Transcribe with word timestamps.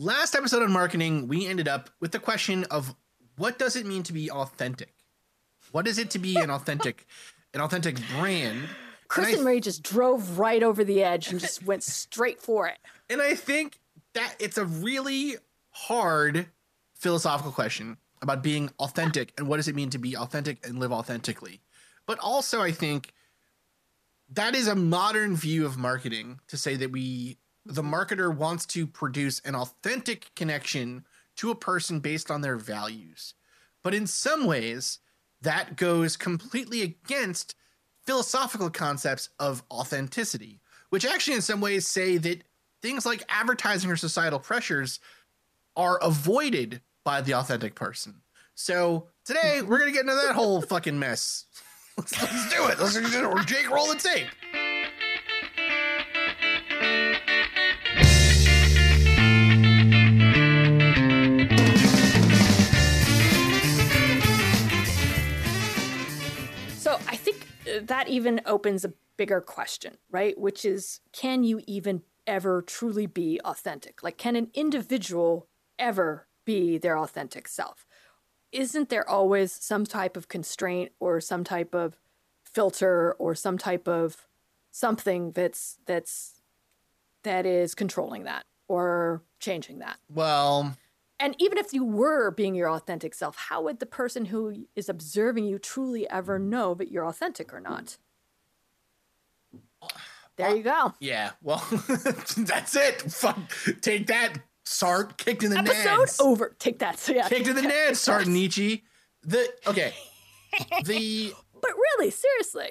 Last 0.00 0.36
episode 0.36 0.62
on 0.62 0.70
marketing, 0.70 1.26
we 1.26 1.48
ended 1.48 1.66
up 1.66 1.90
with 1.98 2.12
the 2.12 2.20
question 2.20 2.62
of 2.70 2.94
what 3.36 3.58
does 3.58 3.74
it 3.74 3.84
mean 3.84 4.04
to 4.04 4.12
be 4.12 4.30
authentic? 4.30 4.94
What 5.72 5.88
is 5.88 5.98
it 5.98 6.10
to 6.10 6.20
be 6.20 6.36
an 6.36 6.50
authentic, 6.50 7.04
an 7.52 7.60
authentic 7.60 7.96
brand? 8.12 8.68
Kristen 9.08 9.42
Marie 9.42 9.60
just 9.60 9.82
drove 9.82 10.38
right 10.38 10.62
over 10.62 10.84
the 10.84 11.02
edge 11.02 11.32
and 11.32 11.40
just 11.40 11.64
went 11.64 11.82
straight 11.82 12.40
for 12.40 12.68
it. 12.68 12.78
And 13.10 13.20
I 13.20 13.34
think 13.34 13.80
that 14.14 14.36
it's 14.38 14.56
a 14.56 14.64
really 14.64 15.34
hard 15.70 16.46
philosophical 16.94 17.50
question 17.50 17.96
about 18.22 18.40
being 18.40 18.70
authentic 18.78 19.32
and 19.36 19.48
what 19.48 19.56
does 19.56 19.66
it 19.66 19.74
mean 19.74 19.90
to 19.90 19.98
be 19.98 20.16
authentic 20.16 20.64
and 20.64 20.78
live 20.78 20.92
authentically. 20.92 21.60
But 22.06 22.20
also, 22.20 22.62
I 22.62 22.70
think 22.70 23.12
that 24.30 24.54
is 24.54 24.68
a 24.68 24.76
modern 24.76 25.34
view 25.34 25.66
of 25.66 25.76
marketing 25.76 26.38
to 26.46 26.56
say 26.56 26.76
that 26.76 26.92
we, 26.92 27.38
the 27.68 27.82
marketer 27.82 28.34
wants 28.34 28.64
to 28.66 28.86
produce 28.86 29.40
an 29.40 29.54
authentic 29.54 30.34
connection 30.34 31.04
to 31.36 31.50
a 31.50 31.54
person 31.54 32.00
based 32.00 32.30
on 32.30 32.40
their 32.40 32.56
values. 32.56 33.34
But 33.84 33.94
in 33.94 34.06
some 34.06 34.46
ways, 34.46 34.98
that 35.42 35.76
goes 35.76 36.16
completely 36.16 36.82
against 36.82 37.54
philosophical 38.06 38.70
concepts 38.70 39.28
of 39.38 39.62
authenticity, 39.70 40.60
which 40.88 41.04
actually, 41.04 41.36
in 41.36 41.42
some 41.42 41.60
ways, 41.60 41.86
say 41.86 42.16
that 42.16 42.42
things 42.80 43.04
like 43.04 43.22
advertising 43.28 43.90
or 43.90 43.96
societal 43.96 44.40
pressures 44.40 44.98
are 45.76 45.98
avoided 46.02 46.80
by 47.04 47.20
the 47.20 47.34
authentic 47.34 47.74
person. 47.74 48.22
So 48.54 49.08
today 49.24 49.62
we're 49.62 49.78
gonna 49.78 49.92
get 49.92 50.00
into 50.00 50.14
that 50.14 50.34
whole 50.34 50.62
fucking 50.62 50.98
mess. 50.98 51.44
Let's, 51.96 52.20
let's 52.22 52.54
do 52.54 52.66
it. 52.66 52.80
Let's 52.80 52.94
do 52.94 53.36
it. 53.36 53.46
Jake, 53.46 53.70
roll 53.70 53.88
the 53.88 53.96
tape. 53.96 54.26
That 67.86 68.08
even 68.08 68.40
opens 68.46 68.84
a 68.84 68.92
bigger 69.16 69.40
question, 69.40 69.98
right? 70.10 70.38
Which 70.38 70.64
is 70.64 71.00
can 71.12 71.44
you 71.44 71.60
even 71.66 72.02
ever 72.26 72.62
truly 72.62 73.06
be 73.06 73.40
authentic? 73.44 74.02
Like, 74.02 74.18
can 74.18 74.36
an 74.36 74.50
individual 74.54 75.48
ever 75.78 76.26
be 76.44 76.78
their 76.78 76.98
authentic 76.98 77.48
self? 77.48 77.86
Isn't 78.52 78.88
there 78.88 79.08
always 79.08 79.52
some 79.52 79.84
type 79.84 80.16
of 80.16 80.28
constraint 80.28 80.92
or 81.00 81.20
some 81.20 81.44
type 81.44 81.74
of 81.74 81.96
filter 82.44 83.12
or 83.18 83.34
some 83.34 83.58
type 83.58 83.86
of 83.86 84.26
something 84.70 85.32
that's 85.32 85.78
that's 85.86 86.40
that 87.24 87.44
is 87.44 87.74
controlling 87.74 88.24
that 88.24 88.44
or 88.68 89.22
changing 89.40 89.80
that? 89.80 89.98
Well, 90.12 90.76
And 91.20 91.34
even 91.38 91.58
if 91.58 91.72
you 91.72 91.84
were 91.84 92.30
being 92.30 92.54
your 92.54 92.70
authentic 92.70 93.12
self, 93.14 93.36
how 93.36 93.62
would 93.62 93.80
the 93.80 93.86
person 93.86 94.26
who 94.26 94.66
is 94.76 94.88
observing 94.88 95.46
you 95.46 95.58
truly 95.58 96.08
ever 96.08 96.38
mm. 96.38 96.44
know 96.44 96.74
that 96.74 96.90
you're 96.90 97.06
authentic 97.06 97.52
or 97.52 97.60
not? 97.60 97.98
There 100.36 100.54
you 100.54 100.62
go. 100.62 100.94
yeah. 101.00 101.32
Well, 101.42 101.66
that's 102.36 102.76
it. 102.76 103.02
Fuck. 103.10 103.38
Take 103.80 104.06
that, 104.06 104.34
Sartre. 104.64 105.16
Kicked 105.16 105.42
in 105.42 105.50
the 105.50 105.58
Episode 105.58 106.06
nads. 106.06 106.20
over. 106.20 106.54
Take 106.60 106.78
that. 106.78 106.98
So 107.00 107.12
yeah. 107.12 107.28
Kicked 107.28 107.48
in 107.48 107.56
the 107.56 107.62
nads, 107.62 107.90
Sartre 107.94 108.28
Nietzsche. 108.28 108.84
The 109.24 109.48
okay. 109.66 109.92
The 110.84 111.32
But 111.60 111.72
really, 111.72 112.12
seriously. 112.12 112.70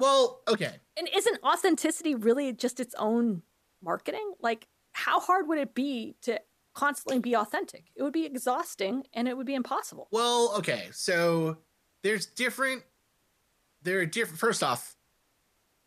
well, 0.00 0.40
okay. 0.48 0.72
And 0.96 1.08
isn't 1.14 1.38
authenticity 1.44 2.16
really 2.16 2.52
just 2.52 2.80
its 2.80 2.92
own 2.98 3.42
marketing? 3.80 4.34
Like, 4.40 4.66
how 4.90 5.20
hard 5.20 5.46
would 5.46 5.58
it 5.58 5.74
be 5.74 6.16
to 6.22 6.40
constantly 6.74 7.18
be 7.20 7.34
authentic? 7.34 7.84
It 7.96 8.02
would 8.02 8.12
be 8.12 8.26
exhausting 8.26 9.04
and 9.14 9.26
it 9.26 9.36
would 9.36 9.46
be 9.46 9.54
impossible. 9.54 10.08
Well, 10.10 10.54
okay. 10.58 10.88
So 10.92 11.58
there's 12.02 12.26
different. 12.26 12.82
There 13.82 14.00
are 14.00 14.06
different. 14.06 14.38
First 14.38 14.62
off, 14.62 14.96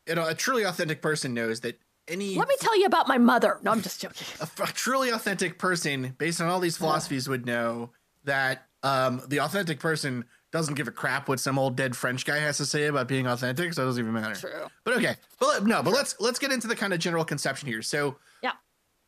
you 0.07 0.15
know, 0.15 0.27
a 0.27 0.33
truly 0.33 0.63
authentic 0.63 1.01
person 1.01 1.33
knows 1.33 1.61
that 1.61 1.79
any 2.07 2.35
Let 2.35 2.47
me 2.47 2.55
tell 2.59 2.77
you 2.79 2.85
about 2.85 3.07
my 3.07 3.17
mother. 3.17 3.59
No, 3.63 3.71
I'm 3.71 3.81
just 3.81 4.01
joking. 4.01 4.27
a, 4.39 4.63
a 4.63 4.67
truly 4.67 5.09
authentic 5.09 5.59
person, 5.59 6.15
based 6.17 6.39
on 6.39 6.47
all 6.47 6.59
these 6.59 6.77
philosophies, 6.77 7.27
would 7.27 7.45
know 7.45 7.91
that 8.23 8.65
um, 8.83 9.21
the 9.27 9.41
authentic 9.41 9.79
person 9.79 10.25
doesn't 10.51 10.75
give 10.75 10.87
a 10.87 10.91
crap 10.91 11.27
what 11.27 11.39
some 11.39 11.59
old 11.59 11.75
dead 11.75 11.95
French 11.95 12.25
guy 12.25 12.37
has 12.37 12.57
to 12.57 12.65
say 12.65 12.85
about 12.85 13.07
being 13.07 13.27
authentic, 13.27 13.73
so 13.73 13.83
it 13.83 13.85
doesn't 13.85 14.01
even 14.01 14.13
matter. 14.13 14.35
True. 14.35 14.67
But 14.85 14.97
okay, 14.97 15.15
but 15.39 15.65
no, 15.65 15.83
but 15.83 15.91
let's 15.91 16.15
let's 16.19 16.39
get 16.39 16.51
into 16.51 16.67
the 16.67 16.75
kind 16.75 16.93
of 16.93 16.99
general 16.99 17.25
conception 17.25 17.67
here. 17.67 17.81
So. 17.81 18.17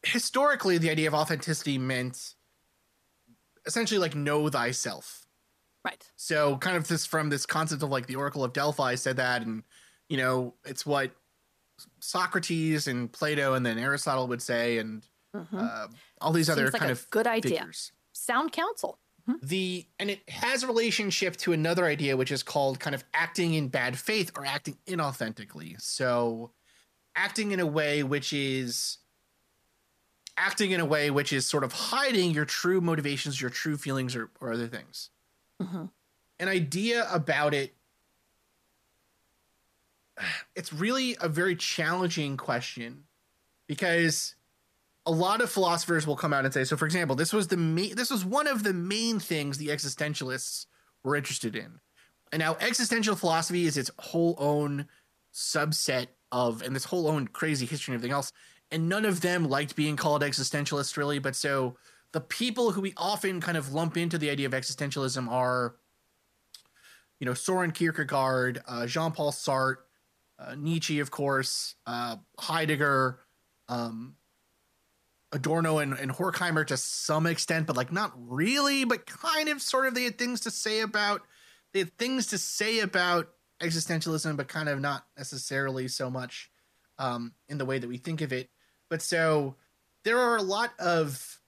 Historically, 0.04 0.78
the 0.78 0.90
idea 0.90 1.08
of 1.08 1.14
authenticity 1.14 1.78
meant 1.78 2.34
essentially 3.66 4.00
like 4.00 4.16
know 4.16 4.50
thyself. 4.50 5.26
Right. 5.86 6.04
So 6.16 6.58
kind 6.58 6.76
of 6.76 6.88
this 6.88 7.06
from 7.06 7.30
this 7.30 7.46
concept 7.46 7.84
of 7.84 7.90
like 7.90 8.08
the 8.08 8.16
Oracle 8.16 8.44
of 8.44 8.54
Delphi 8.54 8.96
said 8.96 9.18
that, 9.18 9.44
and 9.44 9.64
you 10.10 10.18
know, 10.18 10.56
it's 10.66 10.86
what 10.86 11.12
Socrates 12.00 12.88
and 12.88 13.12
Plato 13.12 13.54
and 13.54 13.66
then 13.66 13.78
Aristotle 13.78 14.28
would 14.28 14.42
say, 14.42 14.78
and 14.78 15.06
uh, 15.34 15.88
all 16.20 16.34
these 16.34 16.50
other 16.50 16.68
Mm-hmm. 16.68 16.74
Like 16.74 16.80
kind 16.80 16.90
a 16.90 16.94
of 16.94 17.10
good 17.10 17.28
idea. 17.28 17.60
figures. 17.60 17.92
Sound 18.14 18.52
counsel. 18.52 19.00
The 19.44 19.86
and 20.00 20.10
it 20.10 20.28
has 20.28 20.64
a 20.64 20.68
relationship 20.68 21.38
to 21.38 21.54
another 21.54 21.86
idea, 21.86 22.18
which 22.18 22.32
is 22.32 22.42
called 22.42 22.80
kind 22.80 22.96
of 22.96 23.04
acting 23.14 23.54
in 23.54 23.68
bad 23.68 23.98
faith 23.98 24.32
or 24.36 24.44
acting 24.44 24.78
inauthentically. 24.88 25.80
So, 25.80 26.52
acting 27.16 27.52
in 27.52 27.60
a 27.60 27.66
way 27.66 28.02
which 28.02 28.34
is 28.34 28.98
acting 30.40 30.72
in 30.72 30.80
a 30.80 30.86
way 30.86 31.12
which 31.12 31.34
is 31.34 31.46
sort 31.46 31.64
of 31.64 31.74
hiding 31.74 32.32
your 32.32 32.46
true 32.46 32.82
motivations, 32.82 33.40
your 33.42 33.50
true 33.50 33.78
feelings, 33.78 34.16
or, 34.16 34.30
or 34.40 34.54
other 34.54 34.68
things. 34.68 35.10
Mhm. 35.62 35.90
An 36.40 36.48
idea 36.48 37.08
about 37.12 37.54
it. 37.54 37.76
It's 40.56 40.74
really 40.74 41.16
a 41.22 41.30
very 41.30 41.56
challenging 41.56 42.36
question 42.36 43.06
because 43.68 44.36
a 45.06 45.12
lot 45.12 45.42
of 45.42 45.50
philosophers 45.50 46.06
will 46.06 46.18
come 46.18 46.34
out 46.34 46.44
and 46.44 46.54
say 46.54 46.64
so 46.66 46.76
for 46.76 46.86
example 46.86 47.16
this 47.16 47.32
was 47.32 47.48
the 47.48 47.58
main 47.58 47.96
this 47.96 48.12
was 48.12 48.26
one 48.26 48.48
of 48.48 48.64
the 48.64 48.74
main 48.74 49.20
things 49.20 49.58
the 49.58 49.70
existentialists 49.70 50.66
were 51.04 51.16
interested 51.16 51.56
in 51.56 51.80
and 52.32 52.42
now 52.42 52.58
existential 52.60 53.16
philosophy 53.16 53.66
is 53.66 53.78
its 53.78 53.90
whole 53.98 54.36
own 54.38 54.88
subset 55.34 56.08
of 56.32 56.62
and 56.62 56.76
this 56.76 56.84
whole 56.84 57.08
own 57.08 57.28
crazy 57.28 57.66
history 57.66 57.94
and 57.94 58.00
everything 58.00 58.14
else 58.14 58.32
and 58.72 58.88
none 58.90 59.06
of 59.06 59.22
them 59.22 59.48
liked 59.48 59.76
being 59.76 59.96
called 59.96 60.22
existentialists 60.22 60.98
really 60.98 61.20
but 61.20 61.36
so 61.36 61.76
the 62.12 62.22
people 62.22 62.72
who 62.72 62.82
we 62.82 62.94
often 62.98 63.40
kind 63.40 63.58
of 63.58 63.74
lump 63.74 63.96
into 63.98 64.18
the 64.18 64.30
idea 64.30 64.46
of 64.46 64.54
existentialism 64.54 65.28
are 65.30 65.76
you 67.20 67.26
know 67.26 67.34
soren 67.34 67.72
kierkegaard 67.72 68.62
uh, 68.68 68.86
jean-paul 68.86 69.32
sartre 69.32 69.78
uh, 70.40 70.56
nietzsche 70.58 71.00
of 71.00 71.12
course 71.12 71.76
uh, 71.86 72.16
heidegger 72.40 73.20
um, 73.68 74.16
Adorno 75.32 75.78
and, 75.78 75.94
and 75.94 76.12
Horkheimer 76.12 76.66
to 76.68 76.78
some 76.78 77.28
extent, 77.28 77.68
but 77.68 77.78
like 77.78 77.92
not 77.92 78.12
really, 78.16 78.84
but 78.84 79.06
kind 79.06 79.50
of 79.50 79.62
sort 79.62 79.86
of 79.86 79.94
they 79.94 80.04
had 80.04 80.18
things 80.18 80.42
to 80.42 80.52
say 80.52 80.82
about 80.82 81.22
they 81.72 81.80
had 81.80 81.96
things 81.98 82.28
to 82.28 82.38
say 82.38 82.80
about 82.80 83.30
existentialism, 83.62 84.36
but 84.38 84.48
kind 84.48 84.70
of 84.70 84.80
not 84.80 85.06
necessarily 85.18 85.88
so 85.88 86.10
much 86.10 86.50
um, 86.98 87.34
in 87.48 87.58
the 87.58 87.66
way 87.66 87.78
that 87.78 87.88
we 87.88 87.98
think 87.98 88.22
of 88.22 88.34
it. 88.34 88.50
But 88.90 89.02
so 89.02 89.56
there 90.04 90.20
are 90.20 90.38
a 90.38 90.42
lot 90.42 90.72
of 90.80 91.40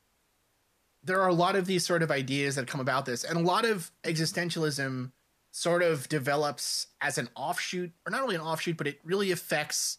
there 1.03 1.19
are 1.19 1.29
a 1.29 1.33
lot 1.33 1.55
of 1.55 1.65
these 1.65 1.83
sort 1.85 2.03
of 2.03 2.11
ideas 2.11 2.55
that 2.55 2.67
come 2.67 2.79
about 2.79 3.05
this, 3.05 3.23
and 3.23 3.38
a 3.38 3.41
lot 3.41 3.65
of 3.65 3.91
existentialism 4.03 5.11
sort 5.51 5.83
of 5.83 6.07
develops 6.07 6.88
as 7.01 7.17
an 7.17 7.27
offshoot, 7.35 7.91
or 8.05 8.11
not 8.11 8.21
only 8.21 8.35
an 8.35 8.41
offshoot, 8.41 8.77
but 8.77 8.88
it 8.88 8.99
really 9.03 9.31
affects 9.31 9.97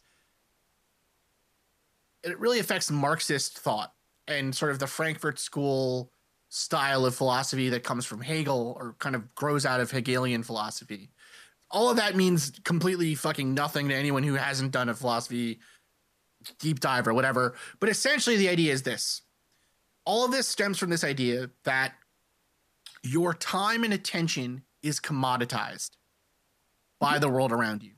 it 2.22 2.38
really 2.38 2.60
affects 2.60 2.90
Marxist 2.90 3.58
thought 3.58 3.92
and 4.28 4.54
sort 4.54 4.70
of 4.70 4.78
the 4.78 4.86
Frankfurt 4.86 5.38
School 5.38 6.12
style 6.48 7.04
of 7.04 7.14
philosophy 7.14 7.68
that 7.70 7.82
comes 7.82 8.06
from 8.06 8.20
Hegel 8.20 8.76
or 8.78 8.94
kind 8.98 9.16
of 9.16 9.34
grows 9.34 9.66
out 9.66 9.80
of 9.80 9.90
Hegelian 9.90 10.42
philosophy. 10.42 11.10
All 11.70 11.90
of 11.90 11.96
that 11.96 12.14
means 12.14 12.52
completely 12.64 13.14
fucking 13.14 13.54
nothing 13.54 13.88
to 13.88 13.94
anyone 13.94 14.22
who 14.22 14.34
hasn't 14.34 14.72
done 14.72 14.88
a 14.88 14.94
philosophy 14.94 15.58
deep 16.58 16.80
dive 16.80 17.06
or 17.06 17.14
whatever. 17.14 17.54
But 17.80 17.88
essentially, 17.88 18.36
the 18.36 18.48
idea 18.48 18.72
is 18.72 18.82
this 18.82 19.22
all 20.04 20.24
of 20.24 20.32
this 20.32 20.48
stems 20.48 20.78
from 20.78 20.90
this 20.90 21.04
idea 21.04 21.50
that 21.64 21.94
your 23.02 23.34
time 23.34 23.84
and 23.84 23.92
attention 23.92 24.62
is 24.82 25.00
commoditized 25.00 25.90
by 26.98 27.18
the 27.18 27.28
world 27.28 27.52
around 27.52 27.82
you. 27.82 27.92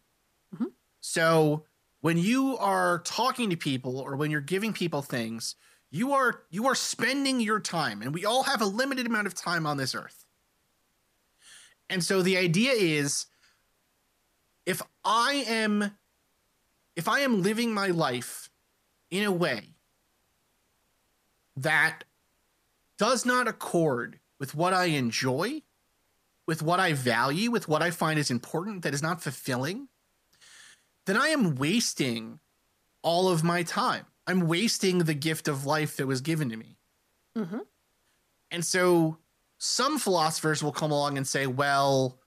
Mhm. 0.55 0.73
So 1.01 1.65
when 2.01 2.19
you 2.19 2.57
are 2.59 2.99
talking 3.01 3.51
to 3.51 3.57
people 3.57 3.99
or 3.99 4.17
when 4.17 4.31
you're 4.31 4.41
giving 4.41 4.73
people 4.73 5.03
things, 5.03 5.57
you 5.91 6.13
are 6.13 6.45
you 6.51 6.67
are 6.67 6.75
spending 6.75 7.41
your 7.41 7.61
time 7.61 8.03
and 8.03 8.13
we 8.13 8.25
all 8.25 8.43
have 8.43 8.61
a 8.61 8.67
limited 8.67 9.07
amount 9.07 9.27
of 9.27 9.35
time 9.35 9.67
on 9.67 9.77
this 9.77 9.95
earth. 9.95 10.27
And 11.89 12.05
so 12.05 12.23
the 12.23 12.37
idea 12.37 12.73
is 12.73 13.27
if 14.67 14.83
I 15.05 15.45
am 15.47 15.97
if 16.97 17.09
I 17.09 17.21
am 17.21 17.43
living 17.43 17.73
my 17.73 17.89
life 17.89 18.51
in 19.11 19.25
a 19.25 19.33
way 19.33 19.75
that 21.57 22.05
does 22.99 23.25
not 23.25 23.49
accord 23.49 24.19
with 24.39 24.55
what 24.55 24.73
I 24.73 24.87
enjoy, 24.87 25.63
with 26.47 26.63
what 26.63 26.81
I 26.81 26.93
value, 26.93 27.51
with 27.51 27.69
what 27.69 27.83
I 27.83 27.91
find 27.91 28.19
is 28.19 28.31
important, 28.31 28.83
that 28.83 28.95
is 28.95 29.03
not 29.03 29.23
fulfilling, 29.23 29.89
then 31.07 31.17
I 31.17 31.29
am 31.29 31.57
wasting 31.57 32.41
all 33.03 33.29
of 33.29 33.45
my 33.45 33.63
time. 33.63 34.07
I'm 34.27 34.47
wasting 34.49 34.99
the 34.99 35.15
gift 35.15 35.49
of 35.49 35.67
life 35.67 35.97
that 35.97 36.07
was 36.07 36.21
given 36.21 36.49
to 36.51 36.57
me. 36.57 36.79
Mm-hmm. 37.37 37.59
And 38.51 38.65
so 38.65 39.19
some 39.59 39.99
philosophers 39.99 40.63
will 40.63 40.73
come 40.73 40.91
along 40.91 41.17
and 41.17 41.27
say, 41.27 41.47
well, 41.47 42.19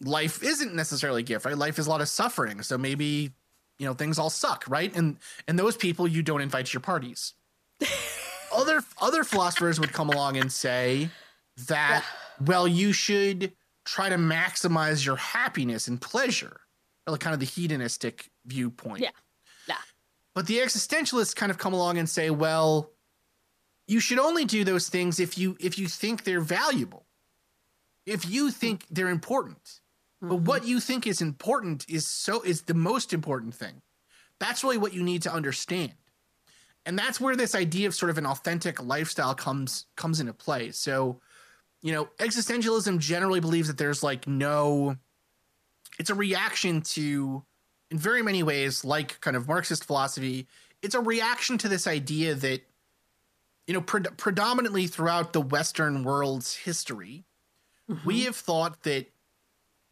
life 0.00 0.42
isn't 0.42 0.74
necessarily 0.74 1.20
a 1.20 1.24
gift, 1.24 1.44
right? 1.44 1.56
Life 1.56 1.78
is 1.78 1.86
a 1.86 1.90
lot 1.90 2.00
of 2.00 2.08
suffering. 2.08 2.62
So 2.62 2.78
maybe, 2.78 3.32
you 3.78 3.86
know, 3.86 3.94
things 3.94 4.18
all 4.18 4.30
suck, 4.30 4.64
right? 4.68 4.94
And 4.94 5.18
and 5.48 5.58
those 5.58 5.76
people 5.76 6.06
you 6.06 6.22
don't 6.22 6.40
invite 6.40 6.66
to 6.66 6.72
your 6.72 6.80
parties. 6.80 7.34
other 8.54 8.82
other 9.00 9.24
philosophers 9.24 9.80
would 9.80 9.92
come 9.92 10.08
along 10.08 10.36
and 10.36 10.52
say 10.52 11.10
that 11.68 12.04
well, 12.44 12.66
you 12.66 12.92
should 12.92 13.52
try 13.84 14.08
to 14.08 14.16
maximize 14.16 15.04
your 15.04 15.16
happiness 15.16 15.88
and 15.88 16.00
pleasure. 16.00 16.60
Like 17.06 17.20
kind 17.20 17.34
of 17.34 17.40
the 17.40 17.46
hedonistic 17.46 18.30
viewpoint. 18.46 19.00
Yeah. 19.00 19.10
Yeah. 19.68 19.76
But 20.34 20.46
the 20.46 20.58
existentialists 20.58 21.36
kind 21.36 21.50
of 21.50 21.58
come 21.58 21.74
along 21.74 21.98
and 21.98 22.08
say, 22.08 22.30
well, 22.30 22.90
you 23.86 24.00
should 24.00 24.18
only 24.18 24.46
do 24.46 24.64
those 24.64 24.88
things 24.88 25.20
if 25.20 25.36
you 25.36 25.56
if 25.60 25.78
you 25.78 25.86
think 25.86 26.24
they're 26.24 26.40
valuable. 26.40 27.04
If 28.06 28.28
you 28.28 28.50
think 28.50 28.86
they're 28.90 29.08
important. 29.08 29.80
But 30.28 30.40
Mhm. 30.40 30.44
what 30.44 30.64
you 30.66 30.80
think 30.80 31.06
is 31.06 31.20
important 31.20 31.88
is 31.88 32.06
so 32.06 32.42
is 32.42 32.62
the 32.62 32.74
most 32.74 33.12
important 33.12 33.54
thing. 33.54 33.82
That's 34.40 34.64
really 34.64 34.78
what 34.78 34.94
you 34.94 35.02
need 35.02 35.22
to 35.22 35.32
understand. 35.32 35.94
And 36.86 36.98
that's 36.98 37.20
where 37.20 37.36
this 37.36 37.54
idea 37.54 37.88
of 37.88 37.94
sort 37.94 38.10
of 38.10 38.18
an 38.18 38.26
authentic 38.26 38.82
lifestyle 38.82 39.34
comes 39.34 39.86
comes 39.96 40.20
into 40.20 40.34
play. 40.34 40.72
So, 40.72 41.20
you 41.82 41.92
know, 41.92 42.06
existentialism 42.18 42.98
generally 43.00 43.40
believes 43.40 43.68
that 43.68 43.78
there's 43.78 44.02
like 44.02 44.26
no 44.26 44.96
it's 45.98 46.10
a 46.10 46.14
reaction 46.14 46.82
to 46.82 47.44
in 47.90 47.98
very 47.98 48.22
many 48.22 48.42
ways 48.42 48.84
like 48.84 49.20
kind 49.20 49.36
of 49.36 49.46
Marxist 49.48 49.84
philosophy, 49.84 50.48
it's 50.82 50.94
a 50.94 51.00
reaction 51.00 51.58
to 51.58 51.68
this 51.68 51.86
idea 51.86 52.34
that 52.34 52.62
you 53.66 53.74
know, 53.74 53.80
pred- 53.80 54.16
predominantly 54.16 54.86
throughout 54.86 55.32
the 55.32 55.40
Western 55.40 56.04
world's 56.04 56.54
history, 56.54 57.24
we 58.04 58.22
Mhm. 58.22 58.24
have 58.24 58.36
thought 58.36 58.82
that 58.84 59.13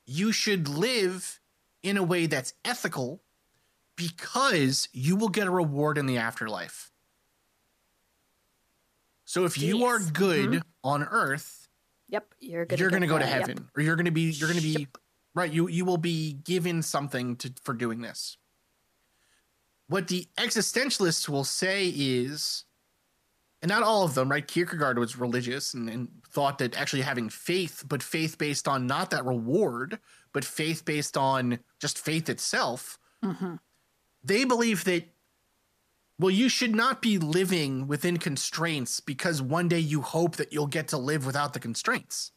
you 0.07 0.33
should 0.33 0.69
live 0.69 1.41
in 1.83 1.97
a 1.97 2.03
way 2.03 2.27
that's 2.27 2.55
ethical 2.65 3.23
because 3.97 4.89
you 4.93 5.17
will 5.17 5.29
get 5.29 5.47
a 5.47 5.51
reward 5.51 5.99
in 5.99 6.07
the 6.07 6.19
afterlife. 6.19 6.91
So 9.25 9.45
if 9.45 9.57
you 9.59 9.85
are 9.85 9.99
Yes. 9.99 10.05
Mm-hmm. 10.11 10.13
good 10.13 10.63
on 10.85 11.03
earth, 11.05 11.69
Yep. 12.09 12.35
You're 12.41 12.65
gonna 12.67 12.79
you're 12.81 12.91
going 12.91 13.01
to 13.03 13.09
go 13.09 13.19
to 13.19 13.25
the- 13.25 13.31
yep. 13.31 13.41
heaven 13.49 13.71
or 13.75 13.83
you're 13.83 13.97
going 13.97 14.05
to 14.05 14.11
be 14.11 14.31
you're 14.33 14.49
going 14.49 14.61
to 14.61 14.63
be 14.63 14.81
Yep. 14.81 14.99
right 15.35 15.51
you 15.53 15.67
you 15.69 15.85
will 15.87 15.97
be 15.97 16.35
given 16.35 16.83
something 16.83 17.37
to 17.37 17.53
for 17.63 17.73
doing 17.73 18.03
this. 18.03 18.37
What 19.89 20.09
the 20.09 20.29
existentialists 20.37 21.29
will 21.29 21.45
say 21.45 21.89
is 21.89 22.65
and 23.63 23.69
not 23.69 23.83
all 23.85 24.03
of 24.03 24.15
them, 24.15 24.29
right? 24.29 24.47
Kierkegaard 24.47 24.99
was 24.99 25.17
religious 25.17 25.73
and, 25.73 25.89
and 25.89 26.09
thought 26.29 26.59
that 26.59 26.77
actually 26.77 27.03
having 27.03 27.29
faith, 27.31 27.85
but 27.89 28.03
faith 28.03 28.37
based 28.37 28.67
on 28.67 28.87
not 28.87 29.11
that 29.11 29.25
reward, 29.25 30.01
but 30.33 30.45
faith 30.45 30.85
based 30.85 31.17
on 31.17 31.61
just 31.81 31.99
faith 31.99 32.29
itself, 32.29 32.99
Mhm. 33.25 33.61
they 34.25 34.45
believe 34.45 34.83
that 34.85 35.09
well 36.19 36.31
you 36.31 36.49
should 36.49 36.75
not 36.75 37.01
be 37.01 37.19
living 37.19 37.87
within 37.87 38.17
constraints 38.19 38.99
because 39.01 39.41
one 39.41 39.69
day 39.69 39.79
you 39.79 40.03
hope 40.03 40.37
that 40.37 40.53
you'll 40.53 40.67
get 40.67 40.89
to 40.89 40.99
live 40.99 41.25
without 41.25 41.53
the 41.53 41.61
constraints 41.61 42.33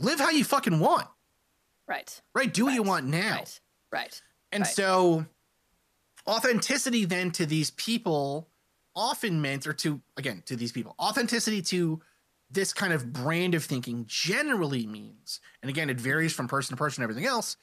live 0.00 0.18
how 0.20 0.30
you 0.30 0.44
fucking 0.44 0.78
want 0.80 1.08
Right. 1.86 2.20
right 2.34 2.52
do 2.52 2.64
what 2.66 2.74
you 2.74 2.82
want 2.82 3.06
now 3.06 3.36
Right. 3.36 3.60
Right. 3.92 4.22
and 4.52 4.62
right. 4.62 4.74
so 4.74 5.26
authenticity 6.26 7.04
then 7.04 7.30
to 7.32 7.46
these 7.46 7.70
people 7.70 8.49
often 9.00 9.40
meant 9.40 9.66
or 9.66 9.72
to 9.72 10.00
again 10.16 10.42
to 10.46 10.56
these 10.56 10.72
people 10.72 10.94
authenticity 11.00 11.62
to 11.62 12.00
this 12.50 12.72
kind 12.72 12.92
of 12.92 13.12
brand 13.12 13.54
of 13.54 13.64
thinking 13.64 14.04
generally 14.06 14.86
means 14.86 15.40
and 15.62 15.70
again 15.70 15.88
it 15.88 16.00
varies 16.00 16.32
from 16.32 16.46
person 16.48 16.76
to 16.76 16.78
person 16.78 17.02
and 17.02 17.10
everything 17.10 17.28
else 17.28 17.56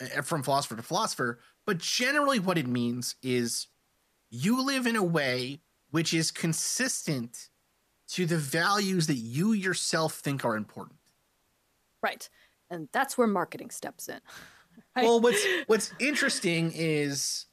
uh, 0.00 0.22
from 0.22 0.42
philosopher 0.42 0.76
to 0.76 0.82
philosopher 0.82 1.38
but 1.66 1.78
generally 1.78 2.38
what 2.38 2.58
it 2.58 2.66
means 2.66 3.14
is 3.22 3.68
you 4.30 4.64
live 4.64 4.86
in 4.86 4.96
a 4.96 5.02
way 5.02 5.60
which 5.90 6.12
is 6.12 6.30
consistent 6.30 7.48
to 8.08 8.26
the 8.26 8.38
values 8.38 9.06
that 9.06 9.14
you 9.14 9.52
yourself 9.52 10.14
think 10.14 10.44
are 10.44 10.56
important 10.56 10.98
Right. 12.02 12.28
And 12.70 12.88
that's 12.92 13.18
where 13.18 13.26
marketing 13.26 13.70
steps 13.70 14.08
in. 14.08 14.20
Right? 14.96 15.04
Well, 15.04 15.20
what's 15.20 15.44
what's 15.66 15.92
interesting 15.98 16.72
is 16.74 17.46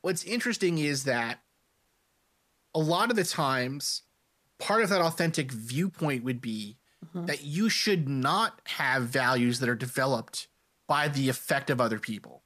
what's 0.00 0.24
interesting 0.24 0.78
is 0.78 1.04
that 1.04 1.40
a 2.76 2.80
lot 2.80 3.10
of 3.10 3.16
the 3.16 3.24
times 3.24 4.02
part 4.58 4.82
of 4.82 4.88
that 4.90 5.00
authentic 5.00 5.50
viewpoint 5.50 6.22
would 6.24 6.40
be 6.40 6.76
Mhm. 7.14 7.26
that 7.26 7.42
you 7.44 7.68
should 7.68 8.08
not 8.08 8.60
have 8.64 9.04
values 9.08 9.58
that 9.60 9.68
are 9.68 9.74
developed 9.74 10.48
by 10.86 11.08
the 11.08 11.28
effect 11.28 11.68
of 11.70 11.80
other 11.80 11.98
people. 11.98 12.42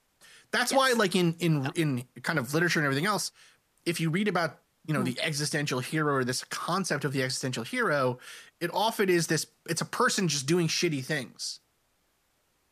That's 0.51 0.73
why 0.73 0.93
like 0.93 1.15
in 1.15 1.35
in 1.39 1.71
in 1.75 2.05
kind 2.23 2.39
of 2.39 2.53
literature 2.55 2.79
and 2.81 2.85
everything 2.87 3.07
else, 3.07 3.31
if 3.85 4.01
you 4.01 4.11
read 4.11 4.29
about 4.29 4.59
you 4.87 4.95
know 4.95 5.01
Hmm. 5.01 5.07
the 5.13 5.21
existential 5.21 5.81
hero 5.81 6.15
or 6.15 6.25
this 6.25 6.43
concept 6.45 7.05
of 7.05 7.13
the 7.13 7.23
existential 7.23 7.65
hero, 7.65 8.19
it 8.61 8.71
often 8.73 9.09
is 9.09 9.27
this 9.29 9.47
it's 9.69 9.81
a 9.81 9.85
person 10.01 10.27
just 10.29 10.47
doing 10.47 10.69
shitty 10.69 11.05
things. 11.05 11.61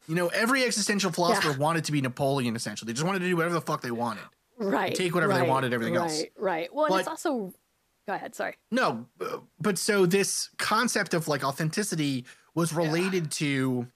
You 0.09 0.15
know, 0.15 0.29
every 0.29 0.65
existential 0.65 1.13
philosopher 1.13 1.51
Yeah. 1.51 1.57
wanted 1.59 1.85
to 1.85 1.93
be 1.93 2.01
Napoleon 2.01 2.57
essentially. 2.57 2.87
They 2.87 2.95
just 2.95 3.05
wanted 3.07 3.21
to 3.21 3.27
do 3.27 3.37
whatever 3.37 3.55
the 3.55 3.61
fuck 3.61 3.83
they 3.83 3.91
wanted. 3.91 4.25
Right. 4.59 4.95
take 4.95 5.15
whatever 5.15 5.33
they 5.33 5.41
right, 5.41 5.49
wanted, 5.49 5.73
everything 5.73 5.95
right, 5.95 6.11
else. 6.11 6.25
Right. 6.37 6.75
Well, 6.75 6.87
and 6.87 6.97
it's 6.97 7.09
also. 7.09 7.53
Go 8.07 8.15
ahead. 8.15 8.35
Sorry. 8.35 8.55
No, 8.71 9.07
uh, 9.21 9.39
but 9.61 9.77
so 9.77 10.07
this 10.07 10.49
concept 10.57 11.13
of 11.13 11.29
like 11.29 11.45
authenticity 11.45 12.25
was 12.55 12.73
related 12.73 13.31
to 13.33 13.87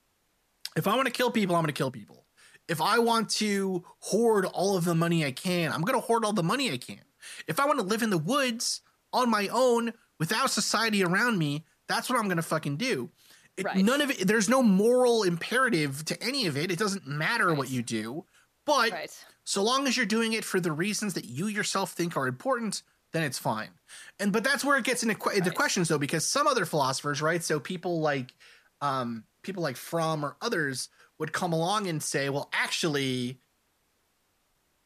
if 0.76 0.86
I 0.86 0.94
want 0.94 1.06
to 1.06 1.12
kill 1.12 1.30
people, 1.30 1.56
I'm 1.56 1.62
going 1.62 1.68
to 1.68 1.78
kill 1.78 1.90
people. 1.90 2.24
If 2.68 2.80
I 2.80 2.98
want 2.98 3.28
to 3.30 3.84
hoard 3.98 4.46
all 4.46 4.76
of 4.76 4.84
the 4.84 4.94
money 4.94 5.24
I 5.24 5.32
can, 5.32 5.72
I'm 5.72 5.82
going 5.82 5.98
to 5.98 6.06
hoard 6.06 6.24
all 6.24 6.32
the 6.32 6.42
money 6.42 6.70
I 6.70 6.78
can. 6.78 7.00
If 7.46 7.60
I 7.60 7.66
want 7.66 7.78
to 7.78 7.84
live 7.84 8.02
in 8.02 8.10
the 8.10 8.18
woods 8.18 8.80
on 9.12 9.30
my 9.30 9.48
own 9.48 9.92
without 10.18 10.50
society 10.50 11.02
around 11.04 11.38
me, 11.38 11.64
that's 11.88 12.08
what 12.08 12.18
I'm 12.18 12.26
going 12.26 12.36
to 12.36 12.42
fucking 12.42 12.76
do. 12.76 13.10
It, 13.56 13.66
Right. 13.66 13.84
None 13.84 14.00
of 14.00 14.10
it, 14.10 14.26
there's 14.26 14.48
no 14.48 14.62
moral 14.62 15.24
imperative 15.24 16.04
to 16.06 16.22
any 16.22 16.46
of 16.46 16.56
it. 16.56 16.70
It 16.70 16.78
doesn't 16.78 17.06
matter 17.06 17.52
what 17.52 17.70
you 17.70 17.82
do. 17.82 18.24
But 18.64 18.92
Right. 18.92 19.24
So 19.44 19.62
long 19.62 19.86
as 19.86 19.96
you're 19.96 20.06
doing 20.06 20.32
it 20.32 20.44
for 20.44 20.60
the 20.60 20.72
reasons 20.72 21.14
that 21.14 21.24
you 21.24 21.46
yourself 21.46 21.92
think 21.92 22.16
are 22.16 22.26
important, 22.26 22.82
then 23.12 23.22
it's 23.22 23.38
fine. 23.38 23.70
And 24.18 24.32
but 24.32 24.44
that's 24.44 24.64
where 24.64 24.76
it 24.76 24.84
gets 24.84 25.02
into 25.02 25.14
que- 25.14 25.40
the 25.40 25.50
questions 25.50 25.88
though, 25.88 25.98
because 25.98 26.26
some 26.26 26.46
other 26.46 26.64
philosophers, 26.64 27.20
right? 27.20 27.42
So 27.42 27.60
people 27.60 28.00
like 28.00 28.32
um 28.80 29.24
people 29.42 29.62
like 29.62 29.76
Fromm 29.76 30.24
or 30.24 30.36
others 30.40 30.88
would 31.18 31.32
come 31.32 31.52
along 31.52 31.88
and 31.88 32.02
say, 32.02 32.28
well, 32.28 32.48
actually, 32.52 33.38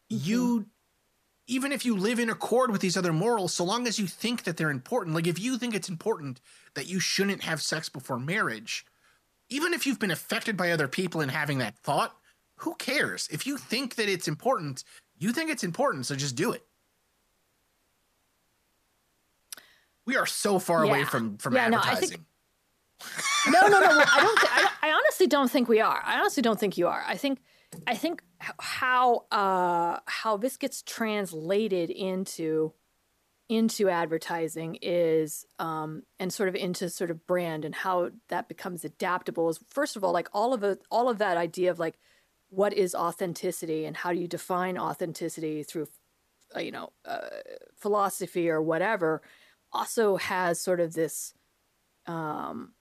you 0.09 0.67
even 1.49 1.71
if 1.71 1.85
you 1.85 1.97
live 1.97 2.19
in 2.19 2.29
accord 2.29 2.73
with 2.73 2.81
these 2.81 2.97
other 2.97 3.13
morals, 3.13 3.55
so 3.55 3.65
long 3.65 3.87
as 3.87 3.99
you 3.99 4.07
think 4.07 4.43
that 4.45 4.57
they're 4.57 4.71
important, 4.71 5.15
like 5.15 5.27
if 5.27 5.39
you 5.39 5.59
think 5.59 5.75
it's 5.75 5.89
important 5.89 6.41
that 6.75 6.89
you 6.89 6.99
shouldn't 6.99 7.45
have 7.45 7.63
sex 7.63 7.89
before 7.89 8.19
marriage, 8.19 8.85
even 9.49 9.73
if 9.73 9.87
you've 9.87 10.01
been 10.01 10.11
affected 10.11 10.57
by 10.57 10.73
other 10.73 10.89
people 10.89 11.21
and 11.21 11.31
having 11.31 11.59
that 11.59 11.79
thought, 11.79 12.17
who 12.57 12.75
cares? 12.77 13.29
If 13.31 13.47
you 13.47 13.57
think 13.59 13.95
that 13.97 14.09
it's 14.09 14.29
important, 14.29 14.85
you 15.19 15.33
think 15.33 15.51
it's 15.51 15.65
important, 15.65 16.07
so 16.07 16.15
just 16.17 16.37
do 16.37 16.53
it. 16.53 16.63
We 20.07 20.17
are 20.17 20.27
so 20.27 20.59
far 20.59 20.85
away 20.85 21.05
from 21.05 21.37
from 21.39 21.55
Yeah, 21.55 21.69
no, 21.69 21.79
I 21.79 21.81
advertising. 21.93 22.09
think- 22.19 23.55
no, 23.55 23.61
no, 23.69 23.81
no. 23.81 23.87
I 23.89 24.21
don't. 24.21 24.39
Th- 24.41 24.53
I, 24.53 24.61
don't- 24.63 24.73
I 24.83 24.93
honestly 24.93 25.27
don't 25.27 25.51
think 25.51 25.69
we 25.69 25.81
are. 25.81 26.01
I 26.05 26.19
honestly 26.19 26.43
don't 26.43 26.59
think 26.59 26.79
you 26.79 26.87
are. 26.89 27.05
I 27.07 27.17
think. 27.17 27.41
I 27.87 27.95
think 27.97 28.23
how 28.41 29.27
uh, 29.33 29.99
how 30.07 30.37
this 30.37 30.57
gets 30.57 30.83
translated 30.83 31.91
into 31.91 32.73
into 33.49 33.89
advertising 33.89 34.79
is 34.83 35.45
um, 35.59 36.03
and 36.19 36.33
sort 36.33 36.49
of 36.49 36.55
into 36.55 36.89
sort 36.89 37.11
of 37.11 37.27
brand 37.27 37.65
and 37.65 37.75
how 37.75 38.11
that 38.29 38.49
becomes 38.49 38.85
adaptable 38.85 39.49
is 39.49 39.59
first 39.69 39.97
of 39.97 40.03
all 40.05 40.13
like 40.13 40.29
all 40.33 40.53
of 40.55 40.63
it 40.65 40.81
all 40.91 41.09
of 41.09 41.19
that 41.19 41.37
idea 41.37 41.71
of 41.71 41.79
like 41.79 41.99
what 42.49 42.73
is 42.73 42.95
authenticity 42.95 43.85
and 43.85 43.97
how 43.97 44.13
do 44.13 44.19
you 44.19 44.29
define 44.29 44.79
authenticity 44.79 45.63
through 45.63 45.89
uh, 46.55 46.61
you 46.61 46.71
know 46.71 46.93
uh, 47.05 47.29
philosophy 47.77 48.49
or 48.49 48.63
whatever 48.63 49.23
also 49.73 50.17
has 50.17 50.61
sort 50.61 50.81
of 50.81 50.95
this 50.95 51.35
um, 52.07 52.73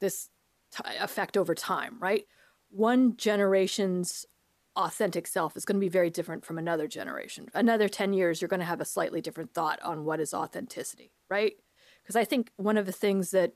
this 0.00 0.30
t- 0.70 0.82
effect 1.00 1.36
over 1.36 1.54
time 1.54 1.96
right 1.98 2.26
one 2.70 3.16
generation's 3.16 4.26
authentic 4.78 5.26
self 5.26 5.56
is 5.56 5.64
going 5.64 5.76
to 5.76 5.84
be 5.84 5.88
very 5.88 6.08
different 6.08 6.44
from 6.44 6.56
another 6.56 6.86
generation. 6.86 7.48
Another 7.52 7.88
10 7.88 8.12
years, 8.12 8.40
you're 8.40 8.48
going 8.48 8.60
to 8.60 8.66
have 8.66 8.80
a 8.80 8.86
slightly 8.86 9.20
different 9.20 9.52
thought 9.52 9.82
on 9.82 10.04
what 10.04 10.20
is 10.20 10.32
authenticity, 10.32 11.10
right? 11.28 11.54
Because 12.02 12.14
I 12.14 12.24
think 12.24 12.52
one 12.56 12.76
of 12.76 12.86
the 12.86 12.92
things 12.92 13.32
that 13.32 13.54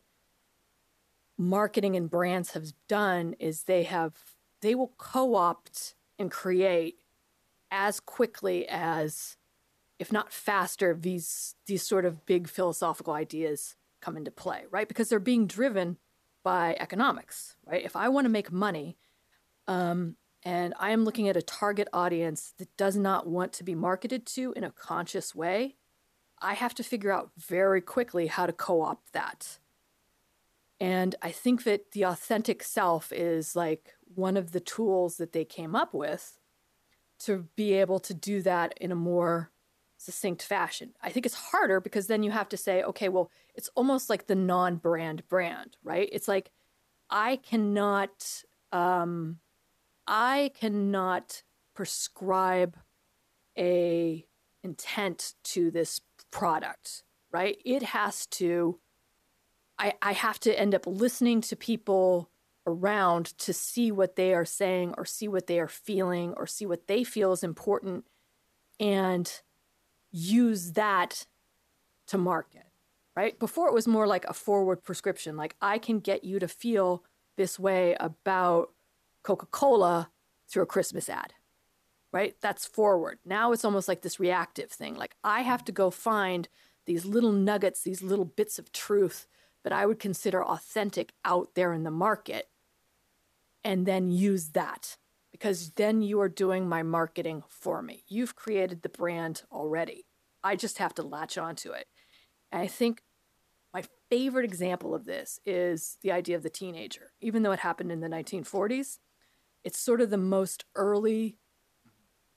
marketing 1.39 1.95
and 1.95 2.11
brands 2.11 2.53
have 2.53 2.73
done 2.89 3.35
is 3.39 3.63
they 3.63 3.85
have, 3.85 4.15
they 4.63 4.75
will 4.75 4.93
co 4.97 5.35
opt 5.35 5.95
and 6.19 6.31
create 6.31 6.97
as 7.71 8.01
quickly 8.01 8.67
as, 8.69 9.37
if 9.99 10.13
not 10.13 10.33
faster, 10.33 10.97
these, 10.99 11.55
these 11.67 11.83
sort 11.83 12.05
of 12.05 12.25
big 12.27 12.49
philosophical 12.49 13.13
ideas 13.13 13.77
come 14.01 14.17
into 14.17 14.31
play, 14.31 14.65
right? 14.71 14.89
Because 14.89 15.09
they're 15.09 15.21
being 15.21 15.47
driven 15.47 15.99
by 16.43 16.77
economics, 16.81 17.57
right? 17.67 17.85
If 17.85 17.97
I 17.97 18.09
want 18.09 18.25
to 18.25 18.31
make 18.31 18.51
money, 18.51 18.97
um, 19.69 20.17
and 20.45 20.75
I 20.79 20.91
am 20.91 21.05
looking 21.05 21.29
at 21.29 21.37
a 21.37 21.43
target 21.43 21.89
audience 21.93 22.53
that 22.59 22.77
does 22.77 22.97
not 22.97 23.27
want 23.27 23.53
to 23.55 23.65
be 23.65 23.75
marketed 23.75 24.27
to 24.27 24.53
in 24.57 24.65
a 24.65 24.73
conscious 24.73 25.35
way, 25.35 25.77
I 26.41 26.55
have 26.55 26.75
to 26.75 26.83
figure 26.83 27.13
out 27.13 27.31
very 27.39 27.81
quickly 27.81 28.27
how 28.27 28.47
to 28.47 28.53
co 28.53 28.83
opt 28.83 29.13
that. 29.13 29.59
And 30.81 31.15
I 31.23 31.31
think 31.31 31.63
that 31.63 31.93
the 31.93 32.03
authentic 32.03 32.65
self 32.65 33.13
is 33.13 33.55
like 33.55 33.95
one 34.15 34.37
of 34.37 34.53
the 34.53 34.61
tools 34.61 35.17
that 35.17 35.33
they 35.33 35.45
came 35.45 35.75
up 35.75 35.95
with 35.95 36.39
to 37.21 37.49
be 37.57 37.75
able 37.75 38.01
to 38.01 38.15
do 38.15 38.43
that 38.43 38.75
in 38.81 38.91
a 38.91 38.97
more 38.97 39.51
succinct 39.97 40.43
fashion. 40.43 40.93
I 41.01 41.11
think 41.11 41.27
it's 41.27 41.35
harder 41.35 41.81
because 41.81 42.09
then 42.09 42.23
you 42.23 42.33
have 42.33 42.49
to 42.49 42.57
say, 42.57 42.83
okay, 42.83 43.09
well, 43.09 43.31
it's 43.55 43.71
almost 43.75 44.11
like 44.11 44.27
the 44.27 44.35
non 44.35 44.77
brand 44.77 45.29
brand, 45.29 45.77
right? 45.85 46.09
It's 46.11 46.29
like 46.29 46.51
I 47.09 47.37
cannot 47.37 48.43
um, 48.73 49.39
I 50.07 50.51
cannot 50.59 51.43
prescribe 51.75 52.77
a 53.57 54.27
intent 54.65 55.35
to 55.45 55.71
this 55.71 56.01
product, 56.31 57.05
right? 57.31 57.59
It 57.65 57.83
has 57.83 58.27
to 58.27 58.81
I, 59.79 59.95
I 60.03 60.13
have 60.13 60.39
to 60.41 60.59
end 60.59 60.75
up 60.75 60.87
listening 60.87 61.41
to 61.43 61.57
people 61.57 62.31
around 62.67 63.27
to 63.39 63.53
see 63.53 63.91
what 63.91 64.17
they 64.17 64.33
are 64.33 64.45
saying 64.45 64.95
or 64.97 65.05
see 65.05 65.29
what 65.29 65.47
they 65.47 65.59
are 65.59 65.69
feeling 65.69 66.35
or 66.37 66.47
see 66.47 66.67
what 66.67 66.87
they 66.87 67.05
feel 67.05 67.33
is 67.33 67.43
important 67.43 68.05
and 68.79 69.41
use 70.11 70.73
that 70.73 71.27
to 72.07 72.19
market, 72.19 72.65
right? 73.17 73.39
Before 73.39 73.69
it 73.69 73.75
was 73.75 73.89
more 73.89 74.07
like 74.07 74.25
a 74.27 74.35
forward 74.35 74.83
prescription, 74.83 75.37
like 75.37 75.57
I 75.61 75.79
can 75.79 75.99
get 76.01 76.25
you 76.25 76.39
to 76.39 76.49
feel 76.49 77.05
this 77.37 77.59
way 77.59 77.97
about 77.99 78.71
Coca 79.23 79.47
Cola 79.47 80.11
through 80.49 80.65
a 80.65 80.67
Christmas 80.67 81.09
ad, 81.09 81.33
right? 82.13 82.37
That's 82.41 82.67
forward. 82.67 83.19
Now 83.25 83.53
it's 83.53 83.65
almost 83.65 83.89
like 83.89 84.03
this 84.03 84.21
reactive 84.21 84.71
thing. 84.71 84.95
Like 84.95 85.17
I 85.25 85.43
have 85.43 85.65
to 85.65 85.73
go 85.73 85.91
find 85.91 86.49
these 86.87 87.05
little 87.05 87.33
nuggets, 87.33 87.83
these 87.83 88.03
little 88.03 88.25
bits 88.25 88.59
of 88.59 88.73
truth 88.73 89.27
that 89.65 89.73
I 89.73 89.87
would 89.87 89.99
consider 89.99 90.45
authentic 90.45 91.13
out 91.25 91.55
there 91.55 91.73
in 91.73 91.85
the 91.85 91.91
market 91.91 92.49
and 93.65 93.87
then 93.87 94.11
use 94.11 94.51
that 94.51 94.97
because 95.31 95.71
then 95.77 96.03
you 96.03 96.21
are 96.21 96.29
doing 96.29 96.69
my 96.69 96.83
marketing 96.83 97.43
for 97.49 97.83
me. 97.83 98.05
You've 98.09 98.37
created 98.37 98.83
the 98.83 98.89
brand 98.89 99.43
already. 99.51 100.07
I 100.45 100.57
just 100.57 100.79
have 100.79 100.95
to 100.95 101.03
latch 101.03 101.39
onto 101.39 101.73
it. 101.73 101.87
And 102.51 102.61
I 102.63 102.67
think 102.67 103.03
my 103.73 103.85
favorite 104.11 104.45
example 104.45 104.95
of 104.95 105.05
this 105.05 105.41
is 105.47 105.97
the 106.03 106.13
idea 106.13 106.37
of 106.37 106.43
the 106.43 106.51
teenager. 106.51 107.13
Even 107.21 107.43
though 107.43 107.53
it 107.53 107.61
happened 107.61 107.91
in 107.91 108.01
the 108.01 108.09
1940s, 108.09 108.99
it's 109.65 109.79
sort 109.79 110.01
of 110.01 110.11
the 110.11 110.19
most 110.19 110.65
early 110.75 111.39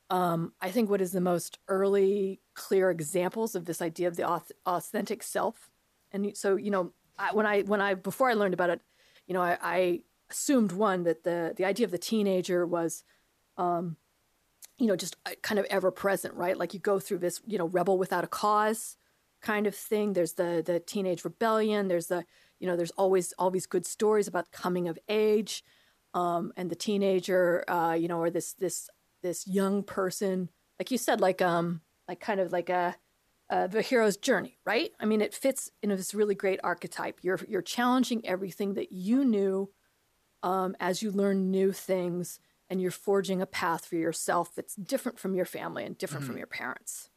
um, 0.10 0.54
I 0.62 0.70
think 0.70 0.90
what 0.90 1.02
is 1.02 1.12
the 1.12 1.22
most 1.22 1.58
early 1.68 2.40
clear 2.54 2.92
examples 2.92 3.56
of 3.56 3.66
this 3.66 3.82
idea 3.82 4.08
of 4.08 4.16
the 4.16 4.42
authentic 4.66 5.24
self. 5.24 5.72
And 6.12 6.38
so, 6.38 6.56
you 6.56 6.70
know, 6.70 6.94
I, 7.18 7.34
when 7.34 7.46
I 7.46 7.62
when 7.62 7.82
I 7.82 7.96
before 7.96 8.30
I 8.30 8.34
learned 8.34 8.54
about 8.54 8.70
it, 8.70 8.82
you 9.28 9.34
know, 9.34 9.42
I, 9.42 9.58
I 9.62 10.02
assumed 10.30 10.72
one 10.72 11.04
that 11.04 11.24
the 11.24 11.54
the 11.56 11.66
idea 11.66 11.86
of 11.86 11.92
the 11.92 11.98
teenager 11.98 12.66
was, 12.66 13.04
um, 13.58 13.98
you 14.78 14.88
know, 14.88 14.96
just 14.96 15.16
uh, 15.26 15.32
kind 15.42 15.60
of 15.60 15.66
ever 15.70 15.92
present, 15.92 16.34
right? 16.34 16.58
Like 16.58 16.74
you 16.74 16.80
go 16.80 17.00
through 17.00 17.20
this, 17.20 17.42
you 17.46 17.58
know, 17.58 17.68
rebel 17.68 17.98
without 17.98 18.24
a 18.24 18.28
cause 18.28 18.98
kind 19.42 19.68
of 19.68 19.76
thing. 19.76 20.14
There's 20.14 20.34
the 20.34 20.64
the 20.66 20.80
teenage 20.80 21.24
rebellion. 21.24 21.88
There's 21.88 22.08
the 22.08 22.26
you 22.60 22.68
know, 22.68 22.76
there's 22.76 22.92
always 22.92 23.34
all 23.34 23.52
these 23.52 23.66
good 23.66 23.86
stories 23.86 24.28
about 24.28 24.52
coming 24.52 24.88
of 24.88 24.98
age 25.10 25.64
um, 26.14 26.54
and 26.56 26.70
the 26.70 26.76
teenager, 26.76 27.70
uh, 27.70 27.94
you 27.94 28.08
know, 28.08 28.20
or 28.20 28.30
this 28.30 28.54
this 28.54 28.90
this 29.22 29.46
young 29.48 29.84
person, 29.84 30.50
like 30.80 30.92
you 30.92 30.98
said, 30.98 31.20
like 31.20 31.42
um, 31.42 31.82
like 32.08 32.20
kind 32.20 32.40
of 32.40 32.52
like 32.52 32.70
a, 32.70 32.96
a 33.50 33.68
the 33.68 33.82
hero's 33.82 34.18
journey, 34.18 34.58
right? 34.66 34.92
I 35.00 35.06
mean, 35.06 35.22
it 35.22 35.34
fits 35.34 35.70
in 35.84 35.90
this 35.90 36.14
really 36.14 36.36
great 36.36 36.60
archetype. 36.64 37.20
You're 37.22 37.40
you're 37.48 37.62
challenging 37.62 38.26
everything 38.26 38.76
that 38.76 38.92
you 38.92 39.26
knew 39.26 39.70
um, 40.46 40.76
as 40.80 41.02
you 41.02 41.12
learn 41.12 41.50
new 41.50 41.72
things, 41.72 42.40
and 42.70 42.82
you're 42.82 42.92
forging 42.92 43.42
a 43.42 43.48
path 43.48 43.86
for 43.86 43.96
yourself 43.96 44.54
that's 44.56 44.76
different 44.76 45.20
from 45.20 45.36
your 45.36 45.46
family 45.46 45.84
and 45.84 45.98
different 45.98 46.24
mm-hmm. 46.24 46.34
from 46.34 46.38
your 46.38 46.48
parents, 46.48 47.10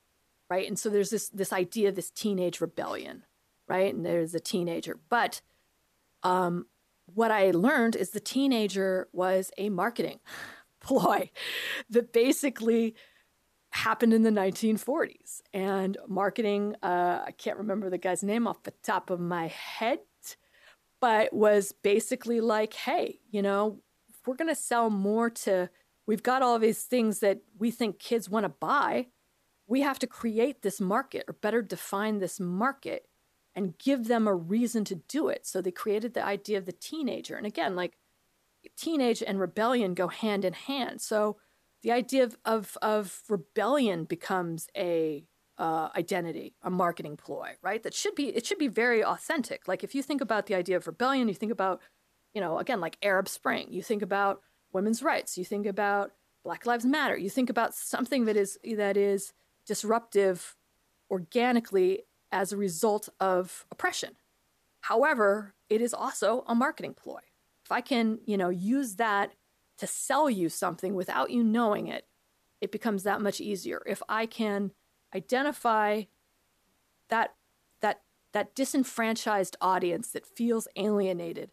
right? 0.51 0.67
And 0.67 0.79
so 0.79 0.89
there's 0.89 1.11
this 1.11 1.29
this 1.29 1.53
idea, 1.53 1.93
this 1.93 2.11
teenage 2.11 2.61
rebellion, 2.61 3.25
right? 3.69 3.95
And 3.95 4.05
there's 4.05 4.35
a 4.35 4.41
teenager, 4.41 4.99
but 5.09 5.43
um, 6.23 6.67
what 7.15 7.31
I 7.31 7.51
learned 7.51 7.97
is 7.97 8.11
the 8.11 8.21
teenager 8.21 9.09
was 9.13 9.51
a 9.59 9.69
marketing 9.69 10.21
ploy 10.81 11.31
that 11.91 12.13
basically 12.13 12.95
happened 13.71 14.15
in 14.15 14.23
the 14.23 14.31
1940s. 14.31 15.43
And 15.53 15.99
marketing, 16.07 16.77
uh, 16.83 17.23
I 17.27 17.33
can't 17.37 17.59
remember 17.59 17.91
the 17.91 17.99
guy's 17.99 18.23
name 18.23 18.47
off 18.47 18.63
the 18.63 18.73
top 18.83 19.11
of 19.11 19.21
my 19.21 19.49
head, 19.49 19.99
but 21.01 21.33
was 21.33 21.73
basically 21.83 22.41
like, 22.41 22.75
hey, 22.75 23.21
you 23.31 23.43
know, 23.43 23.81
we're 24.27 24.37
going 24.37 24.49
to 24.49 24.55
sell 24.55 24.91
more 24.91 25.31
to, 25.31 25.71
we've 26.07 26.23
got 26.23 26.43
all 26.43 26.59
these 26.59 26.83
things 26.83 27.21
that 27.21 27.41
we 27.59 27.71
think 27.71 27.99
kids 27.99 28.29
want 28.29 28.45
to 28.45 28.49
buy. 28.51 29.07
We 29.67 29.81
have 29.83 29.99
to 30.01 30.07
create 30.07 30.63
this 30.63 30.81
market 30.81 31.25
or 31.29 31.35
better 31.35 31.63
define 31.63 32.19
this 32.19 32.39
market 32.39 33.07
and 33.55 33.79
give 33.79 34.07
them 34.07 34.29
a 34.29 34.35
reason 34.35 34.85
to 34.85 34.95
do 34.95 35.29
it. 35.29 35.47
So 35.47 35.61
they 35.61 35.71
created 35.71 36.15
the 36.15 36.25
idea 36.25 36.59
of 36.59 36.67
the 36.67 36.73
teenager. 36.73 37.37
And 37.37 37.47
again, 37.47 37.75
like 37.75 37.97
teenage 38.77 39.23
and 39.23 39.41
rebellion 39.41 39.95
go 39.95 40.09
hand 40.09 40.45
in 40.45 40.53
hand. 40.53 41.01
So 41.01 41.39
the 41.83 41.93
idea 41.93 42.25
of 42.25 42.37
of, 42.45 42.77
of 42.83 43.23
rebellion 43.29 44.05
becomes 44.05 44.69
a 44.77 45.25
uh, 45.59 45.89
identity, 45.97 46.55
a 46.63 46.71
marketing 46.71 47.17
ploy, 47.17 47.57
right? 47.63 47.83
That 47.83 47.95
should 47.95 48.15
be 48.15 48.29
it 48.29 48.47
should 48.47 48.59
be 48.59 48.69
very 48.69 49.05
authentic. 49.05 49.67
Like 49.67 49.83
if 49.83 49.95
you 49.95 50.03
think 50.03 50.21
about 50.21 50.47
the 50.47 50.55
idea 50.55 50.77
of 50.77 50.87
rebellion, 50.87 51.29
you 51.29 51.35
think 51.35 51.53
about, 51.53 51.81
you 52.33 52.41
know, 52.41 52.59
again 52.59 52.81
like 52.81 52.97
Arab 53.03 53.29
Spring. 53.29 53.67
You 53.71 53.83
think 53.83 54.03
about 54.03 54.43
women's 54.73 55.03
rights. 55.03 55.37
You 55.37 55.45
think 55.45 55.67
about 55.67 56.13
Black 56.45 56.65
Lives 56.65 56.85
Matter. 56.85 57.17
You 57.17 57.29
think 57.29 57.51
about 57.51 57.75
something 57.75 58.25
that 58.27 58.37
is 58.37 58.59
that 58.77 58.97
is 58.97 59.33
disruptive 59.67 60.57
organically 61.11 62.05
as 62.31 62.53
a 62.53 62.57
result 62.57 63.09
of 63.19 63.67
oppression. 63.71 64.17
However, 64.83 65.55
it 65.69 65.81
is 65.81 65.93
also 65.93 66.45
a 66.47 66.55
marketing 66.55 66.95
ploy. 66.95 67.21
If 67.65 67.73
I 67.73 67.81
can, 67.81 68.21
you 68.25 68.37
know, 68.37 68.49
use 68.49 68.97
that 68.97 69.33
to 69.79 69.87
sell 69.87 70.31
you 70.31 70.49
something 70.49 70.95
without 70.95 71.31
you 71.31 71.43
knowing 71.43 71.89
it, 71.89 72.07
it 72.61 72.73
becomes 72.73 73.03
that 73.03 73.21
much 73.21 73.41
easier. 73.41 73.83
If 73.87 74.03
I 74.09 74.27
can 74.27 74.73
identify 75.15 76.03
that 77.09 77.35
that 77.81 78.03
that 78.33 78.55
disenfranchised 78.55 79.57
audience 79.61 80.11
that 80.13 80.27
feels 80.27 80.69
alienated 80.77 81.51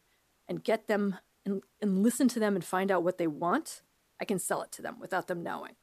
and 0.47 0.63
get 0.63 0.88
them 0.88 1.17
and, 1.45 1.62
and 1.81 2.03
listen 2.03 2.27
to 2.27 2.39
them 2.39 2.55
and 2.55 2.65
find 2.65 2.91
out 2.91 3.03
what 3.03 3.17
they 3.17 3.27
want, 3.27 3.81
I 4.19 4.25
can 4.25 4.39
sell 4.39 4.62
it 4.62 4.71
to 4.74 4.81
them 4.81 5.00
without 5.00 5.27
them 5.27 5.43
knowing. 5.43 5.75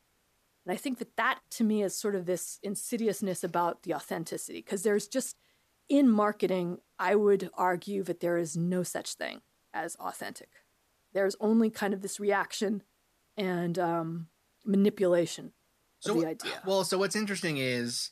And 0.64 0.72
I 0.72 0.76
think 0.76 0.98
that 0.98 1.16
that 1.16 1.40
to 1.52 1.64
me 1.64 1.82
is 1.82 1.96
sort 1.96 2.14
of 2.14 2.26
this 2.26 2.58
insidiousness 2.62 3.42
about 3.42 3.82
the 3.82 3.94
authenticity, 3.94 4.58
because 4.58 4.82
there's 4.82 5.08
just 5.08 5.36
in 5.88 6.08
marketing, 6.08 6.78
I 6.98 7.14
would 7.16 7.50
argue 7.54 8.02
that 8.04 8.20
there 8.20 8.38
is 8.38 8.56
no 8.56 8.82
such 8.82 9.14
thing 9.14 9.40
as 9.74 9.96
authentic. 9.96 10.48
There's 11.12 11.36
only 11.40 11.70
kind 11.70 11.92
of 11.92 12.00
this 12.00 12.20
reaction 12.20 12.82
and 13.36 13.78
um, 13.78 14.28
manipulation 14.64 15.52
so, 16.02 16.20
the 16.20 16.26
idea. 16.26 16.52
Well, 16.66 16.84
so 16.84 16.98
what's 16.98 17.16
interesting 17.16 17.58
is 17.58 18.10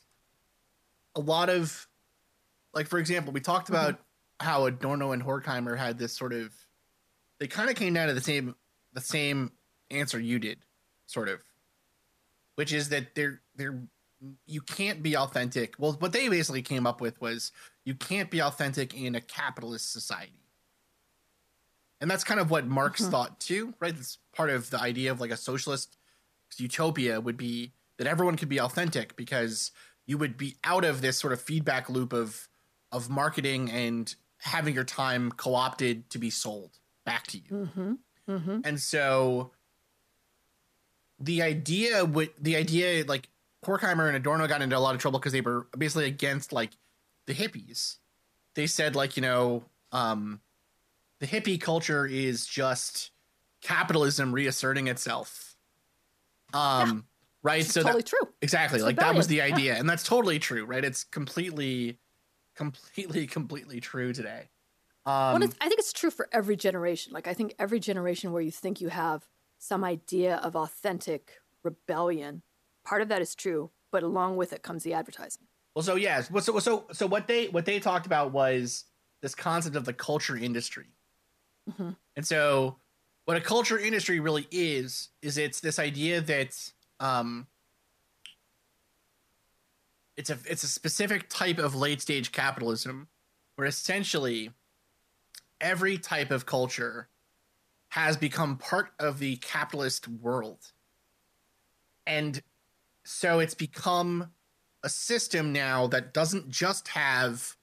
a 1.15 1.19
lot 1.19 1.49
of 1.49 1.87
like 2.73 2.87
for 2.87 2.99
example, 2.99 3.33
we 3.33 3.41
talked 3.41 3.67
Mm-hmm. 3.67 3.75
about 3.75 3.99
how 4.39 4.65
Adorno 4.65 5.11
and 5.11 5.21
Horkheimer 5.23 5.77
had 5.77 5.97
this 5.99 6.13
sort 6.17 6.33
of 6.33 6.51
they 7.39 7.47
kind 7.47 7.69
of 7.69 7.75
came 7.75 7.93
down 7.93 8.07
to 8.07 8.13
the 8.13 8.21
same 8.21 8.55
the 8.93 9.01
same 9.01 9.51
answer 9.89 10.19
you 10.19 10.39
did, 10.39 10.59
sort 11.05 11.29
of. 11.29 11.41
Which 12.55 12.73
is 12.73 12.89
that 12.89 13.13
they're 13.15 13.41
they're 13.55 13.81
you 14.45 14.61
can't 14.61 15.01
be 15.01 15.17
authentic. 15.17 15.73
Well, 15.79 15.93
what 15.93 16.13
they 16.13 16.29
basically 16.29 16.61
came 16.61 16.85
up 16.87 17.01
with 17.01 17.19
was 17.19 17.51
you 17.85 17.95
can't 17.95 18.29
be 18.29 18.39
authentic 18.41 18.93
in 18.93 19.15
a 19.15 19.21
capitalist 19.21 19.91
society. 19.91 20.33
And 21.99 22.09
that's 22.09 22.23
kind 22.23 22.39
of 22.39 22.49
what 22.51 22.65
Marx 22.67 23.01
Mhm. 23.01 23.11
thought 23.11 23.39
too, 23.39 23.73
right? 23.79 23.95
It's 23.95 24.17
part 24.33 24.49
of 24.49 24.69
the 24.69 24.79
idea 24.79 25.11
of 25.11 25.19
like 25.19 25.31
a 25.31 25.37
socialist 25.37 25.97
utopia 26.57 27.19
would 27.21 27.37
be 27.37 27.73
that 28.01 28.09
everyone 28.09 28.35
could 28.35 28.49
be 28.49 28.59
authentic 28.59 29.15
because 29.15 29.69
you 30.07 30.17
would 30.17 30.35
be 30.35 30.55
out 30.63 30.83
of 30.83 31.01
this 31.01 31.19
sort 31.19 31.33
of 31.33 31.39
feedback 31.39 31.87
loop 31.87 32.13
of 32.13 32.47
of 32.91 33.11
marketing 33.11 33.69
and 33.69 34.15
having 34.39 34.73
your 34.73 34.83
time 34.83 35.31
co-opted 35.31 36.09
to 36.09 36.17
be 36.17 36.31
sold 36.31 36.79
back 37.05 37.27
to 37.27 37.37
you. 37.37 37.43
Mm-hmm. 37.51 37.93
Mm-hmm. 38.27 38.59
And 38.65 38.79
so 38.79 39.51
the 41.19 41.43
idea 41.43 42.03
would 42.03 42.31
the 42.39 42.55
idea 42.55 43.05
like 43.05 43.29
Horkheimer 43.63 44.07
and 44.07 44.17
Adorno 44.17 44.47
got 44.47 44.63
into 44.63 44.75
a 44.75 44.79
lot 44.79 44.95
of 44.95 45.01
trouble 45.01 45.19
because 45.19 45.33
they 45.33 45.41
were 45.41 45.67
basically 45.77 46.07
against 46.07 46.51
like 46.51 46.71
the 47.27 47.35
hippies. 47.35 47.97
They 48.55 48.65
said 48.65 48.95
like, 48.95 49.15
you 49.15 49.21
know, 49.21 49.63
um 49.91 50.41
the 51.19 51.27
hippie 51.27 51.61
culture 51.61 52.07
is 52.07 52.47
just 52.47 53.11
capitalism 53.61 54.31
reasserting 54.31 54.87
itself. 54.87 55.55
Um 56.51 57.05
right 57.43 57.69
so 57.69 57.83
totally 57.83 58.03
that 58.03 58.03
true. 58.03 58.33
exactly 58.41 58.81
It's 58.81 58.83
like 58.83 58.99
that 58.99 59.15
was 59.15 59.27
the 59.27 59.41
rebellion. 59.41 59.41
idea 59.41 59.75
and 59.75 59.89
that's 59.89 60.03
totally 60.03 60.39
true, 60.39 60.65
right? 60.65 60.83
It's 60.83 61.03
completely 61.03 61.99
completely 62.55 63.27
completely 63.37 63.79
true 63.81 64.13
today. 64.13 64.49
Um 65.05 65.41
well, 65.41 65.43
it's, 65.43 65.55
I 65.61 65.67
think 65.67 65.79
it's 65.79 65.93
true 65.93 66.11
for 66.11 66.27
every 66.31 66.55
generation. 66.55 67.13
Like 67.13 67.27
I 67.27 67.33
think 67.33 67.55
every 67.57 67.79
generation 67.79 68.31
where 68.31 68.41
you 68.41 68.51
think 68.51 68.81
you 68.81 68.89
have 68.89 69.27
some 69.57 69.83
idea 69.83 70.37
of 70.37 70.55
authentic 70.55 71.39
rebellion, 71.63 72.43
part 72.83 73.01
of 73.01 73.07
that 73.09 73.21
is 73.21 73.35
true, 73.35 73.71
but 73.91 74.03
along 74.03 74.37
with 74.37 74.51
it 74.53 74.63
comes 74.63 74.83
the 74.83 74.93
advertising. 74.93 75.47
Well, 75.75 75.83
so 75.83 75.95
yeah, 75.95 76.21
so 76.21 76.59
so 76.59 76.87
so, 76.91 77.07
what 77.07 77.27
they 77.27 77.47
what 77.47 77.65
they 77.65 77.79
talked 77.79 78.05
about 78.05 78.31
was 78.31 78.85
this 79.21 79.35
concept 79.35 79.75
of 79.75 79.85
the 79.85 79.93
culture 79.93 80.35
industry, 80.35 80.97
Mhm. 81.65 81.95
and 82.15 82.25
so 82.25 82.79
what 83.25 83.37
a 83.37 83.41
culture 83.41 83.77
industry 83.79 84.19
really 84.19 84.47
is 84.51 85.09
is 85.21 85.37
it's 85.37 85.59
this 85.59 85.79
idea 85.79 86.21
that 86.21 86.71
um, 87.01 87.47
it's 90.15 90.29
a 90.29 90.37
it's 90.47 90.63
a 90.63 90.67
specific 90.67 91.27
type 91.27 91.57
of 91.57 91.75
late 91.75 92.01
stage 92.01 92.31
capitalism 92.31 93.07
where 93.55 93.67
essentially 93.67 94.51
every 95.59 95.97
type 95.97 96.31
of 96.31 96.45
culture 96.45 97.09
has 97.89 98.15
become 98.15 98.57
part 98.57 98.91
of 98.99 99.19
the 99.19 99.35
capitalist 99.37 100.07
world, 100.07 100.71
and 102.05 102.41
so 103.03 103.39
it's 103.39 103.55
become 103.55 104.31
a 104.83 104.89
system 104.89 105.51
now 105.51 105.87
that 105.87 106.13
doesn't 106.13 106.49
just 106.49 106.87
have 106.89 107.57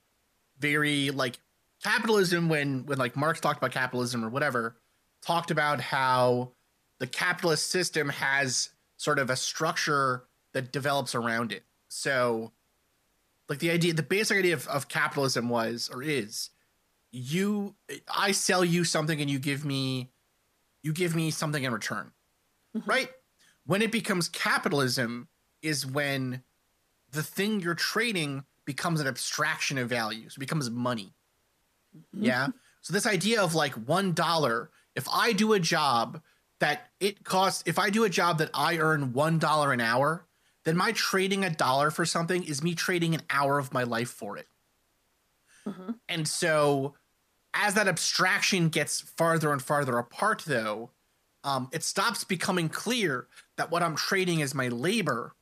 very 0.59 1.11
like 1.11 1.39
capitalism 1.81 2.49
when 2.49 2.85
when 2.85 2.97
like 2.97 3.15
Marx 3.15 3.39
talked 3.39 3.57
about 3.57 3.71
capitalism 3.71 4.23
or 4.23 4.29
whatever 4.29 4.75
talked 5.21 5.49
about 5.49 5.79
how 5.79 6.51
the 6.99 7.07
capitalist 7.07 7.69
system 7.69 8.09
has 8.09 8.71
sort 8.99 9.17
of 9.17 9.29
a 9.29 9.35
structure 9.37 10.25
that 10.51 10.73
develops 10.73 11.15
around 11.15 11.53
it. 11.53 11.63
So 11.87 12.51
like 13.47 13.59
the 13.59 13.71
idea 13.71 13.93
the 13.93 14.03
basic 14.03 14.37
idea 14.37 14.53
of, 14.53 14.67
of 14.67 14.89
capitalism 14.89 15.47
was 15.47 15.89
or 15.91 16.03
is 16.03 16.49
you 17.11 17.75
I 18.13 18.33
sell 18.33 18.63
you 18.63 18.83
something 18.83 19.21
and 19.21 19.29
you 19.29 19.39
give 19.39 19.63
me 19.63 20.11
you 20.83 20.91
give 20.91 21.15
me 21.15 21.31
something 21.31 21.63
in 21.63 21.71
return. 21.71 22.11
Mhm. 22.75 22.85
Right? 22.85 23.09
When 23.65 23.81
it 23.81 23.91
becomes 23.91 24.27
capitalism 24.27 25.29
is 25.61 25.85
when 25.85 26.43
the 27.11 27.23
thing 27.23 27.61
you're 27.61 27.75
trading 27.75 28.43
becomes 28.65 28.99
an 28.99 29.07
abstraction 29.07 29.77
of 29.77 29.87
value. 29.87 30.27
So 30.27 30.37
it 30.37 30.41
becomes 30.41 30.69
money. 30.69 31.13
Mhm. 31.95 32.03
Yeah. 32.25 32.47
So 32.81 32.91
this 32.91 33.05
idea 33.05 33.41
of 33.41 33.55
like 33.55 33.73
one 33.75 34.11
dollar, 34.13 34.71
if 34.93 35.07
I 35.09 35.31
do 35.31 35.53
a 35.53 35.59
job 35.59 36.21
that 36.59 36.91
it 36.99 37.23
costs, 37.23 37.63
if 37.65 37.79
I 37.79 37.89
do 37.89 38.03
a 38.03 38.09
job 38.09 38.37
that 38.39 38.49
I 38.53 38.77
earn 38.77 39.13
one 39.13 39.39
dollar 39.39 39.71
an 39.71 39.81
hour, 39.81 40.25
then 40.65 40.75
my 40.77 40.91
trading 40.91 41.43
a 41.45 41.49
dollar 41.49 41.91
for 41.91 42.05
something 42.05 42.43
is 42.43 42.61
me 42.63 42.75
trading 42.75 43.15
an 43.15 43.21
hour 43.29 43.59
of 43.59 43.73
my 43.73 43.83
life 43.83 44.09
for 44.09 44.37
it. 44.37 44.47
Mhm. 45.65 45.99
And 46.07 46.27
so 46.27 46.95
as 47.53 47.73
that 47.75 47.87
abstraction 47.87 48.69
gets 48.69 49.01
farther 49.01 49.51
and 49.51 49.61
farther 49.61 49.97
apart, 49.97 50.43
though, 50.45 50.91
um, 51.43 51.69
it 51.71 51.83
stops 51.83 52.23
becoming 52.23 52.69
clear 52.69 53.27
that 53.57 53.71
what 53.71 53.83
I'm 53.83 53.95
trading 53.95 54.39
is 54.41 54.53
my 54.53 54.67
labor. 54.67 55.35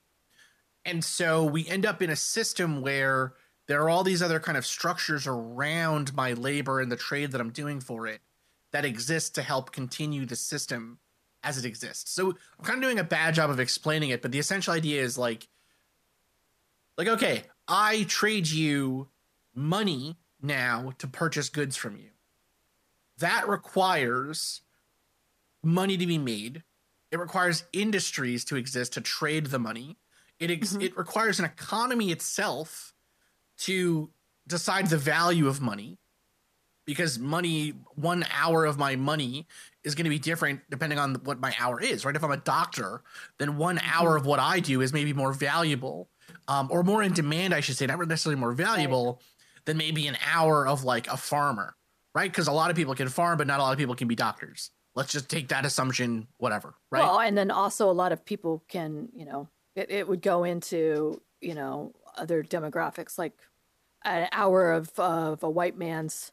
And 0.85 1.03
so 1.03 1.43
we 1.43 1.67
end 1.67 1.85
up 1.85 2.01
in 2.01 2.09
a 2.09 2.15
system 2.15 2.81
where 2.81 3.35
there 3.67 3.81
are 3.83 3.89
all 3.89 4.03
these 4.03 4.21
other 4.21 4.39
kind 4.39 4.57
of 4.57 4.65
structures 4.65 5.27
around 5.27 6.13
my 6.13 6.33
labor 6.33 6.79
and 6.79 6.91
the 6.91 6.95
trade 6.95 7.31
that 7.31 7.41
I'm 7.41 7.51
doing 7.51 7.81
for 7.81 8.07
it 8.07 8.21
that 8.71 8.85
exist 8.85 9.35
to 9.35 9.41
help 9.41 9.71
continue 9.71 10.25
the 10.25 10.35
system 10.35 10.99
as 11.47 11.57
it 11.57 11.65
exists. 11.65 12.11
So 12.11 12.29
I'm 12.59 12.65
kind 12.65 12.77
of 12.77 12.83
doing 12.83 12.99
a 12.99 13.03
bad 13.03 13.33
job 13.33 13.49
of 13.49 13.59
explaining 13.59 14.09
it, 14.09 14.21
but 14.21 14.31
the 14.31 14.39
essential 14.39 14.73
idea 14.73 15.01
is 15.01 15.17
like, 15.17 15.47
like 16.97 17.07
okay, 17.07 17.43
I 17.67 18.03
trade 18.03 18.47
you 18.47 19.07
money 19.55 20.17
now 20.41 20.93
to 20.99 21.07
purchase 21.07 21.49
goods 21.49 21.75
from 21.77 21.95
you. 21.97 22.09
That 23.19 23.47
requires 23.47 24.61
money 25.63 25.97
to 25.97 26.05
be 26.05 26.17
made. 26.17 26.63
It 27.11 27.19
requires 27.19 27.63
industries 27.71 28.43
to 28.45 28.57
exist 28.57 28.93
to 28.93 29.01
trade 29.01 29.47
the 29.47 29.59
money. 29.59 29.97
It 30.39 30.51
ex- 30.51 30.73
Mhm. 30.73 30.83
it 30.83 30.97
requires 30.97 31.39
an 31.39 31.45
economy 31.45 32.11
itself 32.11 32.93
to 33.59 34.11
decide 34.45 34.89
the 34.89 34.97
value 34.97 35.47
of 35.47 35.61
money 35.61 35.97
because 36.87 37.19
money 37.19 37.73
one 37.93 38.25
hour 38.33 38.65
of 38.65 38.79
my 38.79 38.95
money 38.95 39.45
is 39.83 39.93
going 39.93 40.05
to 40.05 40.09
be 40.09 40.17
different 40.17 40.61
depending 40.71 40.97
on 40.97 41.13
what 41.23 41.39
my 41.39 41.53
hour 41.59 41.79
is 41.79 42.03
right? 42.03 42.15
If 42.15 42.23
i'm 42.23 42.31
a 42.31 42.37
doctor 42.37 43.03
then 43.37 43.57
one 43.57 43.79
hour 43.83 44.17
of 44.17 44.25
what 44.25 44.39
i 44.39 44.59
do 44.59 44.81
is 44.81 44.91
maybe 44.91 45.13
more 45.13 45.33
valuable 45.33 46.09
um, 46.47 46.69
or 46.71 46.81
more 46.81 47.03
in 47.03 47.13
demand 47.13 47.53
i 47.53 47.59
should 47.59 47.77
say 47.77 47.85
not 47.85 47.99
necessarily 48.07 48.39
more 48.39 48.53
valuable 48.53 49.21
than 49.65 49.77
maybe 49.77 50.07
an 50.07 50.17
hour 50.25 50.67
of 50.67 50.83
like 50.83 51.05
a 51.07 51.17
farmer 51.17 51.75
right? 52.17 52.31
Because 52.31 52.47
a 52.47 52.51
lot 52.51 52.71
of 52.71 52.75
people 52.75 52.95
can 52.95 53.07
farm 53.09 53.37
but 53.37 53.45
not 53.45 53.59
a 53.59 53.63
lot 53.63 53.73
of 53.73 53.77
people 53.77 53.93
can 53.93 54.07
be 54.07 54.15
doctors. 54.15 54.71
Let's 54.95 55.11
just 55.11 55.29
take 55.29 55.49
that 55.49 55.65
assumption 55.65 56.27
whatever 56.37 56.73
right? 56.89 57.03
Well, 57.03 57.19
and 57.19 57.37
then 57.37 57.51
also 57.51 57.91
a 57.91 57.93
lot 57.93 58.11
of 58.11 58.25
people 58.25 58.63
can, 58.67 59.09
you 59.13 59.25
know, 59.25 59.47
it, 59.75 59.91
it 59.91 60.07
would 60.07 60.23
go 60.23 60.43
into, 60.43 61.21
you 61.41 61.53
know, 61.53 61.93
other 62.17 62.43
demographics 62.43 63.19
like 63.19 63.33
an 64.03 64.27
hour 64.31 64.71
of 64.71 64.97
of 64.97 65.43
a 65.43 65.49
white 65.49 65.77
man's 65.77 66.31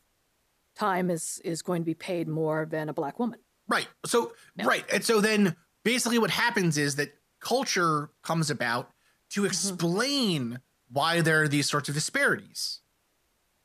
time 0.75 1.11
is 1.11 1.41
is 1.45 1.63
going 1.63 1.83
to 1.83 1.87
be 1.87 1.95
paid 1.95 2.29
more 2.29 2.67
than 2.67 2.89
a 2.89 2.93
black 2.93 3.19
woman. 3.19 3.39
Right. 3.69 3.89
So 4.07 4.33
Yeah. 4.57 4.67
right. 4.67 4.85
And 4.93 5.05
so 5.05 5.21
then 5.21 5.57
basically 5.85 6.19
what 6.19 6.31
happens 6.31 6.77
is 6.79 6.97
that 6.97 7.15
culture 7.41 8.11
comes 8.23 8.51
about 8.51 8.91
to 9.31 9.41
Mm-hmm. 9.43 9.47
explain 9.47 10.61
why 10.91 11.21
there 11.21 11.43
are 11.43 11.49
these 11.49 11.69
sorts 11.69 11.89
of 11.89 11.95
disparities. 11.95 12.81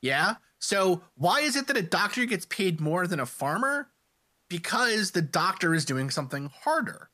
Yeah? 0.02 0.36
So 0.60 1.02
why 1.16 1.42
is 1.42 1.56
it 1.56 1.68
that 1.68 1.78
a 1.78 1.82
doctor 1.82 2.26
gets 2.26 2.46
paid 2.46 2.80
more 2.82 3.08
than 3.08 3.20
a 3.20 3.26
farmer? 3.26 3.90
Because 4.50 5.12
the 5.12 5.22
doctor 5.22 5.74
is 5.76 5.86
doing 5.86 6.10
something 6.10 6.50
harder. 6.64 7.10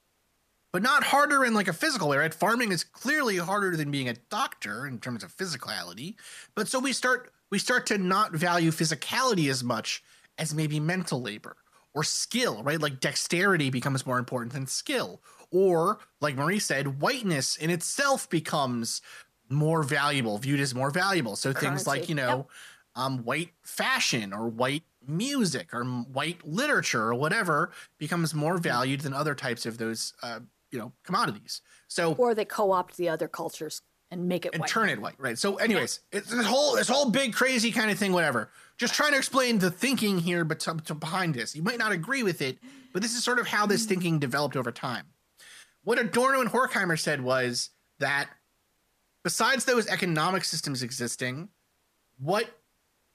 But 0.72 0.84
not 0.84 1.04
harder 1.04 1.44
in 1.46 1.54
like 1.54 1.68
a 1.68 1.74
physical 1.74 2.10
way, 2.10 2.18
right? 2.18 2.34
Farming 2.34 2.72
is 2.72 2.84
clearly 2.84 3.38
harder 3.38 3.76
than 3.78 3.92
being 3.92 4.10
a 4.10 4.14
doctor 4.30 4.86
in 4.86 5.00
terms 5.00 5.24
of 5.24 5.36
physicality. 5.36 6.16
But 6.54 6.68
so 6.68 6.80
we 6.80 6.92
start 6.94 7.32
we 7.56 7.60
start 7.60 7.86
to 7.86 7.98
not 7.98 8.34
value 8.34 8.70
physicality 8.70 9.50
as 9.50 9.64
much 9.64 10.04
as 10.38 10.54
maybe 10.54 10.78
mental 10.78 11.22
labor 11.22 11.56
or 11.94 12.04
skill, 12.04 12.62
right? 12.64 12.82
Like 12.82 13.00
dexterity 13.00 13.70
becomes 13.70 14.06
more 14.06 14.20
important 14.20 14.52
than 14.52 14.68
skill. 14.68 15.22
Or, 15.52 16.00
like 16.20 16.36
Marie 16.36 16.60
said, 16.60 17.00
whiteness 17.00 17.56
in 17.56 17.70
itself 17.70 18.30
becomes 18.30 19.02
more 19.48 19.84
valuable, 19.84 20.38
viewed 20.38 20.60
as 20.60 20.76
more 20.76 20.92
valuable. 20.92 21.38
So 21.38 21.54
things 21.54 21.88
like, 21.88 22.10
you 22.10 22.16
know, 22.16 22.48
um, 22.94 23.20
white 23.20 23.52
fashion 23.64 24.34
or 24.34 24.50
white 24.50 24.84
music 25.08 25.74
or 25.74 25.86
white 25.86 26.46
literature 26.46 27.04
or 27.04 27.16
whatever 27.16 27.72
becomes 27.98 28.34
more 28.34 28.58
valued 28.58 29.00
than 29.00 29.14
other 29.14 29.34
types 29.34 29.66
of 29.66 29.78
those, 29.78 30.12
uh, 30.22 30.42
you 30.72 30.80
know, 30.80 30.92
commodities. 31.06 31.62
So 31.88 32.16
Or 32.16 32.36
they 32.36 32.44
co-opt 32.44 32.98
the 32.98 33.08
other 33.08 33.30
cultures 33.30 33.82
and 34.16 34.28
make 34.28 34.46
it 34.46 34.54
and 34.54 34.62
white. 34.62 34.70
turn 34.70 34.90
it 34.90 35.02
white, 35.02 35.16
right? 35.18 35.38
So, 35.38 35.56
anyways, 35.58 36.00
it's 36.12 36.30
this 36.30 36.46
whole 36.46 36.76
this 36.76 36.90
whole 36.90 37.10
big 37.10 37.34
crazy 37.34 37.72
kind 37.72 37.92
of 37.92 38.00
thing, 38.00 38.12
whatever. 38.12 38.50
Just 38.78 38.94
trying 38.94 39.12
to 39.12 39.18
explain 39.18 39.60
the 39.60 39.72
thinking 39.72 40.20
here, 40.20 40.44
but 40.44 40.60
to, 40.62 40.78
to 40.86 40.96
behind 40.96 41.34
this, 41.34 41.56
you 41.56 41.64
might 41.64 41.78
not 41.78 41.92
agree 41.92 42.24
with 42.24 42.42
it, 42.42 42.58
but 42.94 43.02
this 43.02 43.16
is 43.16 43.24
sort 43.24 43.40
of 43.40 43.48
how 43.48 43.66
this 43.66 43.84
hmm. 43.84 43.90
thinking 43.90 44.20
developed 44.20 44.56
over 44.56 44.72
time. 44.72 45.06
What 45.84 46.00
Adorno 46.00 46.42
and 46.42 46.50
Horkheimer 46.50 47.00
said 47.00 47.22
was 47.22 47.70
that 48.00 48.28
besides 49.24 49.66
those 49.66 49.88
economic 49.88 50.44
systems 50.44 50.82
existing, 50.82 51.50
what 52.18 52.50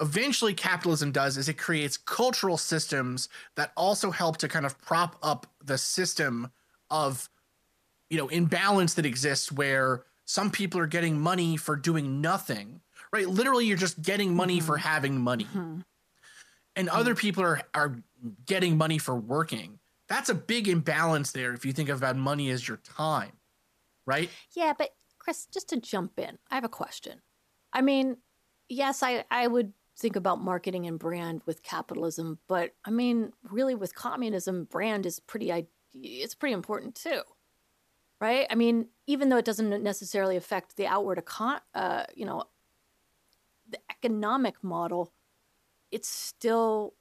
eventually 0.00 0.54
capitalism 0.54 1.12
does 1.12 1.36
is 1.36 1.48
it 1.48 1.58
creates 1.58 1.96
cultural 1.96 2.56
systems 2.56 3.28
that 3.56 3.72
also 3.76 4.10
help 4.10 4.38
to 4.38 4.48
kind 4.48 4.64
of 4.64 4.80
prop 4.80 5.16
up 5.22 5.46
the 5.62 5.76
system 5.76 6.50
of 6.90 7.28
you 8.08 8.18
know 8.18 8.28
imbalance 8.28 8.94
that 8.94 9.06
exists 9.06 9.52
where 9.52 10.04
some 10.30 10.50
people 10.50 10.80
are 10.80 10.86
getting 10.86 11.20
money 11.20 11.56
for 11.56 11.74
doing 11.74 12.20
nothing 12.20 12.80
right 13.12 13.28
literally 13.28 13.66
you're 13.66 13.76
just 13.76 14.00
getting 14.00 14.34
money 14.34 14.58
mm-hmm. 14.58 14.66
for 14.66 14.76
having 14.76 15.20
money 15.20 15.44
mm-hmm. 15.44 15.80
and 16.76 16.88
mm-hmm. 16.88 16.96
other 16.96 17.14
people 17.14 17.42
are 17.42 17.60
are 17.74 17.96
getting 18.46 18.78
money 18.78 18.96
for 18.96 19.16
working 19.16 19.78
that's 20.08 20.28
a 20.28 20.34
big 20.34 20.68
imbalance 20.68 21.32
there 21.32 21.52
if 21.52 21.64
you 21.64 21.72
think 21.72 21.88
about 21.88 22.16
money 22.16 22.48
as 22.50 22.66
your 22.66 22.76
time 22.78 23.32
right 24.06 24.30
yeah 24.54 24.72
but 24.78 24.90
chris 25.18 25.46
just 25.52 25.68
to 25.68 25.80
jump 25.80 26.18
in 26.18 26.38
i 26.50 26.54
have 26.54 26.64
a 26.64 26.68
question 26.68 27.20
i 27.72 27.80
mean 27.80 28.16
yes 28.68 29.02
i 29.02 29.24
i 29.30 29.46
would 29.46 29.72
think 29.98 30.16
about 30.16 30.40
marketing 30.40 30.86
and 30.86 30.98
brand 30.98 31.42
with 31.44 31.62
capitalism, 31.62 32.38
but 32.48 32.70
I 32.86 32.90
mean, 32.90 33.32
really 33.42 33.74
with 33.74 33.94
communism, 33.94 34.64
brand 34.64 35.04
is 35.04 35.20
pretty 35.20 35.52
it's 35.92 36.34
pretty 36.34 36.54
important 36.54 36.94
too. 36.94 37.20
Right? 38.20 38.46
I 38.50 38.54
mean, 38.54 38.88
even 39.06 39.30
though 39.30 39.38
it 39.38 39.46
doesn't 39.46 39.82
necessarily 39.82 40.36
affect 40.36 40.76
the 40.76 40.86
outward 40.86 41.18
econ- 41.18 41.60
uh, 41.74 42.04
you 42.14 42.26
know, 42.26 42.44
the 43.68 43.78
economic 43.90 44.62
model, 44.62 45.12
it's 45.90 46.08
still 46.08 46.94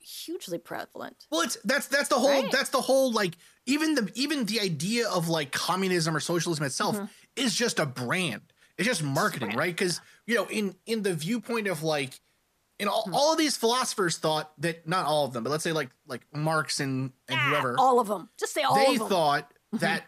hugely 0.00 0.58
prevalent. 0.58 1.26
Well, 1.30 1.42
it's 1.42 1.56
that's 1.64 1.86
that's 1.88 2.08
the 2.08 2.16
whole 2.16 2.42
right? 2.42 2.50
that's 2.50 2.70
the 2.70 2.80
whole 2.80 3.12
like 3.12 3.34
even 3.66 3.94
the 3.94 4.10
even 4.14 4.46
the 4.46 4.60
idea 4.60 5.08
of 5.08 5.28
like 5.28 5.52
communism 5.52 6.16
or 6.16 6.20
socialism 6.20 6.64
itself 6.64 6.96
mm-hmm. 6.96 7.06
is 7.36 7.54
just 7.54 7.78
a 7.78 7.86
brand. 7.86 8.42
It's 8.76 8.88
just 8.88 9.02
marketing, 9.02 9.56
right? 9.56 9.74
Because 9.74 10.00
you 10.26 10.34
know, 10.34 10.46
in 10.46 10.74
in 10.86 11.02
the 11.02 11.14
viewpoint 11.14 11.68
of 11.68 11.82
like 11.82 12.20
and 12.80 12.88
all, 12.88 13.04
hmm. 13.04 13.14
all 13.14 13.32
of 13.32 13.38
these 13.38 13.56
philosophers 13.56 14.18
thought 14.18 14.52
that 14.58 14.86
not 14.86 15.06
all 15.06 15.24
of 15.24 15.32
them, 15.32 15.44
but 15.44 15.50
let's 15.50 15.64
say 15.64 15.72
like 15.72 15.90
like 16.06 16.22
Marx 16.34 16.80
and, 16.80 17.12
and 17.28 17.38
ah, 17.38 17.48
whoever, 17.48 17.76
all 17.78 18.00
of 18.00 18.08
them, 18.08 18.28
just 18.38 18.52
say 18.52 18.62
all 18.62 18.74
they 18.74 18.82
of 18.82 18.98
them. 18.98 18.98
They 18.98 19.08
thought 19.08 19.50
mm-hmm. 19.50 19.76
that 19.78 20.04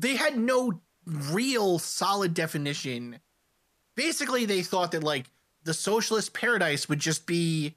they 0.00 0.16
had 0.16 0.38
no 0.38 0.80
real 1.06 1.78
solid 1.78 2.34
definition. 2.34 3.20
Basically, 3.94 4.46
they 4.46 4.62
thought 4.62 4.92
that 4.92 5.04
like 5.04 5.26
the 5.64 5.74
socialist 5.74 6.32
paradise 6.32 6.88
would 6.88 7.00
just 7.00 7.26
be 7.26 7.76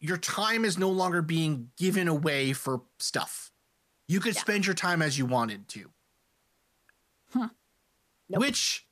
your 0.00 0.16
time 0.16 0.64
is 0.64 0.78
no 0.78 0.90
longer 0.90 1.22
being 1.22 1.70
given 1.76 2.08
away 2.08 2.52
for 2.52 2.82
stuff. 2.98 3.50
You 4.08 4.20
could 4.20 4.34
yeah. 4.34 4.40
spend 4.40 4.66
your 4.66 4.74
time 4.74 5.02
as 5.02 5.18
you 5.18 5.26
wanted 5.26 5.68
to. 5.68 5.90
Huh. 7.32 7.48
Nope. 8.28 8.40
Which 8.40 8.86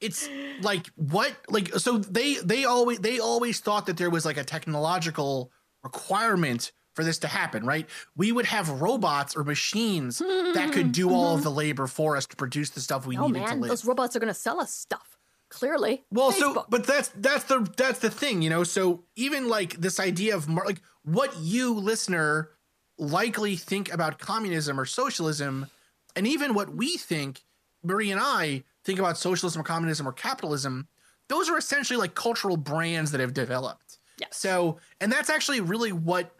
it's 0.00 0.28
like 0.60 0.86
what 0.96 1.34
like 1.48 1.74
so 1.74 1.98
they 1.98 2.34
they 2.36 2.64
always 2.64 2.98
they 2.98 3.18
always 3.18 3.60
thought 3.60 3.86
that 3.86 3.96
there 3.96 4.10
was 4.10 4.24
like 4.24 4.36
a 4.36 4.44
technological 4.44 5.50
requirement 5.82 6.72
for 6.96 7.04
this 7.04 7.18
to 7.18 7.28
happen, 7.28 7.64
right? 7.64 7.88
We 8.16 8.32
would 8.32 8.46
have 8.46 8.80
robots 8.80 9.36
or 9.36 9.44
machines 9.44 10.18
that 10.18 10.70
could 10.72 10.90
do 10.92 11.10
all 11.10 11.34
of 11.34 11.40
mm-hmm. 11.40 11.44
the 11.44 11.50
labor 11.50 11.86
for 11.86 12.16
us 12.16 12.26
to 12.26 12.36
produce 12.36 12.70
the 12.70 12.80
stuff 12.80 13.06
we 13.06 13.16
oh, 13.16 13.28
needed 13.28 13.40
man, 13.40 13.48
to 13.48 13.60
live. 13.60 13.68
Those 13.68 13.84
robots 13.84 14.16
are 14.16 14.18
going 14.18 14.32
to 14.32 14.34
sell 14.34 14.58
us 14.60 14.72
stuff. 14.72 15.18
Clearly. 15.48 16.04
Well, 16.10 16.32
Facebook. 16.32 16.54
so 16.54 16.66
but 16.68 16.86
that's 16.88 17.08
that's 17.10 17.44
the 17.44 17.70
that's 17.76 18.00
the 18.00 18.10
thing, 18.10 18.42
you 18.42 18.50
know. 18.50 18.64
So 18.64 19.04
even 19.14 19.48
like 19.48 19.74
this 19.74 20.00
idea 20.00 20.34
of 20.34 20.48
mar- 20.48 20.66
like 20.66 20.80
what 21.04 21.38
you 21.38 21.72
listener 21.74 22.50
likely 22.98 23.54
think 23.54 23.92
about 23.92 24.18
communism 24.18 24.80
or 24.80 24.84
socialism, 24.84 25.68
and 26.16 26.26
even 26.26 26.52
what 26.52 26.74
we 26.74 26.96
think, 26.96 27.42
Marie 27.84 28.10
and 28.10 28.20
I 28.20 28.64
think 28.84 28.98
about 28.98 29.18
socialism 29.18 29.60
or 29.60 29.64
communism 29.64 30.08
or 30.08 30.12
capitalism, 30.12 30.88
those 31.28 31.48
are 31.48 31.56
essentially 31.56 31.96
like 31.96 32.16
cultural 32.16 32.56
brands 32.56 33.12
that 33.12 33.20
have 33.20 33.32
developed. 33.32 33.98
Yes. 34.18 34.36
So, 34.36 34.78
and 35.00 35.12
that's 35.12 35.30
actually 35.30 35.60
really 35.60 35.92
what 35.92 36.34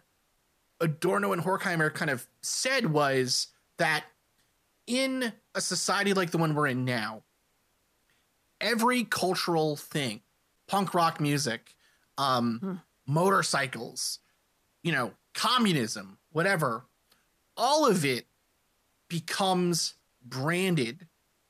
Adorno 0.79 1.33
and 1.33 1.41
Horkheimer 1.41 1.93
kind 1.93 2.11
of 2.11 2.27
said 2.41 2.87
was 2.87 3.47
that 3.77 4.05
in 4.85 5.33
a 5.55 5.61
society 5.61 6.13
like 6.13 6.31
the 6.31 6.37
one 6.37 6.55
we're 6.55 6.67
in 6.67 6.85
now, 6.85 7.23
every 8.61 9.03
cultural 9.03 9.75
thing, 9.75 10.21
punk 10.67 10.93
rock 10.93 11.19
music, 11.19 11.75
um, 12.17 12.59
hmm. 12.61 12.73
motorcycles, 13.11 14.19
you 14.83 14.91
know, 14.91 15.11
communism, 15.33 16.17
whatever, 16.31 16.85
all 17.55 17.87
of 17.87 18.05
it 18.05 18.27
becomes 19.09 19.95
branded 20.23 21.07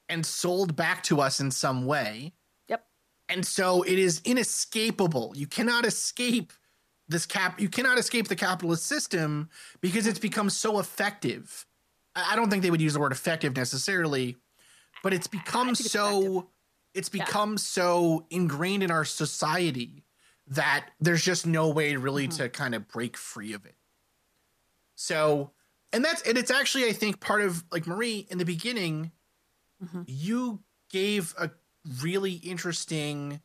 and 0.09 0.25
sold 0.25 0.75
back 0.75 1.03
to 1.03 1.21
us 1.21 1.39
in 1.39 1.51
some 1.51 1.85
way. 1.85 2.33
Yep. 2.69 2.85
And 3.29 3.45
so 3.45 3.83
it 3.83 3.99
is 3.99 4.21
inescapable. 4.23 5.33
You 5.35 5.47
cannot 5.47 5.85
escape 5.85 6.53
this 7.07 7.25
cap 7.25 7.59
you 7.59 7.69
cannot 7.69 7.97
escape 7.97 8.27
the 8.27 8.35
capitalist 8.35 8.85
system 8.85 9.49
because 9.81 10.07
it's 10.07 10.19
become 10.19 10.49
so 10.49 10.79
effective. 10.79 11.65
I 12.15 12.35
don't 12.35 12.49
think 12.49 12.63
they 12.63 12.71
would 12.71 12.81
use 12.81 12.93
the 12.93 12.99
word 12.99 13.11
effective 13.11 13.55
necessarily, 13.55 14.37
but 15.03 15.13
it's 15.13 15.27
become 15.27 15.75
so 15.75 16.19
effective. 16.19 16.43
it's 16.93 17.09
become 17.09 17.51
yeah. 17.51 17.57
so 17.57 18.25
ingrained 18.29 18.83
in 18.83 18.91
our 18.91 19.05
society 19.05 20.03
that 20.47 20.87
there's 20.99 21.23
just 21.23 21.45
no 21.45 21.69
way 21.69 21.95
really 21.95 22.27
mm-hmm. 22.27 22.43
to 22.43 22.49
kind 22.49 22.73
of 22.73 22.87
break 22.87 23.17
free 23.17 23.53
of 23.53 23.65
it. 23.65 23.75
So, 24.95 25.51
and 25.93 26.03
that's 26.03 26.21
and 26.23 26.37
it's 26.37 26.51
actually 26.51 26.85
I 26.85 26.93
think 26.93 27.19
part 27.19 27.41
of 27.41 27.63
like 27.71 27.85
Marie 27.87 28.25
in 28.29 28.37
the 28.37 28.45
beginning 28.45 29.11
mm-hmm. 29.83 30.01
you 30.07 30.61
gave 30.89 31.35
a 31.39 31.51
really 32.01 32.33
interesting 32.33 33.41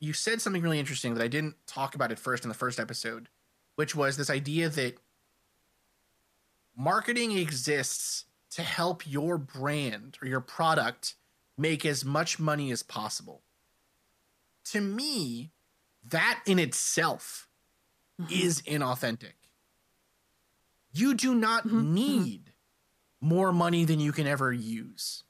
you 0.00 0.12
said 0.12 0.40
something 0.40 0.62
really 0.62 0.78
interesting 0.78 1.14
that 1.14 1.22
I 1.22 1.28
didn't 1.28 1.56
talk 1.66 1.94
about 1.94 2.12
at 2.12 2.18
first 2.18 2.44
in 2.44 2.48
the 2.48 2.54
first 2.54 2.78
episode, 2.78 3.28
which 3.74 3.94
was 3.94 4.16
this 4.16 4.30
idea 4.30 4.68
that 4.68 4.98
marketing 6.76 7.36
exists 7.36 8.24
to 8.50 8.62
help 8.62 9.06
your 9.06 9.38
brand 9.38 10.18
or 10.22 10.28
your 10.28 10.40
product 10.40 11.14
make 11.56 11.84
as 11.84 12.04
much 12.04 12.38
money 12.38 12.70
as 12.70 12.82
possible. 12.82 13.42
To 14.66 14.80
me, 14.80 15.50
that 16.08 16.40
in 16.46 16.58
itself 16.58 17.48
mm-hmm. 18.20 18.32
is 18.32 18.62
inauthentic. 18.62 19.34
You 20.92 21.14
do 21.14 21.34
not 21.34 21.66
mm-hmm. 21.66 21.78
mm-hmm. 21.78 21.94
need 21.94 22.52
more 23.20 23.52
money 23.52 23.84
than 23.84 23.98
you 23.98 24.12
can 24.12 24.26
ever 24.26 24.52
use. 24.52 25.24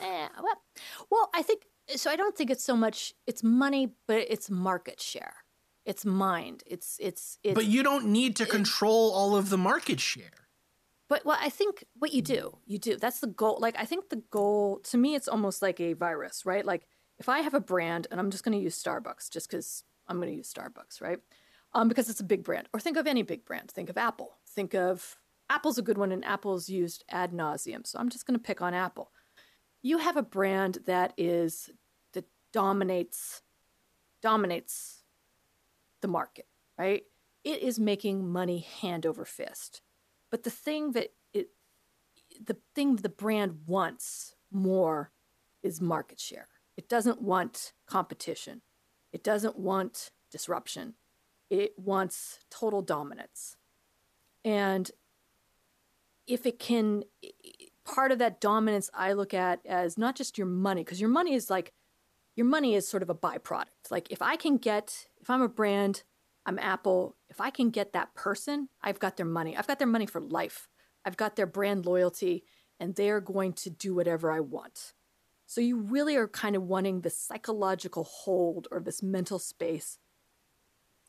Eh, 0.00 0.28
well, 0.42 0.62
well, 1.10 1.30
I 1.34 1.42
think 1.42 1.66
so. 1.96 2.10
I 2.10 2.16
don't 2.16 2.36
think 2.36 2.50
it's 2.50 2.64
so 2.64 2.76
much 2.76 3.14
it's 3.26 3.42
money, 3.42 3.92
but 4.06 4.26
it's 4.28 4.50
market 4.50 5.00
share. 5.00 5.34
It's 5.84 6.04
mind. 6.04 6.62
It's 6.66 6.96
it's. 7.00 7.38
it's 7.42 7.54
but 7.54 7.66
you 7.66 7.82
don't 7.82 8.06
need 8.06 8.36
to 8.36 8.46
control 8.46 9.12
all 9.12 9.36
of 9.36 9.50
the 9.50 9.58
market 9.58 10.00
share. 10.00 10.46
But 11.08 11.24
well, 11.24 11.38
I 11.40 11.48
think 11.48 11.84
what 11.98 12.12
you 12.12 12.22
do, 12.22 12.58
you 12.66 12.78
do. 12.78 12.96
That's 12.96 13.20
the 13.20 13.26
goal. 13.26 13.58
Like 13.60 13.76
I 13.78 13.84
think 13.84 14.08
the 14.08 14.22
goal 14.30 14.80
to 14.84 14.98
me, 14.98 15.14
it's 15.14 15.28
almost 15.28 15.62
like 15.62 15.80
a 15.80 15.94
virus, 15.94 16.46
right? 16.46 16.64
Like 16.64 16.86
if 17.18 17.28
I 17.28 17.40
have 17.40 17.54
a 17.54 17.60
brand, 17.60 18.06
and 18.10 18.20
I'm 18.20 18.30
just 18.30 18.44
going 18.44 18.56
to 18.56 18.62
use 18.62 18.80
Starbucks, 18.80 19.30
just 19.30 19.50
because 19.50 19.84
I'm 20.08 20.16
going 20.16 20.30
to 20.30 20.36
use 20.36 20.52
Starbucks, 20.52 21.00
right? 21.00 21.18
Um, 21.72 21.88
because 21.88 22.08
it's 22.08 22.20
a 22.20 22.24
big 22.24 22.42
brand. 22.42 22.68
Or 22.72 22.80
think 22.80 22.96
of 22.96 23.06
any 23.06 23.22
big 23.22 23.44
brand. 23.44 23.70
Think 23.70 23.90
of 23.90 23.96
Apple. 23.96 24.38
Think 24.48 24.74
of 24.74 25.16
Apple's 25.48 25.78
a 25.78 25.82
good 25.82 25.98
one, 25.98 26.12
and 26.12 26.24
Apple's 26.24 26.68
used 26.68 27.04
ad 27.08 27.32
nauseum. 27.32 27.86
So 27.86 27.98
I'm 27.98 28.08
just 28.08 28.26
going 28.26 28.38
to 28.38 28.42
pick 28.42 28.62
on 28.62 28.74
Apple 28.74 29.10
you 29.82 29.98
have 29.98 30.16
a 30.16 30.22
brand 30.22 30.78
that 30.86 31.12
is 31.16 31.70
dominates 32.52 33.42
dominates 34.22 35.02
the 36.02 36.08
market, 36.08 36.46
right? 36.78 37.04
It 37.44 37.62
is 37.62 37.78
making 37.78 38.30
money 38.30 38.58
hand 38.58 39.06
over 39.06 39.24
fist. 39.24 39.82
But 40.30 40.42
the 40.42 40.50
thing 40.50 40.92
that 40.92 41.12
it 41.32 41.48
the 42.44 42.56
thing 42.74 42.96
the 42.96 43.08
brand 43.08 43.60
wants 43.66 44.34
more 44.50 45.12
is 45.62 45.80
market 45.80 46.20
share. 46.20 46.48
It 46.76 46.88
doesn't 46.88 47.20
want 47.20 47.72
competition. 47.86 48.62
It 49.12 49.24
doesn't 49.24 49.58
want 49.58 50.10
disruption. 50.30 50.94
It 51.50 51.78
wants 51.78 52.38
total 52.50 52.80
dominance. 52.80 53.56
And 54.44 54.90
if 56.26 56.46
it 56.46 56.58
can 56.58 57.02
part 57.84 58.12
of 58.12 58.18
that 58.18 58.40
dominance 58.40 58.88
I 58.94 59.12
look 59.12 59.34
at 59.34 59.60
as 59.66 59.98
not 59.98 60.14
just 60.16 60.38
your 60.38 60.46
money, 60.46 60.84
because 60.84 61.00
your 61.00 61.10
money 61.10 61.34
is 61.34 61.50
like, 61.50 61.72
your 62.40 62.48
money 62.48 62.74
is 62.74 62.88
sort 62.88 63.02
of 63.02 63.10
a 63.10 63.14
byproduct. 63.14 63.90
Like 63.90 64.10
if 64.10 64.22
I 64.22 64.34
can 64.34 64.56
get, 64.56 65.08
if 65.20 65.28
I'm 65.28 65.42
a 65.42 65.48
brand, 65.48 66.04
I'm 66.46 66.58
Apple, 66.58 67.14
if 67.28 67.38
I 67.38 67.50
can 67.50 67.68
get 67.68 67.92
that 67.92 68.14
person, 68.14 68.70
I've 68.82 68.98
got 68.98 69.18
their 69.18 69.26
money. 69.26 69.54
I've 69.58 69.66
got 69.66 69.78
their 69.78 69.86
money 69.86 70.06
for 70.06 70.22
life. 70.22 70.66
I've 71.04 71.18
got 71.18 71.36
their 71.36 71.46
brand 71.46 71.84
loyalty, 71.84 72.44
and 72.78 72.94
they're 72.94 73.20
going 73.20 73.52
to 73.52 73.68
do 73.68 73.94
whatever 73.94 74.32
I 74.32 74.40
want. 74.40 74.94
So 75.44 75.60
you 75.60 75.76
really 75.76 76.16
are 76.16 76.26
kind 76.26 76.56
of 76.56 76.62
wanting 76.62 77.02
this 77.02 77.18
psychological 77.18 78.04
hold 78.04 78.68
or 78.70 78.80
this 78.80 79.02
mental 79.02 79.38
space 79.38 79.98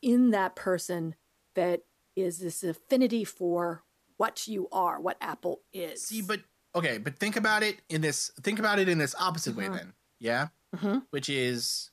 in 0.02 0.32
that 0.32 0.54
person 0.54 1.14
that 1.54 1.80
is 2.14 2.40
this 2.40 2.62
affinity 2.62 3.24
for 3.24 3.84
what 4.18 4.46
you 4.46 4.68
are, 4.70 5.00
what 5.00 5.16
Apple 5.22 5.62
is. 5.72 6.02
See, 6.02 6.20
but 6.20 6.40
okay, 6.74 6.98
but 6.98 7.18
think 7.18 7.36
about 7.36 7.62
it 7.62 7.80
in 7.88 8.02
this. 8.02 8.30
Think 8.42 8.58
about 8.58 8.78
it 8.78 8.86
in 8.86 8.98
this 8.98 9.14
opposite 9.18 9.56
way, 9.56 9.68
Mhm. 9.68 9.76
then. 9.76 9.92
Yeah, 10.22 10.48
Mm-hmm. 10.74 10.98
which 11.10 11.28
is 11.28 11.90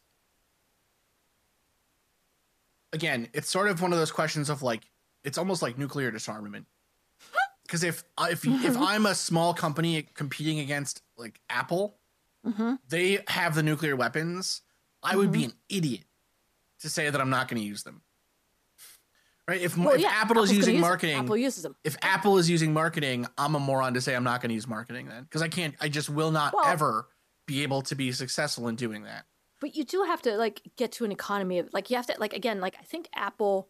again, 2.94 3.28
it's 3.34 3.50
sort 3.50 3.68
of 3.70 3.82
one 3.82 3.92
of 3.92 4.00
those 4.00 4.12
questions 4.12 4.50
of 4.50 4.62
like, 4.62 4.84
it's 5.24 5.38
almost 5.38 5.62
like 5.62 5.78
nuclear 5.78 6.12
disarmament. 6.12 6.66
Because 7.64 7.84
if 7.84 8.04
if 8.22 8.44
if 8.48 8.76
I'm 8.78 9.06
a 9.06 9.14
small 9.14 9.54
company 9.54 10.02
competing 10.16 10.60
against 10.60 11.02
like 11.18 11.40
Apple, 11.52 11.98
Mm-hmm. 12.48 12.76
they 12.88 13.20
have 13.28 13.54
the 13.54 13.62
nuclear 13.62 13.96
weapons. 13.96 14.62
I 15.04 15.16
would 15.18 15.32
be 15.32 15.44
an 15.44 15.54
idiot 15.68 16.06
to 16.80 16.90
say 16.90 17.10
that 17.10 17.20
I'm 17.22 17.30
not 17.30 17.48
going 17.50 17.62
to 17.62 17.68
use 17.68 17.84
them. 17.84 18.02
Right? 19.48 19.62
If, 19.62 19.78
Well, 19.78 19.90
if 19.94 20.02
yeah, 20.02 20.08
Apple 20.10 20.38
Apple's 20.38 20.50
is 20.52 20.58
using 20.58 20.76
use 20.76 20.82
marketing, 20.82 21.18
Apple 21.18 21.38
uses 21.38 21.62
them. 21.64 21.76
if 21.84 21.96
Apple 22.02 22.38
is 22.40 22.50
using 22.50 22.74
marketing, 22.74 23.28
I'm 23.38 23.54
a 23.56 23.60
moron 23.60 23.94
to 23.96 24.02
say 24.02 24.16
I'm 24.16 24.24
not 24.24 24.42
going 24.42 24.50
to 24.50 24.56
use 24.56 24.68
marketing 24.68 25.08
then 25.10 25.24
because 25.26 25.42
I 25.44 25.48
can't. 25.50 25.76
I 25.82 25.90
just 25.90 26.10
will 26.10 26.32
not 26.32 26.54
Well- 26.56 26.66
ever 26.66 27.08
be 27.50 27.64
able 27.64 27.82
to 27.82 27.96
be 27.96 28.12
successful 28.12 28.68
in 28.68 28.76
doing 28.76 29.04
that. 29.04 29.26
But 29.60 29.76
you 29.76 29.84
do 29.84 30.04
have 30.04 30.22
to 30.22 30.38
like 30.38 30.62
get 30.78 30.92
to 30.94 31.04
an 31.06 31.12
economy 31.12 31.58
of 31.58 31.68
like 31.74 31.90
you 31.90 31.96
have 31.96 32.06
to 32.06 32.16
like 32.20 32.34
again 32.34 32.62
like 32.62 32.76
I 32.80 32.84
think 32.84 33.10
Apple 33.16 33.68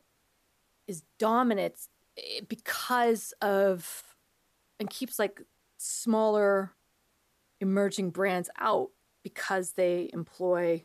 is 0.85 1.03
dominant 1.17 1.75
eh, 2.17 2.41
because 2.47 3.33
of 3.41 4.03
and 4.81 4.89
keeps 4.89 5.17
like 5.17 5.41
smaller 5.77 6.73
emerging 7.61 8.09
brands 8.11 8.49
out 8.59 8.89
because 9.23 9.71
they 9.71 10.09
employ 10.13 10.83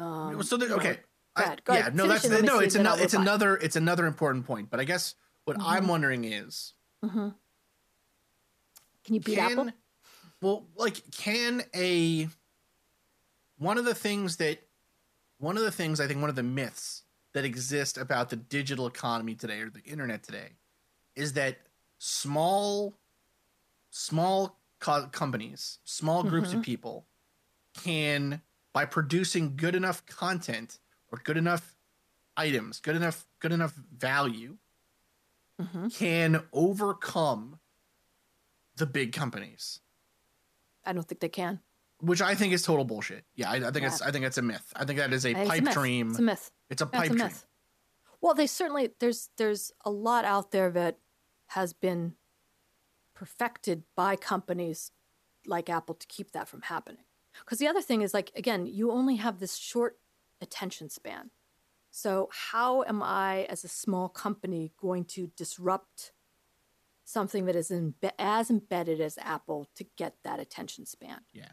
um 0.00 0.42
so 0.42 0.56
there, 0.56 0.70
okay, 0.72 0.98
I- 1.36 1.56
yeah, 1.68 1.74
ahead, 1.74 1.94
no, 1.94 2.08
that's 2.08 2.28
no, 2.28 2.58
it's 2.58 2.74
another, 2.74 3.02
it's 3.04 3.14
another, 3.14 3.56
it's 3.56 3.76
another 3.76 4.06
important 4.06 4.44
point. 4.44 4.70
But 4.70 4.80
I 4.80 4.84
guess 4.84 5.14
what 5.44 5.56
I'm 5.60 5.84
Mhm. 5.84 5.88
wondering 5.88 6.24
is, 6.24 6.74
Mhm. 7.04 7.34
Can 9.04 9.14
you 9.14 9.20
beat 9.20 9.36
can, 9.36 9.58
Apple? 9.58 9.72
Well, 10.40 10.66
like, 10.76 11.10
can 11.10 11.62
a 11.74 12.28
one 13.58 13.78
of 13.78 13.84
the 13.84 13.94
things 13.94 14.36
that 14.38 14.58
one 15.38 15.56
of 15.56 15.62
the 15.62 15.70
things 15.70 16.00
I 16.00 16.06
think 16.06 16.20
one 16.20 16.30
of 16.30 16.36
the 16.36 16.42
myths 16.42 17.04
that 17.32 17.44
exist 17.44 17.98
about 17.98 18.30
the 18.30 18.36
digital 18.36 18.86
economy 18.86 19.34
today 19.34 19.60
or 19.60 19.70
the 19.70 19.82
internet 19.82 20.22
today 20.22 20.50
is 21.14 21.34
that 21.34 21.58
small 21.98 22.94
small 23.90 24.58
co- 24.78 25.06
companies, 25.08 25.78
small 25.84 26.22
groups 26.22 26.48
Mm-hmm. 26.48 26.58
of 26.58 26.62
people 26.62 27.06
can 27.74 28.42
by 28.72 28.84
producing 28.84 29.56
good 29.56 29.74
enough 29.74 30.04
content 30.06 30.78
or 31.10 31.20
good 31.24 31.36
enough 31.36 31.76
items, 32.36 32.80
good 32.80 32.96
enough 32.96 33.26
good 33.40 33.52
enough 33.52 33.74
value 33.74 34.56
hmm 35.60 35.88
can 35.88 36.42
overcome 36.52 37.58
the 38.76 38.86
big 38.86 39.12
companies, 39.12 39.80
I 40.84 40.92
don't 40.92 41.06
think 41.06 41.20
they 41.20 41.28
can. 41.28 41.60
which 42.00 42.22
I 42.22 42.34
think 42.34 42.52
is 42.54 42.62
total 42.62 42.84
bullshit. 42.84 43.24
Yeah, 43.34 43.50
I, 43.50 43.56
I 43.56 43.60
think 43.70 43.82
Yeah. 43.82 43.88
it's 43.88 44.00
I 44.02 44.10
think 44.10 44.24
it's 44.24 44.38
a 44.38 44.42
myth. 44.42 44.72
I 44.74 44.84
think 44.84 44.98
that 44.98 45.12
is 45.12 45.24
a 45.26 45.30
it's 45.32 45.48
pipe 45.50 45.62
myth. 45.64 45.74
dream. 45.74 46.10
It's 46.10 46.18
a 46.18 46.22
myth. 46.22 46.50
It's 46.70 46.82
a 46.82 46.86
pipe 46.86 47.10
a 47.10 47.14
dream. 47.14 47.30
Well, 48.22 48.34
they 48.34 48.46
certainly 48.46 48.90
there's 49.00 49.28
there's 49.36 49.72
a 49.84 49.90
lot 49.90 50.24
out 50.24 50.50
there 50.50 50.70
that 50.70 50.98
has 51.48 51.72
been 51.72 52.14
perfected 53.14 53.82
by 53.96 54.16
companies 54.16 54.92
like 55.46 55.68
Apple 55.68 55.94
to 55.94 56.06
keep 56.06 56.32
that 56.32 56.48
from 56.48 56.62
happening. 56.62 57.04
Because 57.44 57.58
the 57.58 57.66
other 57.68 57.82
thing 57.82 58.02
is 58.02 58.14
like 58.14 58.30
again, 58.36 58.66
you 58.66 58.90
only 58.90 59.16
have 59.16 59.38
this 59.38 59.56
short 59.56 59.98
attention 60.40 60.88
span. 60.90 61.30
So 61.90 62.28
how 62.50 62.82
am 62.84 63.02
I 63.02 63.44
as 63.44 63.64
a 63.64 63.68
small 63.68 64.08
company 64.08 64.72
going 64.80 65.04
to 65.06 65.30
disrupt 65.36 66.12
something 67.10 67.46
that 67.46 67.56
is 67.56 67.70
imbe- 67.70 68.12
as 68.18 68.50
embedded 68.50 69.00
as 69.00 69.18
Apple 69.18 69.68
to 69.76 69.84
get 69.96 70.14
that 70.24 70.38
attention 70.40 70.86
span? 70.86 71.20
Yeah, 71.32 71.48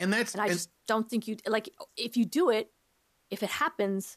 and 0.00 0.12
that's 0.12 0.34
And 0.34 0.42
I 0.42 0.46
and- 0.46 0.54
just 0.54 0.70
don't 0.86 1.08
think 1.08 1.28
you 1.28 1.36
like 1.46 1.68
if 1.96 2.16
you 2.16 2.24
do 2.24 2.50
it, 2.50 2.70
if 3.30 3.42
it 3.42 3.50
happens, 3.50 4.16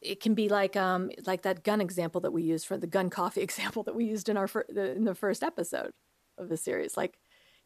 it 0.00 0.20
can 0.20 0.34
be 0.34 0.48
like 0.48 0.76
um 0.76 1.10
like 1.26 1.42
that 1.42 1.62
gun 1.64 1.80
example 1.80 2.20
that 2.22 2.32
we 2.32 2.42
used 2.42 2.66
for 2.66 2.76
the 2.78 2.86
gun 2.86 3.10
coffee 3.10 3.42
example 3.48 3.82
that 3.84 3.94
we 3.94 4.04
used 4.04 4.28
in 4.28 4.36
our 4.36 4.48
fir- 4.48 4.66
the, 4.68 4.92
in 4.92 5.04
the 5.04 5.14
first 5.14 5.42
episode 5.42 5.92
of 6.38 6.48
the 6.48 6.56
series. 6.56 6.96
Like, 6.96 7.18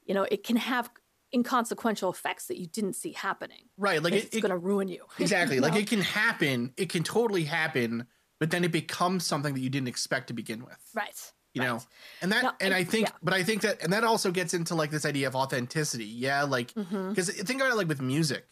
you 0.04 0.12
know, 0.14 0.24
it 0.24 0.42
can 0.42 0.56
have 0.56 0.90
inconsequential 1.34 2.10
effects 2.10 2.46
that 2.46 2.58
you 2.58 2.66
didn't 2.66 2.94
see 2.94 3.12
happening. 3.12 3.68
right. 3.76 4.02
Like 4.02 4.12
it's 4.14 4.26
it, 4.26 4.38
it 4.38 4.40
going 4.40 4.50
to 4.50 4.56
ruin 4.58 4.88
you. 4.88 5.04
exactly 5.18 5.56
You 5.56 5.62
like 5.62 5.74
know? 5.74 5.80
it 5.80 5.86
can 5.88 6.00
happen. 6.00 6.72
It 6.76 6.88
can 6.88 7.02
totally 7.02 7.44
happen, 7.44 8.06
but 8.40 8.50
then 8.50 8.64
it 8.64 8.72
becomes 8.72 9.26
something 9.26 9.52
that 9.54 9.60
you 9.60 9.68
didn't 9.70 9.88
expect 9.88 10.28
to 10.28 10.34
begin 10.34 10.64
with. 10.64 10.78
right. 10.94 11.32
You 11.56 11.62
know? 11.62 11.80
And 12.22 12.30
that 12.32 12.42
No, 12.44 12.52
and 12.60 12.72
I- 12.74 12.78
i 12.78 12.84
think 12.84 13.08
yeah. 13.08 13.14
but 13.22 13.34
i 13.34 13.42
think 13.42 13.62
that 13.62 13.82
and 13.82 13.92
that 13.92 14.04
also 14.04 14.30
gets 14.30 14.52
into 14.54 14.74
like 14.74 14.90
this 14.90 15.04
idea 15.04 15.26
of 15.26 15.34
authenticity 15.34 16.04
yeah? 16.04 16.42
Like 16.44 16.72
because 16.74 17.30
think 17.30 17.60
about 17.60 17.72
it 17.72 17.76
like 17.76 17.88
with 17.88 18.00
music. 18.00 18.44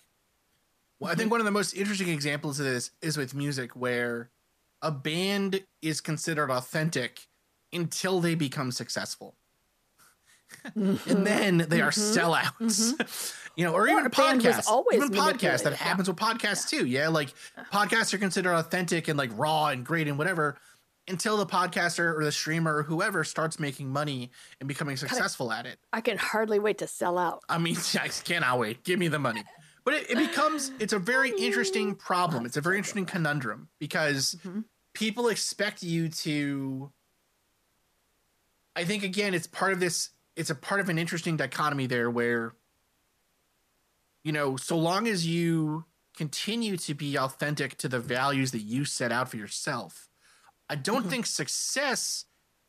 Well, 0.99 1.09
i 1.11 1.12
Mm-hmm. 1.12 1.19
think 1.21 1.31
one 1.31 1.40
of 1.40 1.45
the 1.47 1.51
most 1.61 1.75
interesting 1.75 2.09
examples 2.09 2.59
of 2.61 2.67
this 2.67 2.90
is 3.03 3.17
with 3.17 3.35
music 3.35 3.73
where 3.77 4.31
a 4.83 4.90
band 4.90 5.62
is 5.83 6.01
considered 6.01 6.51
authentic 6.51 7.27
until 7.73 8.21
they 8.21 8.35
become 8.35 8.71
successful. 8.73 9.35
And 10.75 11.27
then 11.27 11.67
they 11.69 11.81
are 11.81 11.90
sellouts. 11.90 13.40
You 13.57 13.64
know 13.64 13.73
or, 13.73 13.87
even 13.87 13.99
Mm-hmm. 14.05 14.07
a 14.07 14.11
band 14.11 14.43
was 14.43 14.57
podcasts. 14.57 14.67
always 14.69 14.97
even 14.97 15.11
podcasts 15.12 15.62
that 15.62 15.75
yeah. 15.75 15.77
happens 15.88 16.09
with 16.09 16.17
podcasts 16.17 16.69
too 16.69 16.87
yeah? 16.87 17.07
Like 17.09 17.33
podcasts 17.73 18.12
are 18.12 18.19
considered 18.19 18.53
authentic 18.55 19.07
and 19.07 19.17
like 19.17 19.31
raw 19.37 19.69
and 19.69 19.87
great 19.87 20.09
and 20.09 20.19
whatever 20.19 20.57
until 21.09 21.37
the 21.37 21.47
podcaster 21.47 22.17
or 22.19 22.25
the 22.25 22.33
streamer 22.33 22.77
or 22.77 22.83
whoever 22.83 23.25
starts 23.25 23.59
making 23.61 23.88
money 23.90 24.31
and 24.61 24.69
becoming 24.69 24.97
successful 24.97 25.53
at 25.53 25.67
it. 25.67 25.79
I 25.93 26.01
can 26.01 26.17
hardly 26.17 26.59
wait 26.59 26.79
to 26.79 26.87
sell 26.87 27.19
out. 27.19 27.43
i 27.49 27.59
mean 27.59 27.77
i 28.01 28.09
cannot 28.09 28.59
wait. 28.59 28.85
Give 28.85 28.99
me 28.99 29.09
the 29.09 29.19
money. 29.19 29.45
But 29.85 29.95
it, 29.95 30.11
it 30.12 30.17
becomes 30.19 30.73
it's 30.79 30.95
a 30.95 30.99
very 30.99 31.31
interesting 31.38 31.95
problem. 32.09 32.47
It's 32.47 32.57
a 32.57 32.61
very 32.62 32.79
interesting 32.79 33.05
conundrum 33.07 33.69
because 33.79 34.37
Mhm. 34.45 34.64
people 34.95 35.29
expect 35.29 35.83
you 35.83 36.09
to 36.09 36.90
i 38.77 38.85
think 38.85 39.03
again 39.05 39.35
it's 39.35 39.47
part 39.47 39.73
of 39.73 39.81
this 39.81 40.11
it's 40.37 40.51
a 40.51 40.55
part 40.55 40.81
of 40.81 40.88
an 40.88 40.99
interesting 40.99 41.37
dichotomy 41.37 41.87
there 41.87 42.11
where 42.11 42.55
you 44.25 44.33
know 44.33 44.57
so 44.57 44.77
long 44.79 45.07
as 45.07 45.27
you 45.27 45.85
continue 46.17 46.77
to 46.77 46.95
be 46.95 47.17
authentic 47.17 47.77
to 47.79 47.88
the 47.88 48.01
values 48.01 48.53
that 48.53 48.61
you 48.62 48.85
set 48.85 49.12
out 49.12 49.29
for 49.29 49.37
yourself 49.37 50.09
i 50.68 50.74
don't 50.74 51.05
Mhm. 51.05 51.09
think 51.09 51.27
success 51.27 52.27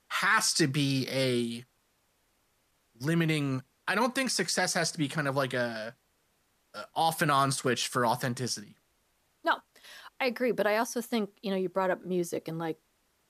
has 0.10 0.54
to 0.54 0.68
be 0.68 1.08
a 1.10 1.66
limiting 3.00 3.62
i 3.88 3.96
don't 3.96 4.16
think 4.16 4.30
success 4.30 4.74
has 4.74 4.92
to 4.92 4.98
be 4.98 5.08
kind 5.08 5.28
of 5.28 5.36
like 5.36 5.54
a, 5.54 5.96
a 6.76 6.86
off 6.96 7.22
and 7.22 7.32
on 7.32 7.52
switch 7.52 7.88
for 7.88 8.06
authenticity 8.06 8.78
No, 9.44 9.60
I 10.20 10.26
agree, 10.28 10.52
but 10.52 10.68
I 10.68 10.78
also 10.78 11.02
think 11.02 11.32
you 11.42 11.52
know 11.52 11.58
you 11.58 11.70
brought 11.70 11.92
up 11.92 12.06
music 12.06 12.48
and 12.48 12.60
like 12.60 12.80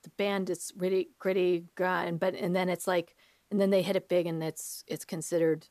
the 0.02 0.10
band 0.10 0.50
is 0.50 0.72
really 0.76 1.10
gritty, 1.18 1.68
grind, 1.76 2.20
but 2.20 2.34
and 2.34 2.54
then 2.56 2.68
it's 2.68 2.86
like 2.86 3.16
and 3.50 3.60
then 3.60 3.70
they 3.70 3.82
hit 3.82 3.96
it 3.96 4.08
big 4.08 4.26
and 4.26 4.42
it's 4.42 4.84
it's 4.86 5.04
considered 5.04 5.68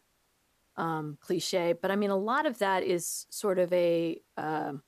um, 0.77 1.17
cliche. 1.21 1.73
But 1.73 1.91
I 1.91 1.97
mean, 1.97 2.12
a 2.12 2.17
lot 2.17 2.45
of 2.47 2.60
that 2.60 2.84
is 2.84 3.27
sort 3.31 3.60
of 3.60 3.73
a 3.73 4.21
um 4.38 4.84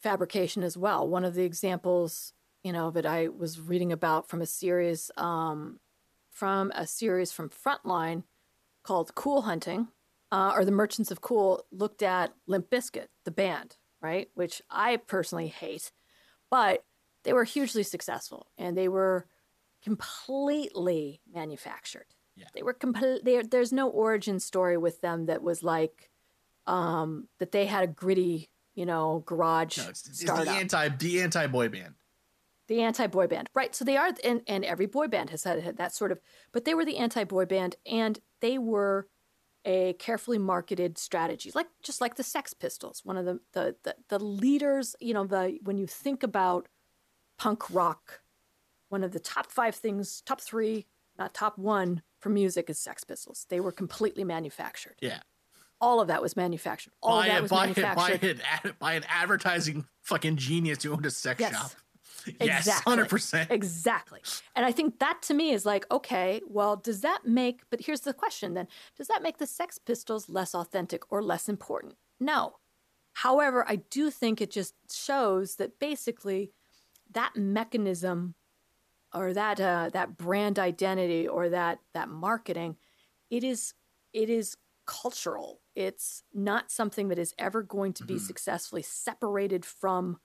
fabrication 0.00 0.62
as 0.62 0.76
well. 0.76 1.06
One 1.08 1.24
of 1.24 1.34
the 1.34 1.44
examples 1.44 2.32
you 2.64 2.72
know 2.72 2.90
that 2.90 3.06
I 3.06 3.28
was 3.28 3.60
reading 3.60 3.92
about 3.92 4.28
from 4.28 4.42
a 4.42 4.46
series 4.46 5.10
um, 5.16 5.78
from 6.30 6.72
a 6.74 6.86
series 6.86 7.30
from 7.30 7.50
Frontline 7.50 8.24
called 8.82 9.14
Cool 9.14 9.42
Hunting 9.42 9.88
uh, 10.32 10.52
or 10.56 10.64
the 10.64 10.72
Merchants 10.72 11.12
of 11.12 11.20
Cool 11.20 11.64
looked 11.70 12.02
at 12.02 12.34
Limp 12.48 12.70
Bizkit, 12.70 13.06
the 13.24 13.30
band, 13.30 13.76
right? 14.00 14.28
Which 14.34 14.60
I 14.68 14.96
personally 14.96 15.46
hate, 15.46 15.92
but 16.50 16.84
they 17.22 17.32
were 17.32 17.44
hugely 17.44 17.84
successful 17.84 18.48
and 18.58 18.76
they 18.76 18.88
were 18.88 19.26
completely 19.82 21.20
manufactured. 21.32 22.06
Yeah. 22.34 22.46
They 22.52 22.62
were 22.62 22.72
complete. 22.72 23.50
There's 23.50 23.72
no 23.72 23.88
origin 23.88 24.40
story 24.40 24.76
with 24.76 25.00
them 25.02 25.26
that 25.26 25.42
was 25.42 25.62
like 25.62 26.10
um, 26.66 27.28
that 27.38 27.52
they 27.52 27.66
had 27.66 27.84
a 27.84 27.86
gritty, 27.86 28.50
you 28.74 28.86
know, 28.86 29.22
garage 29.24 29.78
no 29.78 29.88
it's, 29.88 30.08
it's 30.08 30.24
the 30.24 30.50
anti 30.50 30.88
the 30.88 31.20
anti 31.20 31.46
boy 31.46 31.68
band 31.68 31.94
the 32.68 32.82
anti 32.82 33.06
boy 33.06 33.26
band, 33.26 33.48
right? 33.54 33.74
So 33.74 33.84
they 33.84 33.96
are, 33.96 34.10
and, 34.24 34.42
and 34.46 34.64
every 34.64 34.86
boy 34.86 35.06
band 35.08 35.30
has 35.30 35.44
had, 35.44 35.62
had 35.62 35.76
that 35.76 35.94
sort 35.94 36.12
of, 36.12 36.20
but 36.52 36.64
they 36.64 36.74
were 36.74 36.84
the 36.84 36.96
anti 36.98 37.24
boy 37.24 37.44
band, 37.46 37.76
and 37.86 38.18
they 38.40 38.58
were 38.58 39.08
a 39.66 39.94
carefully 39.94 40.38
marketed 40.38 40.98
strategy, 40.98 41.50
like 41.54 41.68
just 41.82 42.00
like 42.00 42.16
the 42.16 42.22
Sex 42.22 42.52
Pistols. 42.54 43.00
One 43.04 43.16
of 43.16 43.24
the 43.24 43.40
the 43.52 43.76
the, 43.82 43.96
the 44.08 44.18
leaders, 44.18 44.94
you 45.00 45.14
know, 45.14 45.24
the 45.26 45.58
when 45.62 45.78
you 45.78 45.86
think 45.86 46.22
about 46.22 46.68
punk 47.38 47.70
rock, 47.70 48.20
one 48.88 49.02
of 49.04 49.12
the 49.12 49.20
top 49.20 49.50
five 49.50 49.74
things, 49.74 50.20
top 50.26 50.40
three, 50.40 50.86
not 51.18 51.34
top 51.34 51.58
one 51.58 52.02
for 52.20 52.28
music 52.28 52.70
is 52.70 52.78
Sex 52.78 53.04
Pistols. 53.04 53.46
They 53.48 53.60
were 53.60 53.72
completely 53.72 54.24
manufactured. 54.24 54.96
yeah 55.00 55.20
All 55.80 56.00
of 56.00 56.08
that 56.08 56.22
was 56.22 56.36
manufactured. 56.36 56.92
All 57.02 57.18
buy 57.20 57.26
of 57.26 57.32
that 57.32 57.42
was 57.42 57.50
buy 57.50 57.66
manufactured. 57.66 58.24
it, 58.24 58.40
ad- 58.64 58.78
buy 58.78 58.94
an 58.94 59.04
advertising 59.08 59.84
fucking 60.02 60.36
genius 60.36 60.82
who 60.82 60.92
owned 60.92 61.04
a 61.06 61.10
sex 61.10 61.40
Yes. 61.40 61.52
shop. 61.52 61.72
Yes, 62.40 62.66
Exactly. 62.66 62.96
100%. 62.96 63.50
Exactly. 63.50 64.20
And 64.54 64.64
I 64.66 64.72
think 64.72 64.98
that 64.98 65.20
to 65.22 65.34
me 65.34 65.50
is 65.52 65.64
like, 65.66 65.86
okay, 65.90 66.40
well, 66.46 66.76
does 66.76 67.00
that 67.02 67.26
make, 67.26 67.62
but 67.70 67.80
here's 67.82 68.00
the 68.00 68.14
question 68.14 68.54
then 68.54 68.68
does 68.96 69.08
that 69.08 69.22
make 69.22 69.38
the 69.38 69.46
Sex 69.46 69.78
Pistols 69.78 70.28
less 70.28 70.54
authentic 70.54 71.02
or 71.12 71.22
less 71.22 71.48
important? 71.48 71.96
No. 72.20 72.56
However, 73.14 73.64
I 73.68 73.76
do 73.76 74.10
think 74.10 74.40
it 74.40 74.50
just 74.50 74.74
shows 74.92 75.56
that 75.56 75.78
basically 75.78 76.52
that 77.12 77.36
mechanism 77.36 78.34
or 79.14 79.32
that 79.32 79.60
uh, 79.60 79.90
that 79.92 80.16
brand 80.16 80.58
identity 80.58 81.28
or 81.28 81.48
that 81.48 81.78
that 81.92 82.08
marketing, 82.08 82.76
it 83.30 83.44
is 83.44 83.74
it 84.12 84.28
is 84.28 84.56
cultural. 84.86 85.60
It's 85.76 86.24
not 86.32 86.70
something 86.70 87.08
that 87.08 87.18
is 87.18 87.34
ever 87.38 87.62
going 87.62 87.92
to 87.94 88.04
be 88.04 88.14
Mhm. 88.14 88.20
successfully 88.20 88.82
separated 88.82 89.64
from 89.64 90.18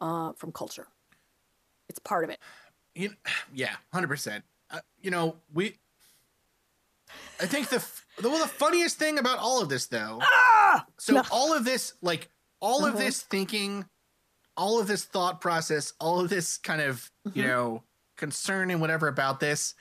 uh, 0.00 0.32
from 0.34 0.52
culture. 0.52 0.88
It's 1.88 1.98
part 1.98 2.24
of 2.24 2.30
it. 2.30 2.38
You, 2.94 3.10
yeah, 3.52 3.74
100%. 3.94 4.42
Uh, 4.70 4.80
you 5.00 5.10
know, 5.10 5.36
we. 5.52 5.76
I 7.40 7.46
think 7.46 7.68
the, 7.68 7.84
the 8.20 8.30
well, 8.30 8.40
the 8.40 8.48
funniest 8.48 8.98
thing 8.98 9.18
about 9.18 9.38
all 9.38 9.60
of 9.60 9.68
this, 9.68 9.86
though, 9.86 10.18
Ah! 10.22 10.84
so 10.98 11.14
No. 11.14 11.22
all 11.30 11.52
of 11.52 11.64
this, 11.64 11.94
like 12.00 12.28
all 12.60 12.84
of 12.84 12.94
Mhm. 12.94 12.98
this 12.98 13.22
thinking, 13.22 13.88
all 14.56 14.80
of 14.80 14.86
this 14.86 15.04
thought 15.04 15.40
process, 15.40 15.92
all 16.00 16.20
of 16.20 16.28
this 16.30 16.56
kind 16.56 16.80
of, 16.80 17.10
you 17.32 17.42
Mhm. 17.42 17.46
know, 17.46 17.82
concern 18.16 18.70
and 18.70 18.80
whatever 18.80 19.08
about 19.08 19.40
this, 19.40 19.74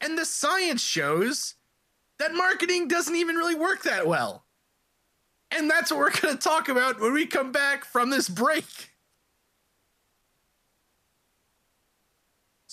and 0.00 0.16
the 0.16 0.24
science 0.24 0.80
shows 0.82 1.54
that 2.18 2.32
marketing 2.32 2.86
doesn't 2.88 3.16
even 3.16 3.36
really 3.36 3.56
work 3.56 3.82
that 3.82 4.06
well. 4.06 4.46
And 5.50 5.68
that's 5.70 5.90
what 5.90 5.98
we're 5.98 6.10
going 6.20 6.36
to 6.36 6.42
talk 6.42 6.68
about 6.68 6.98
when 7.00 7.12
we 7.12 7.26
come 7.26 7.52
back 7.52 7.84
from 7.84 8.10
this 8.10 8.28
break. 8.28 8.93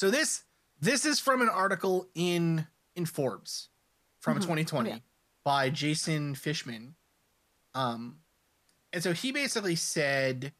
So 0.01 0.09
this 0.09 0.45
this 0.79 1.05
is 1.05 1.19
from 1.19 1.43
an 1.43 1.49
article 1.49 2.09
in 2.15 2.65
in 2.95 3.05
Forbes 3.05 3.69
from 4.19 4.37
Mhm. 4.39 4.41
2020 4.41 4.89
Yeah. 4.89 4.99
by 5.43 5.69
Jason 5.69 6.33
Fishman. 6.33 6.95
Um 7.75 8.19
and 8.91 9.03
so 9.03 9.13
he 9.13 9.31
basically 9.31 9.75
said 9.75 10.53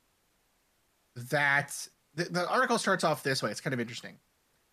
that 1.15 1.87
the, 2.13 2.25
the 2.25 2.47
article 2.47 2.77
starts 2.77 3.03
off 3.03 3.23
this 3.23 3.41
way. 3.41 3.49
It's 3.49 3.61
kind 3.61 3.73
of 3.73 3.79
interesting. 3.79 4.19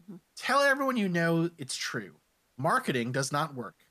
Mhm. 0.07 0.21
Tell 0.37 0.61
everyone 0.61 0.99
you 0.99 1.09
know 1.09 1.49
it's 1.57 1.75
true. 1.75 2.21
Marketing 2.59 3.11
does 3.11 3.33
not 3.33 3.55
work. 3.55 3.87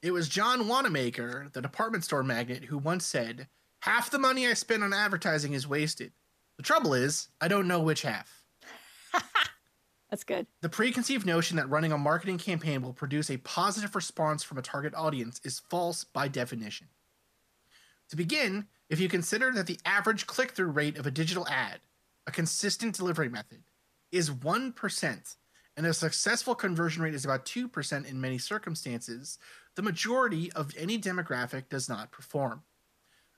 It 0.00 0.12
was 0.12 0.28
John 0.28 0.68
Wanamaker, 0.68 1.48
the 1.52 1.60
department 1.60 2.04
store 2.04 2.22
magnate, 2.22 2.66
who 2.66 2.78
once 2.78 3.04
said, 3.04 3.48
Half 3.80 4.10
the 4.10 4.20
money 4.20 4.46
I 4.46 4.54
spend 4.54 4.84
on 4.84 4.92
advertising 4.92 5.54
is 5.54 5.66
wasted. 5.66 6.12
The 6.56 6.62
trouble 6.62 6.94
is, 6.94 7.30
I 7.40 7.48
don't 7.48 7.66
know 7.66 7.80
which 7.80 8.02
half. 8.02 8.44
That's 10.10 10.24
good. 10.24 10.46
The 10.62 10.68
preconceived 10.68 11.26
notion 11.26 11.56
that 11.58 11.68
running 11.68 11.92
a 11.92 11.98
marketing 11.98 12.38
campaign 12.38 12.80
will 12.80 12.94
produce 12.94 13.30
a 13.30 13.36
positive 13.38 13.94
response 13.94 14.42
from 14.42 14.56
a 14.56 14.62
target 14.62 14.94
audience 14.94 15.40
is 15.44 15.60
false 15.68 16.04
by 16.04 16.28
definition. 16.28 16.88
To 18.10 18.16
begin, 18.16 18.66
if 18.88 19.00
you 19.00 19.08
consider 19.08 19.52
that 19.52 19.66
the 19.66 19.78
average 19.84 20.26
click 20.26 20.52
through 20.52 20.70
rate 20.70 20.96
of 20.96 21.06
a 21.06 21.10
digital 21.10 21.46
ad, 21.48 21.80
a 22.26 22.30
consistent 22.30 22.96
delivery 22.96 23.28
method, 23.28 23.62
is 24.10 24.30
1%, 24.30 25.36
and 25.76 25.86
a 25.86 25.92
successful 25.92 26.54
conversion 26.54 27.02
rate 27.02 27.14
is 27.14 27.26
about 27.26 27.44
2% 27.44 28.06
in 28.08 28.20
many 28.20 28.38
circumstances, 28.38 29.38
the 29.74 29.82
majority 29.82 30.50
of 30.52 30.72
any 30.76 30.98
demographic 30.98 31.68
does 31.68 31.88
not 31.88 32.10
perform. 32.10 32.62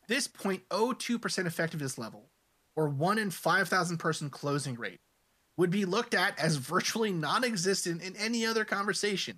This 0.06 0.28
0.02% 0.28 1.46
effectiveness 1.46 1.98
level, 1.98 2.30
or 2.76 2.88
1 2.88 3.18
in 3.18 3.30
5,000 3.30 3.98
person 3.98 4.30
closing 4.30 4.76
rate, 4.76 5.00
would 5.60 5.70
be 5.70 5.84
looked 5.84 6.14
at 6.14 6.38
as 6.38 6.56
virtually 6.56 7.12
non 7.12 7.44
existent 7.44 8.00
in 8.00 8.16
any 8.16 8.46
other 8.46 8.64
conversation. 8.64 9.36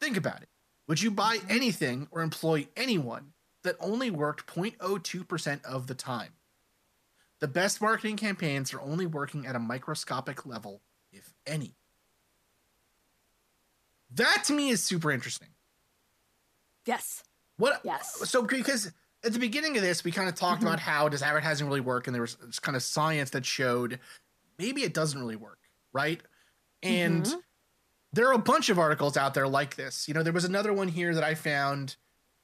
Think 0.00 0.16
about 0.16 0.40
it. 0.40 0.48
Would 0.88 1.02
you 1.02 1.10
buy 1.10 1.40
anything 1.46 2.08
or 2.10 2.22
employ 2.22 2.68
anyone 2.74 3.34
that 3.62 3.76
only 3.80 4.10
worked 4.10 4.46
0.02% 4.46 5.62
of 5.66 5.88
the 5.88 5.94
time? 5.94 6.32
The 7.40 7.48
best 7.48 7.82
marketing 7.82 8.16
campaigns 8.16 8.72
are 8.72 8.80
only 8.80 9.04
working 9.04 9.46
at 9.46 9.54
a 9.54 9.58
microscopic 9.58 10.46
level, 10.46 10.80
if 11.12 11.34
any. 11.46 11.74
That 14.12 14.44
to 14.46 14.54
me 14.54 14.70
is 14.70 14.82
super 14.82 15.12
interesting. 15.12 15.48
Yes. 16.86 17.24
What? 17.58 17.82
Yes. 17.84 18.26
So 18.30 18.40
because 18.40 18.90
at 19.22 19.34
the 19.34 19.38
beginning 19.38 19.76
of 19.76 19.82
this, 19.82 20.02
we 20.02 20.12
kind 20.12 20.30
of 20.30 20.34
talked 20.34 20.62
Mhm. 20.62 20.66
about 20.68 20.80
how 20.80 21.10
does 21.10 21.20
advertising 21.20 21.66
really 21.66 21.82
work, 21.82 22.06
and 22.06 22.14
there 22.14 22.22
was 22.22 22.36
kind 22.62 22.74
of 22.74 22.82
science 22.82 23.28
that 23.30 23.44
showed 23.44 24.00
maybe 24.60 24.82
it 24.82 24.92
doesn't 24.92 25.18
really 25.18 25.36
work, 25.36 25.58
right? 25.92 26.20
And 26.82 27.24
Mhm. 27.24 27.42
there 28.12 28.28
are 28.28 28.34
a 28.34 28.38
bunch 28.38 28.68
of 28.68 28.78
articles 28.78 29.16
out 29.16 29.32
there 29.32 29.48
like 29.48 29.76
this. 29.76 30.06
You 30.06 30.12
know, 30.14 30.22
there 30.22 30.34
was 30.34 30.44
another 30.44 30.72
one 30.72 30.88
here 30.88 31.14
that 31.14 31.24
I 31.24 31.34
found, 31.34 31.96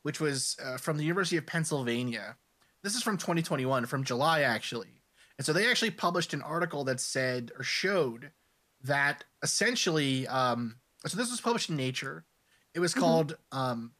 which 0.03 0.19
was 0.19 0.57
uh, 0.63 0.79
from 0.79 0.97
the 0.97 1.05
University 1.05 1.37
of 1.37 1.47
Pennsylvania. 1.47 2.39
This 2.83 2.95
is 2.95 3.03
from 3.03 3.19
2021, 3.19 3.85
from 3.87 4.03
July 4.03 4.41
actually. 4.41 5.03
And 5.37 5.45
so 5.45 5.53
they 5.53 5.69
actually 5.71 5.91
published 5.91 6.33
an 6.33 6.41
article 6.41 6.85
that 6.85 7.01
said 7.01 7.53
or 7.59 7.63
showed 7.63 8.33
that 8.81 9.25
essentially, 9.43 10.27
um, 10.29 10.81
so 11.07 11.19
this 11.19 11.31
was 11.31 11.43
published 11.43 11.69
in 11.69 11.77
Nature. 11.77 12.25
It 12.73 12.81
was 12.81 12.95
Mhm. 12.95 13.01
called, 13.01 13.39
um, 13.53 13.95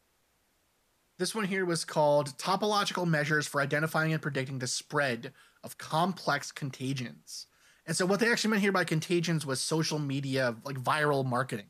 this 1.19 1.35
one 1.35 1.45
here 1.45 1.65
was 1.65 1.85
called 1.85 2.37
Topological 2.37 3.07
Measures 3.07 3.45
for 3.47 3.61
Identifying 3.61 4.13
and 4.13 4.21
Predicting 4.21 4.59
the 4.59 4.67
Spread 4.67 5.33
of 5.63 5.77
Complex 5.77 6.51
Contagions. 6.51 7.47
And 7.87 7.95
so 7.95 8.05
what 8.05 8.19
they 8.19 8.29
actually 8.29 8.51
meant 8.51 8.61
here 8.61 8.73
by 8.73 8.83
contagions 8.83 9.45
was 9.45 9.61
social 9.61 9.97
media, 9.97 10.55
like 10.63 10.77
viral 10.77 11.25
marketing. 11.25 11.67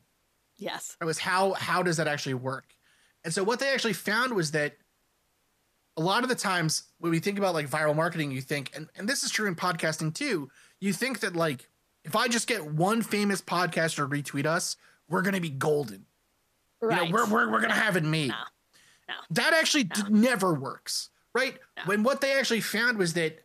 Yes. 0.58 0.98
It 1.00 1.06
was 1.06 1.20
how 1.20 1.54
how 1.54 1.84
does 1.84 1.98
that 1.98 2.08
actually 2.08 2.34
work? 2.34 2.76
And 3.24 3.34
so 3.34 3.44
what 3.44 3.60
they 3.60 3.70
actually 3.70 3.94
found 3.94 4.34
was 4.34 4.52
that 4.52 4.78
a 5.96 6.02
lot 6.02 6.24
of 6.24 6.30
the 6.30 6.36
times 6.36 6.84
when 7.00 7.12
we 7.12 7.20
think 7.20 7.38
about 7.38 7.54
like 7.54 7.70
viral 7.70 7.96
marketing, 7.96 8.32
you 8.32 8.42
think, 8.42 8.72
and, 8.76 8.90
and 8.96 9.08
this 9.08 9.24
is 9.24 9.32
true 9.32 9.48
in 9.48 9.56
podcasting 9.56 10.14
too, 10.14 10.50
you 10.80 10.94
think 10.94 11.20
that 11.20 11.36
like 11.36 11.70
if 12.04 12.16
I 12.16 12.28
just 12.28 12.48
get 12.48 12.66
one 12.66 13.02
famous 13.02 13.42
podcaster 13.42 13.98
to 13.98 14.08
retweet 14.08 14.46
us, 14.46 14.78
we're 15.10 15.22
gonna 15.22 15.42
be 15.42 15.50
golden. 15.50 16.06
Right. 16.82 17.08
You 17.08 17.14
know, 17.14 17.14
we're, 17.14 17.30
we're, 17.30 17.52
we're 17.52 17.62
gonna 17.62 17.74
have 17.74 17.96
it 17.96 18.04
made. 18.04 18.30
No. 18.30 18.36
No. 19.10 19.16
That 19.32 19.54
actually 19.54 19.86
d- 19.86 20.02
never 20.10 20.54
works, 20.54 21.10
right? 21.34 21.58
No. 21.78 21.84
When 21.86 22.04
what 22.04 22.22
they 22.22 22.34
actually 22.34 22.62
found 22.62 22.98
was 22.98 23.14
that 23.14 23.40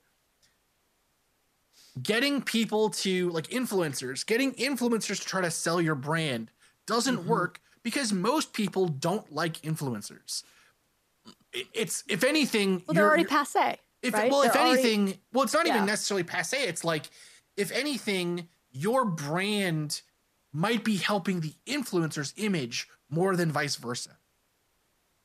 getting 2.00 2.40
people 2.42 2.90
to 2.90 3.31
like 3.31 3.48
influencers, 3.48 4.24
getting 4.24 4.52
influencers 4.55 5.20
to 5.20 5.26
try 5.26 5.40
to 5.40 5.50
sell 5.50 5.81
your 5.81 5.94
brand 5.94 6.50
doesn't 6.87 7.18
Mhm. 7.18 7.24
work 7.26 7.61
because 7.83 8.12
most 8.12 8.52
people 8.52 8.87
don't 8.88 9.31
like 9.33 9.61
influencers. 9.62 10.44
It's 11.52 12.02
if 12.09 12.24
anything, 12.24 12.83
well, 12.87 12.94
they're 12.94 13.02
you're- 13.02 13.09
already 13.09 13.24
passe. 13.24 13.78
if 14.00 14.14
right? 14.14 14.31
well, 14.31 14.42
if 14.42 14.52
They're 14.55 14.62
already- 14.62 14.81
anything, 14.94 15.20
well, 15.33 15.44
it's 15.44 15.52
not 15.52 15.66
even 15.66 15.85
necessarily 15.85 16.24
passe. 16.24 16.62
It's 16.62 16.83
like 16.85 17.11
if 17.57 17.70
anything, 17.72 18.48
your 18.70 19.05
brand 19.05 20.00
might 20.52 20.85
be 20.85 20.96
helping 20.96 21.40
the 21.40 21.55
influencer's 21.66 22.33
image 22.37 22.88
more 23.11 23.37
than 23.37 23.52
vice 23.52 23.76
versa. 23.76 24.18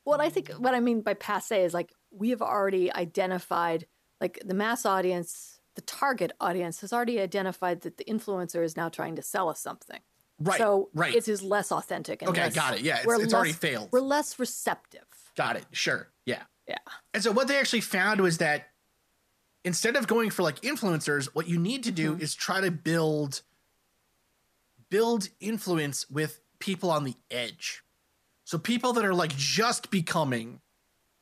What 0.04 0.20
I 0.20 0.30
think, 0.30 0.50
what 0.52 0.74
I 0.76 0.80
mean 0.82 1.02
by 1.02 1.14
passe 1.14 1.64
is 1.64 1.74
like 1.74 1.94
we 2.12 2.30
have 2.30 2.42
already 2.42 2.92
identified, 2.94 3.88
like 4.22 4.40
the 4.44 4.54
mass 4.54 4.86
audience, 4.86 5.57
the 5.78 5.82
target 5.82 6.32
audience 6.42 6.82
has 6.82 6.92
already 6.92 7.20
identified 7.20 7.82
that 7.82 7.98
the 7.98 8.04
influencer 8.06 8.64
is 8.64 8.76
now 8.76 8.90
trying 8.90 9.16
to 9.16 9.22
sell 9.22 9.48
us 9.48 9.60
something. 9.60 10.00
Right. 10.40 10.58
So 10.58 10.90
right. 10.96 11.14
it 11.14 11.28
is 11.28 11.44
less 11.44 11.72
authentic. 11.72 12.24
And 12.24 12.30
okay, 12.30 12.46
less, 12.46 12.56
got 12.56 12.74
it. 12.74 12.82
Yeah, 12.82 12.98
it's, 13.04 13.24
it's 13.24 13.34
already 13.34 13.54
failed. 13.54 13.90
We're 13.92 14.02
less 14.02 14.40
receptive. 14.40 15.06
Got 15.36 15.56
it. 15.58 15.66
Sure. 15.72 16.10
Yeah. 16.26 16.42
Yeah. 16.68 16.80
And 17.14 17.22
so 17.22 17.32
what 17.32 17.48
they 17.48 17.58
actually 17.58 17.82
found 17.82 18.22
was 18.22 18.40
that 18.40 18.70
instead 19.64 19.96
of 19.96 20.08
going 20.08 20.32
for 20.32 20.42
like 20.42 20.62
influencers, 20.62 21.30
what 21.34 21.48
you 21.48 21.60
need 21.60 21.84
to 21.84 21.92
do 21.92 22.16
Mhm. 22.16 22.22
is 22.22 22.34
try 22.34 22.60
to 22.60 22.72
build 22.72 23.44
build 24.90 25.30
influence 25.40 26.10
with 26.10 26.42
people 26.58 26.90
on 26.90 27.04
the 27.04 27.16
edge. 27.30 27.84
So 28.46 28.58
people 28.58 28.94
that 28.94 29.06
are 29.06 29.14
like 29.14 29.36
just 29.38 29.92
becoming 29.92 30.62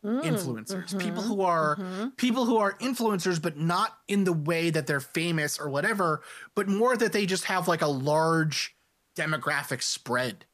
Mm, 0.05 0.21
influencers, 0.23 0.97
people 0.99 1.23
mhm, 1.23 1.27
who 1.27 1.41
are 1.41 1.77
mhm. 1.77 2.15
people 2.17 2.45
who 2.45 2.57
are 2.57 2.73
influencers 2.77 3.41
but 3.41 3.57
not 3.57 3.97
in 4.07 4.23
the 4.23 4.33
way 4.33 4.69
that 4.69 4.85
they're 4.87 4.99
famous 4.99 5.59
or 5.59 5.69
whatever, 5.69 6.21
but 6.53 6.67
more 6.67 6.95
that 6.95 7.11
they 7.11 7.25
just 7.25 7.45
have 7.45 7.67
like 7.67 7.81
a 7.81 7.87
large 7.87 8.75
demographic 9.17 9.81
spread. 9.81 10.45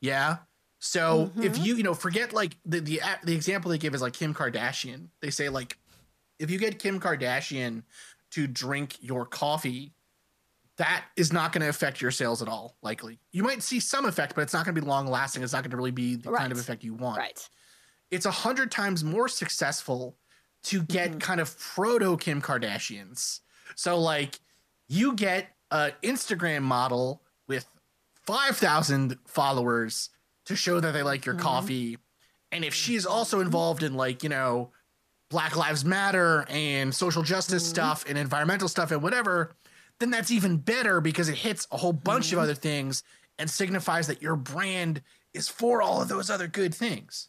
Yeah. 0.00 0.38
So 0.78 1.30
if 1.42 1.56
Mhm. 1.56 1.64
you 1.64 1.76
you 1.76 1.82
know 1.82 1.94
forget 1.94 2.32
like 2.32 2.56
the 2.64 2.80
the 2.80 3.00
the 3.24 3.34
example 3.34 3.70
they 3.70 3.78
give 3.78 3.94
is 3.94 4.02
like 4.02 4.12
Kim 4.14 4.34
Kardashian. 4.34 5.08
They 5.20 5.30
say 5.30 5.48
like 5.48 5.78
if 6.38 6.50
you 6.50 6.58
get 6.58 6.78
Kim 6.78 7.00
Kardashian 7.00 7.82
to 8.30 8.46
drink 8.46 8.96
your 9.02 9.26
coffee, 9.26 9.92
that 10.76 11.04
is 11.16 11.32
not 11.32 11.52
going 11.52 11.60
to 11.62 11.68
affect 11.68 12.00
your 12.00 12.10
sales 12.10 12.40
at 12.40 12.48
all. 12.48 12.76
Likely, 12.82 13.18
you 13.32 13.42
might 13.42 13.62
see 13.62 13.80
some 13.80 14.06
effect, 14.06 14.34
but 14.34 14.42
it's 14.42 14.54
not 14.54 14.64
going 14.64 14.74
to 14.74 14.80
be 14.80 14.86
long 14.86 15.06
lasting. 15.06 15.42
It's 15.42 15.52
not 15.52 15.62
going 15.62 15.70
to 15.72 15.76
really 15.76 15.90
be 15.90 16.16
the 16.16 16.32
kind 16.32 16.50
of 16.52 16.58
effect 16.58 16.82
you 16.84 16.94
want 16.94 17.18
Right. 17.18 17.48
It's 18.10 18.26
a 18.26 18.30
hundred 18.30 18.70
times 18.70 19.04
more 19.04 19.28
successful 19.28 20.16
to 20.64 20.82
get 20.82 21.12
Mhm. 21.12 21.20
kind 21.20 21.40
of 21.40 21.58
proto 21.58 22.16
Kim 22.16 22.42
Kardashians. 22.42 23.40
So 23.76 23.98
like 23.98 24.40
you 24.88 25.14
get 25.14 25.56
an 25.70 25.92
Instagram 26.02 26.62
model 26.62 27.22
with 27.46 27.66
5,000 28.26 29.18
followers 29.26 30.10
to 30.44 30.56
show 30.56 30.80
that 30.80 30.92
they 30.92 31.02
like 31.02 31.24
your 31.24 31.34
Mhm. 31.36 31.40
coffee. 31.40 31.98
And 32.52 32.64
if 32.64 32.74
she's 32.74 33.06
also 33.06 33.40
involved 33.40 33.82
in 33.82 33.94
like, 33.94 34.22
you 34.22 34.28
know, 34.28 34.72
Black 35.28 35.54
Lives 35.56 35.84
Matter 35.84 36.44
and 36.48 36.94
social 36.94 37.22
justice 37.22 37.62
Mhm. 37.64 37.70
stuff 37.70 38.04
and 38.08 38.18
environmental 38.18 38.68
stuff 38.68 38.90
and 38.90 39.00
whatever, 39.02 39.56
then 40.00 40.10
that's 40.10 40.30
even 40.32 40.56
better 40.56 41.00
because 41.00 41.28
it 41.28 41.36
hits 41.38 41.66
a 41.70 41.76
whole 41.76 41.92
bunch 41.92 42.32
of 42.32 42.38
Mhm. 42.38 42.42
other 42.42 42.54
things 42.54 43.04
and 43.38 43.48
signifies 43.48 44.08
that 44.08 44.20
your 44.20 44.34
brand 44.34 45.02
is 45.32 45.48
for 45.48 45.80
all 45.80 46.02
of 46.02 46.08
those 46.08 46.28
other 46.28 46.48
good 46.48 46.74
things. 46.74 47.28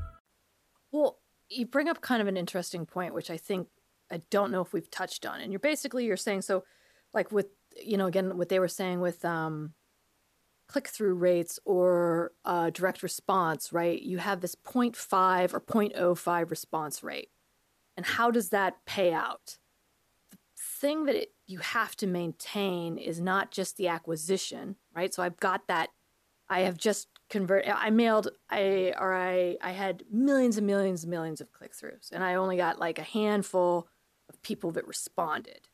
You 1.53 1.65
bring 1.65 1.89
up 1.89 2.01
kind 2.01 2.21
of 2.21 2.27
an 2.27 2.37
interesting 2.37 2.85
point, 2.85 3.13
which 3.13 3.29
I 3.29 3.37
think 3.37 3.67
I 4.11 4.21
don't 4.29 4.51
know 4.51 4.61
if 4.61 4.73
we've 4.73 4.89
touched 4.89 5.25
on. 5.25 5.41
And 5.41 5.51
you're 5.51 5.59
basically 5.59 6.05
you're 6.05 6.17
saying 6.17 6.41
so, 6.41 6.63
like 7.13 7.31
with 7.31 7.47
you 7.81 7.97
know 7.97 8.07
again 8.07 8.37
what 8.37 8.49
they 8.49 8.59
were 8.59 8.67
saying 8.67 9.01
with 9.01 9.23
um, 9.25 9.73
click 10.67 10.87
through 10.87 11.15
rates 11.15 11.59
or 11.65 12.31
uh, 12.45 12.69
direct 12.69 13.03
response, 13.03 13.73
right? 13.73 14.01
You 14.01 14.19
have 14.19 14.41
this 14.41 14.55
0.5 14.55 15.53
or 15.53 15.59
0.05 15.59 16.49
response 16.49 17.03
rate, 17.03 17.29
and 17.97 18.05
how 18.05 18.31
does 18.31 18.49
that 18.49 18.85
pay 18.85 19.11
out? 19.11 19.57
The 20.31 20.37
thing 20.57 21.05
that 21.05 21.15
it, 21.15 21.33
you 21.47 21.59
have 21.59 21.95
to 21.97 22.07
maintain 22.07 22.97
is 22.97 23.19
not 23.19 23.51
just 23.51 23.77
the 23.77 23.89
acquisition, 23.89 24.77
right? 24.95 25.13
So 25.13 25.23
I've 25.23 25.37
got 25.37 25.67
that 25.67 25.89
I 26.51 26.61
have 26.61 26.77
just 26.77 27.07
convert. 27.31 27.65
I 27.67 27.89
mailed. 27.89 28.27
I 28.49 28.93
or 28.99 29.13
I. 29.13 29.57
I 29.61 29.71
had 29.71 30.03
millions 30.11 30.57
and 30.57 30.67
millions 30.67 31.03
and 31.03 31.09
millions 31.09 31.41
of 31.41 31.51
click 31.51 31.73
throughs, 31.73 32.11
and 32.11 32.23
I 32.23 32.35
only 32.35 32.57
got 32.57 32.79
like 32.79 32.99
a 32.99 33.03
handful 33.03 33.87
of 34.29 34.41
people 34.43 34.71
that 34.71 34.87
responded. 34.87 35.69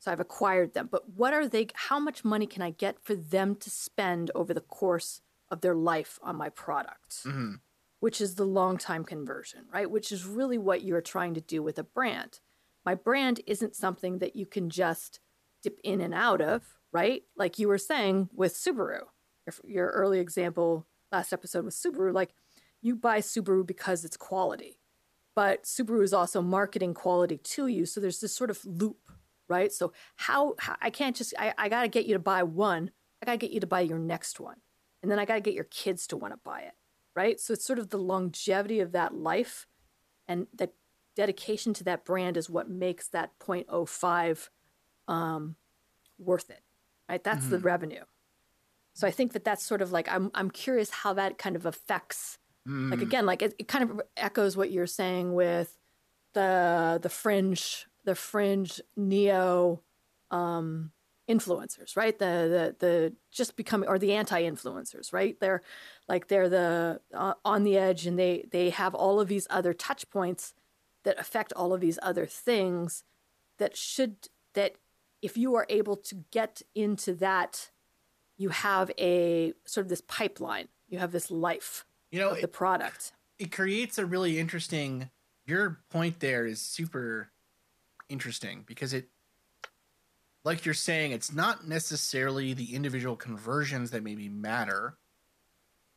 So 0.00 0.10
I've 0.10 0.18
acquired 0.18 0.74
them. 0.74 0.88
But 0.90 1.10
what 1.10 1.32
are 1.32 1.46
they? 1.46 1.68
How 1.74 2.00
much 2.00 2.24
money 2.24 2.46
can 2.46 2.62
I 2.62 2.70
get 2.70 2.98
for 3.00 3.14
them 3.14 3.54
to 3.56 3.70
spend 3.70 4.32
over 4.34 4.52
the 4.52 4.60
course 4.60 5.20
of 5.50 5.60
their 5.60 5.76
life 5.76 6.18
on 6.22 6.34
my 6.34 6.48
product? 6.48 7.22
Mhm. 7.24 7.60
Which 8.00 8.20
is 8.20 8.34
the 8.34 8.44
long 8.46 8.78
time 8.78 9.04
conversion, 9.04 9.66
right? 9.72 9.88
Which 9.88 10.10
is 10.10 10.26
really 10.26 10.58
what 10.58 10.82
you're 10.82 11.00
trying 11.00 11.34
to 11.34 11.40
do 11.40 11.62
with 11.62 11.78
a 11.78 11.84
brand. 11.84 12.40
My 12.84 12.96
brand 12.96 13.40
isn't 13.46 13.76
something 13.76 14.18
that 14.18 14.34
you 14.34 14.44
can 14.44 14.70
just 14.70 15.20
dip 15.62 15.78
in 15.84 16.00
and 16.00 16.12
out 16.12 16.40
of, 16.40 16.80
right? 16.90 17.22
Like 17.36 17.60
you 17.60 17.68
were 17.68 17.78
saying 17.78 18.30
with 18.32 18.54
Subaru 18.54 19.02
your, 19.46 19.54
your 19.64 19.88
early 19.90 20.18
example 20.18 20.86
last 21.12 21.32
episode 21.32 21.64
with 21.64 21.74
Subaru, 21.74 22.12
like 22.12 22.30
you 22.80 22.96
buy 22.96 23.20
Subaru 23.20 23.66
because 23.66 24.04
it's 24.04 24.16
quality, 24.16 24.78
but 25.36 25.64
Subaru 25.64 26.02
is 26.02 26.12
also 26.12 26.42
marketing 26.42 26.94
quality 26.94 27.36
to 27.36 27.66
you. 27.66 27.86
So 27.86 28.00
there's 28.00 28.20
this 28.20 28.34
sort 28.34 28.50
of 28.50 28.64
loop, 28.64 28.98
right? 29.48 29.72
So 29.72 29.92
how, 30.16 30.54
how 30.58 30.76
I 30.80 30.90
can't 30.90 31.14
just 31.14 31.34
I, 31.38 31.54
I 31.58 31.68
got 31.68 31.82
to 31.82 31.88
get 31.88 32.06
you 32.06 32.14
to 32.14 32.18
buy 32.18 32.42
one, 32.42 32.90
I 33.22 33.26
got 33.26 33.32
to 33.32 33.38
get 33.38 33.52
you 33.52 33.60
to 33.60 33.66
buy 33.66 33.80
your 33.80 33.98
next 33.98 34.40
one, 34.40 34.56
and 35.02 35.10
then 35.10 35.18
I 35.18 35.24
got 35.24 35.34
to 35.34 35.40
get 35.40 35.54
your 35.54 35.64
kids 35.64 36.06
to 36.08 36.16
want 36.16 36.32
to 36.32 36.40
buy 36.42 36.60
it, 36.62 36.74
right? 37.14 37.38
So 37.38 37.52
it's 37.52 37.64
sort 37.64 37.78
of 37.78 37.90
the 37.90 37.98
longevity 37.98 38.80
of 38.80 38.92
that 38.92 39.14
life, 39.14 39.66
and 40.26 40.46
the 40.52 40.70
dedication 41.14 41.74
to 41.74 41.84
that 41.84 42.04
brand 42.04 42.36
is 42.36 42.48
what 42.48 42.70
makes 42.70 43.06
that 43.08 43.38
0.05 43.38 44.48
um, 45.08 45.56
worth 46.18 46.48
it, 46.50 46.62
right? 47.08 47.22
That's 47.22 47.46
the 47.48 47.58
revenue. 47.58 48.04
So 48.94 49.06
I 49.06 49.10
think 49.10 49.32
that 49.32 49.44
that's 49.44 49.64
sort 49.64 49.82
of 49.82 49.92
like 49.92 50.08
I'm 50.10 50.30
I'm 50.34 50.50
curious 50.50 50.90
how 50.90 51.12
that 51.14 51.38
kind 51.38 51.56
of 51.56 51.66
affects 51.66 52.38
like 52.90 53.00
Mm. 53.00 53.02
again 53.02 53.26
like 53.26 53.42
it, 53.42 53.54
it 53.58 53.66
kind 53.66 53.90
of 53.90 54.00
echoes 54.16 54.56
what 54.56 54.70
you're 54.70 54.86
saying 54.86 55.34
with 55.34 55.76
the 56.34 57.00
the 57.02 57.08
fringe 57.08 57.86
the 58.04 58.14
fringe 58.14 58.80
neo 58.96 59.82
um 60.30 60.92
influencers 61.28 61.96
right 61.96 62.18
the 62.20 62.74
the 62.78 62.86
the 62.86 63.12
just 63.32 63.56
becoming 63.56 63.88
or 63.88 63.98
the 63.98 64.12
anti-influencers 64.12 65.12
right 65.12 65.40
they're 65.40 65.60
like 66.08 66.28
they're 66.28 66.48
the 66.48 67.00
uh, 67.14 67.34
on 67.44 67.64
the 67.64 67.76
edge 67.76 68.06
and 68.06 68.16
they 68.18 68.44
they 68.52 68.70
have 68.70 68.94
all 68.94 69.18
of 69.18 69.26
these 69.28 69.46
other 69.50 69.72
touch 69.74 70.08
points 70.10 70.54
that 71.04 71.18
affect 71.18 71.52
all 71.54 71.72
of 71.72 71.80
these 71.80 71.98
other 72.00 72.26
things 72.26 73.02
that 73.58 73.76
should 73.76 74.28
that 74.54 74.76
if 75.20 75.36
you 75.36 75.54
are 75.56 75.66
able 75.68 75.96
to 75.96 76.14
get 76.30 76.62
into 76.76 77.12
that 77.12 77.71
you 78.36 78.48
have 78.50 78.90
a 78.98 79.52
sort 79.64 79.86
of 79.86 79.90
this 79.90 80.02
pipeline 80.02 80.68
you 80.88 80.98
have 80.98 81.12
this 81.12 81.30
life 81.30 81.84
You 82.10 82.20
know, 82.20 82.30
of 82.30 82.36
the 82.36 82.44
it, 82.44 82.52
product 82.52 83.12
it 83.38 83.50
creates 83.50 83.98
a 83.98 84.06
really 84.06 84.38
interesting. 84.38 85.10
Your 85.46 85.80
point 85.90 86.20
there 86.20 86.46
is 86.46 86.60
super 86.60 87.32
interesting 88.08 88.62
because 88.64 88.92
it, 88.92 89.08
like 90.44 90.64
you're 90.64 90.74
saying, 90.74 91.10
it's 91.10 91.32
not 91.32 91.66
necessarily 91.66 92.54
the 92.54 92.76
individual 92.76 93.16
conversions 93.16 93.90
that 93.90 94.04
maybe 94.04 94.28
matter. 94.28 94.96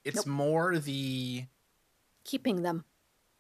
It's 0.03 0.25
Nope. 0.25 0.27
more 0.27 0.79
the 0.79 1.45
keeping 2.23 2.63
them 2.63 2.85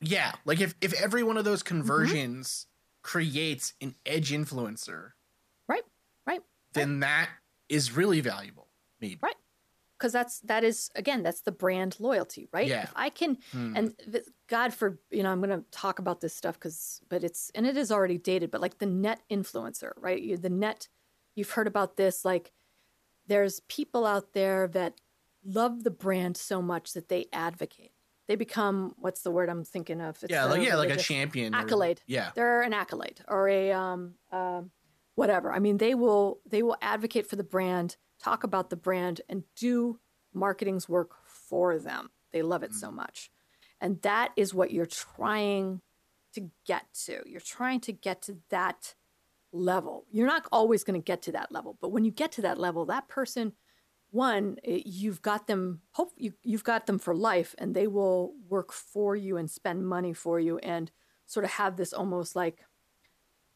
yeah, 0.01 0.33
like 0.45 0.61
if 0.61 0.75
if 0.81 0.93
every 1.01 1.23
one 1.23 1.37
of 1.37 1.45
those 1.45 1.63
mm-hmm. 1.63 1.79
conversions 1.79 2.67
creates 3.01 3.73
an 3.81 3.95
edge 4.05 4.31
influencer, 4.31 5.11
right 5.67 5.83
right 6.25 6.41
then 6.73 6.99
that 6.99 7.29
is 7.69 7.91
really 7.95 8.21
valuable. 8.21 8.64
Maybe. 9.07 9.19
Right. 9.21 9.35
because 9.97 10.11
that's 10.11 10.39
that 10.41 10.63
is 10.63 10.89
again 10.95 11.23
that's 11.23 11.41
the 11.41 11.51
brand 11.51 11.95
loyalty 11.99 12.47
right 12.51 12.67
Yeah. 12.67 12.83
if 12.83 12.91
i 12.95 13.09
can 13.09 13.37
Hmm. 13.51 13.75
and 13.77 13.93
god 14.47 14.73
for 14.73 14.99
you 15.11 15.23
know 15.23 15.31
i'm 15.31 15.41
going 15.41 15.57
to 15.57 15.65
talk 15.71 15.99
about 15.99 16.19
this 16.21 16.35
stuff 16.35 16.55
because 16.55 17.01
but 17.09 17.23
it's 17.23 17.49
and 17.55 17.65
it 17.65 17.77
is 17.77 17.91
already 17.91 18.17
dated 18.17 18.51
but 18.51 18.61
like 18.61 18.77
the 18.79 18.85
net 19.05 19.21
influencer 19.29 19.91
right 19.97 20.21
you 20.21 20.37
the 20.37 20.49
net 20.49 20.89
you've 21.35 21.51
heard 21.51 21.67
about 21.67 21.95
this 21.97 22.25
like 22.25 22.51
there's 23.27 23.59
people 23.61 24.05
out 24.05 24.33
there 24.33 24.67
that 24.67 24.93
love 25.43 25.83
the 25.83 25.91
brand 25.91 26.35
so 26.37 26.61
much 26.61 26.93
that 26.93 27.07
they 27.09 27.27
advocate 27.31 27.91
they 28.27 28.35
become 28.35 28.93
what's 28.97 29.21
the 29.21 29.31
word 29.31 29.49
i'm 29.49 29.63
thinking 29.63 30.01
of 30.01 30.21
It's 30.23 30.31
yeah, 30.31 30.45
like, 30.45 30.61
yeah, 30.67 30.75
like 30.75 30.89
a 30.89 30.97
champion. 30.97 31.53
or- 31.55 31.59
accolade. 31.59 32.01
yeah. 32.07 32.31
they're 32.35 32.63
an 32.63 32.73
accolade 32.73 33.21
or 33.27 33.47
a 33.47 33.71
um, 33.71 34.15
um, 34.31 34.71
whatever. 35.15 35.53
I 35.53 35.59
mean, 35.59 35.77
they 35.77 35.93
will 35.95 36.39
they 36.45 36.61
will 36.63 36.75
advocate 36.81 37.25
for 37.29 37.35
the 37.37 37.43
brand, 37.55 37.95
talk 38.21 38.43
about 38.43 38.69
the 38.69 38.75
brand, 38.75 39.21
and 39.29 39.43
do 39.55 39.99
marketing's 40.33 40.89
work 40.89 41.11
for 41.25 41.77
them. 41.79 42.09
They 42.31 42.41
love 42.41 42.63
it 42.63 42.73
so 42.73 42.89
mm. 42.89 42.95
much, 42.95 43.31
and 43.79 44.01
that 44.01 44.31
is 44.35 44.53
what 44.53 44.71
you're 44.71 44.85
trying 44.85 45.81
to 46.33 46.49
get 46.65 46.85
to. 47.05 47.21
You're 47.25 47.39
trying 47.39 47.79
to 47.81 47.93
get 47.93 48.21
to 48.23 48.37
that 48.49 48.95
level. 49.51 50.05
You're 50.11 50.27
not 50.27 50.45
always 50.51 50.83
going 50.83 50.99
to 50.99 51.05
get 51.05 51.21
to 51.23 51.31
that 51.33 51.51
level, 51.51 51.77
but 51.79 51.91
when 51.91 52.03
you 52.03 52.11
get 52.11 52.33
to 52.33 52.41
that 52.41 52.59
level, 52.59 52.85
that 52.85 53.07
person 53.07 53.53
one 54.15 54.57
you've 54.63 55.21
got 55.21 55.45
them 55.45 55.81
hope 55.91 56.13
you, 56.15 56.33
you've 56.41 56.63
got 56.63 56.85
them 56.85 56.97
for 56.97 57.13
life 57.13 57.53
and 57.57 57.75
they 57.75 57.85
will 57.85 58.33
work 58.47 58.71
for 58.71 59.13
you 59.13 59.35
and 59.35 59.51
spend 59.51 59.85
money 59.85 60.13
for 60.13 60.39
you 60.39 60.57
and 60.59 60.89
sort 61.25 61.43
of 61.43 61.51
have 61.51 61.75
this 61.75 61.91
almost 61.91 62.33
like 62.33 62.63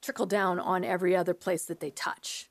trickle 0.01 0.25
down 0.25 0.59
on 0.59 0.83
every 0.83 1.15
other 1.15 1.33
place 1.33 1.65
that 1.65 1.79
they 1.79 1.89
touch 1.89 2.48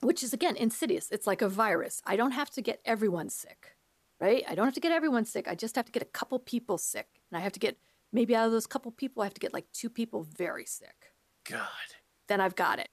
which 0.00 0.22
is 0.22 0.32
again 0.32 0.56
insidious 0.56 1.10
it's 1.10 1.26
like 1.26 1.42
a 1.42 1.48
virus 1.48 2.02
i 2.06 2.16
don't 2.16 2.32
have 2.32 2.50
to 2.50 2.60
get 2.62 2.80
everyone 2.84 3.28
sick 3.28 3.76
right 4.20 4.44
i 4.48 4.54
don't 4.54 4.66
have 4.66 4.74
to 4.74 4.80
get 4.80 4.92
everyone 4.92 5.24
sick 5.24 5.48
i 5.48 5.54
just 5.54 5.76
have 5.76 5.84
to 5.86 5.92
get 5.92 6.02
a 6.02 6.06
couple 6.06 6.38
people 6.38 6.78
sick 6.78 7.06
and 7.30 7.38
i 7.38 7.42
have 7.42 7.52
to 7.52 7.60
get 7.60 7.76
maybe 8.12 8.34
out 8.36 8.46
of 8.46 8.52
those 8.52 8.66
couple 8.66 8.90
people 8.90 9.22
i 9.22 9.26
have 9.26 9.34
to 9.34 9.40
get 9.40 9.52
like 9.54 9.66
two 9.72 9.88
people 9.90 10.22
very 10.22 10.64
sick 10.66 11.12
God. 11.48 11.66
then 12.28 12.40
i've 12.40 12.54
got 12.56 12.78
it 12.78 12.88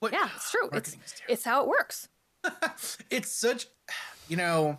What? 0.00 0.12
yeah 0.12 0.28
it's 0.34 0.50
true 0.50 0.64
it's 0.66 0.72
Marketing 0.72 1.00
is 1.04 1.12
terrible. 1.12 1.32
it's 1.32 1.44
how 1.44 1.62
it 1.62 1.68
works 1.68 2.08
it's 3.10 3.32
such, 3.32 3.66
you 4.28 4.36
know, 4.36 4.78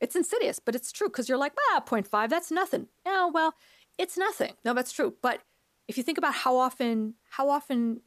It's 0.00 0.16
insidious, 0.16 0.58
but 0.58 0.74
it's 0.74 0.90
true 0.90 1.08
because 1.08 1.28
you're 1.28 1.38
like, 1.38 1.52
ah, 1.70 1.80
0.5, 1.86 2.28
that's 2.28 2.50
nothing. 2.50 2.88
Yeah, 3.06 3.28
well, 3.32 3.54
it's 3.98 4.18
nothing. 4.18 4.54
No, 4.64 4.74
that's 4.74 4.90
true. 4.92 5.14
But 5.22 5.42
if 5.86 5.96
you 5.96 6.02
think 6.02 6.18
about 6.18 6.34
how 6.34 6.56
often, 6.56 7.14
how 7.30 7.48
often 7.48 8.00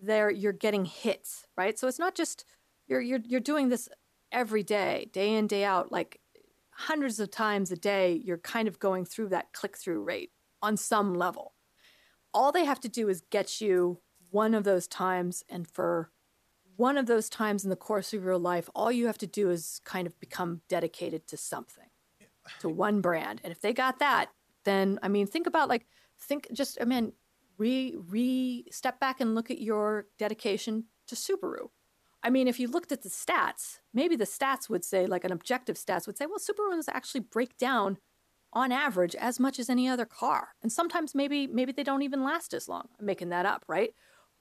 there 0.00 0.30
you're 0.30 0.52
getting 0.52 0.84
hits, 0.84 1.46
right? 1.56 1.78
So 1.78 1.88
it's 1.88 1.98
not 1.98 2.14
just 2.14 2.44
you're 2.86 3.00
you're 3.00 3.20
you're 3.24 3.40
doing 3.40 3.68
this 3.68 3.88
every 4.32 4.62
day, 4.62 5.08
day 5.12 5.34
in, 5.34 5.46
day 5.46 5.64
out, 5.64 5.90
like 5.92 6.20
hundreds 6.70 7.18
of 7.20 7.30
times 7.30 7.70
a 7.70 7.76
day, 7.76 8.12
you're 8.12 8.38
kind 8.38 8.68
of 8.68 8.78
going 8.78 9.04
through 9.04 9.28
that 9.30 9.52
click 9.52 9.76
through 9.76 10.02
rate 10.02 10.30
on 10.62 10.76
some 10.76 11.14
level. 11.14 11.54
All 12.34 12.52
they 12.52 12.64
have 12.64 12.80
to 12.80 12.88
do 12.88 13.08
is 13.08 13.22
get 13.30 13.60
you 13.60 14.00
one 14.30 14.54
of 14.54 14.64
those 14.64 14.86
times 14.86 15.42
and 15.48 15.66
for 15.66 16.10
one 16.76 16.98
of 16.98 17.06
those 17.06 17.30
times 17.30 17.64
in 17.64 17.70
the 17.70 17.76
course 17.76 18.12
of 18.12 18.22
your 18.22 18.36
life, 18.36 18.68
all 18.74 18.92
you 18.92 19.06
have 19.06 19.16
to 19.18 19.26
do 19.26 19.50
is 19.50 19.80
kind 19.84 20.06
of 20.06 20.18
become 20.20 20.60
dedicated 20.68 21.26
to 21.28 21.36
something, 21.36 21.88
to 22.60 22.68
one 22.68 23.00
brand. 23.00 23.40
And 23.42 23.50
if 23.50 23.60
they 23.60 23.72
got 23.72 23.98
that, 24.00 24.26
then 24.64 24.98
I 25.02 25.08
mean, 25.08 25.26
think 25.26 25.46
about 25.46 25.70
like 25.70 25.86
think 26.20 26.48
just 26.52 26.76
I 26.80 26.84
mean, 26.84 27.12
re 27.58 27.96
re 28.08 28.64
step 28.70 29.00
back 29.00 29.20
and 29.20 29.34
look 29.34 29.50
at 29.50 29.60
your 29.60 30.06
dedication 30.18 30.84
to 31.08 31.14
Subaru. 31.14 31.68
I 32.22 32.30
mean, 32.30 32.48
if 32.48 32.58
you 32.58 32.68
looked 32.68 32.92
at 32.92 33.02
the 33.02 33.08
stats, 33.08 33.78
maybe 33.94 34.16
the 34.16 34.24
stats 34.24 34.68
would 34.68 34.84
say, 34.84 35.06
like 35.06 35.24
an 35.24 35.32
objective 35.32 35.76
stats 35.76 36.06
would 36.06 36.18
say, 36.18 36.26
well, 36.26 36.38
Subarus 36.38 36.88
actually 36.88 37.20
break 37.20 37.56
down 37.56 37.98
on 38.52 38.72
average 38.72 39.14
as 39.14 39.38
much 39.38 39.58
as 39.58 39.68
any 39.68 39.88
other 39.88 40.06
car. 40.06 40.48
And 40.62 40.72
sometimes 40.72 41.14
maybe 41.14 41.46
maybe 41.46 41.72
they 41.72 41.84
don't 41.84 42.02
even 42.02 42.24
last 42.24 42.54
as 42.54 42.68
long. 42.68 42.88
I'm 42.98 43.06
making 43.06 43.28
that 43.28 43.46
up, 43.46 43.64
right? 43.68 43.90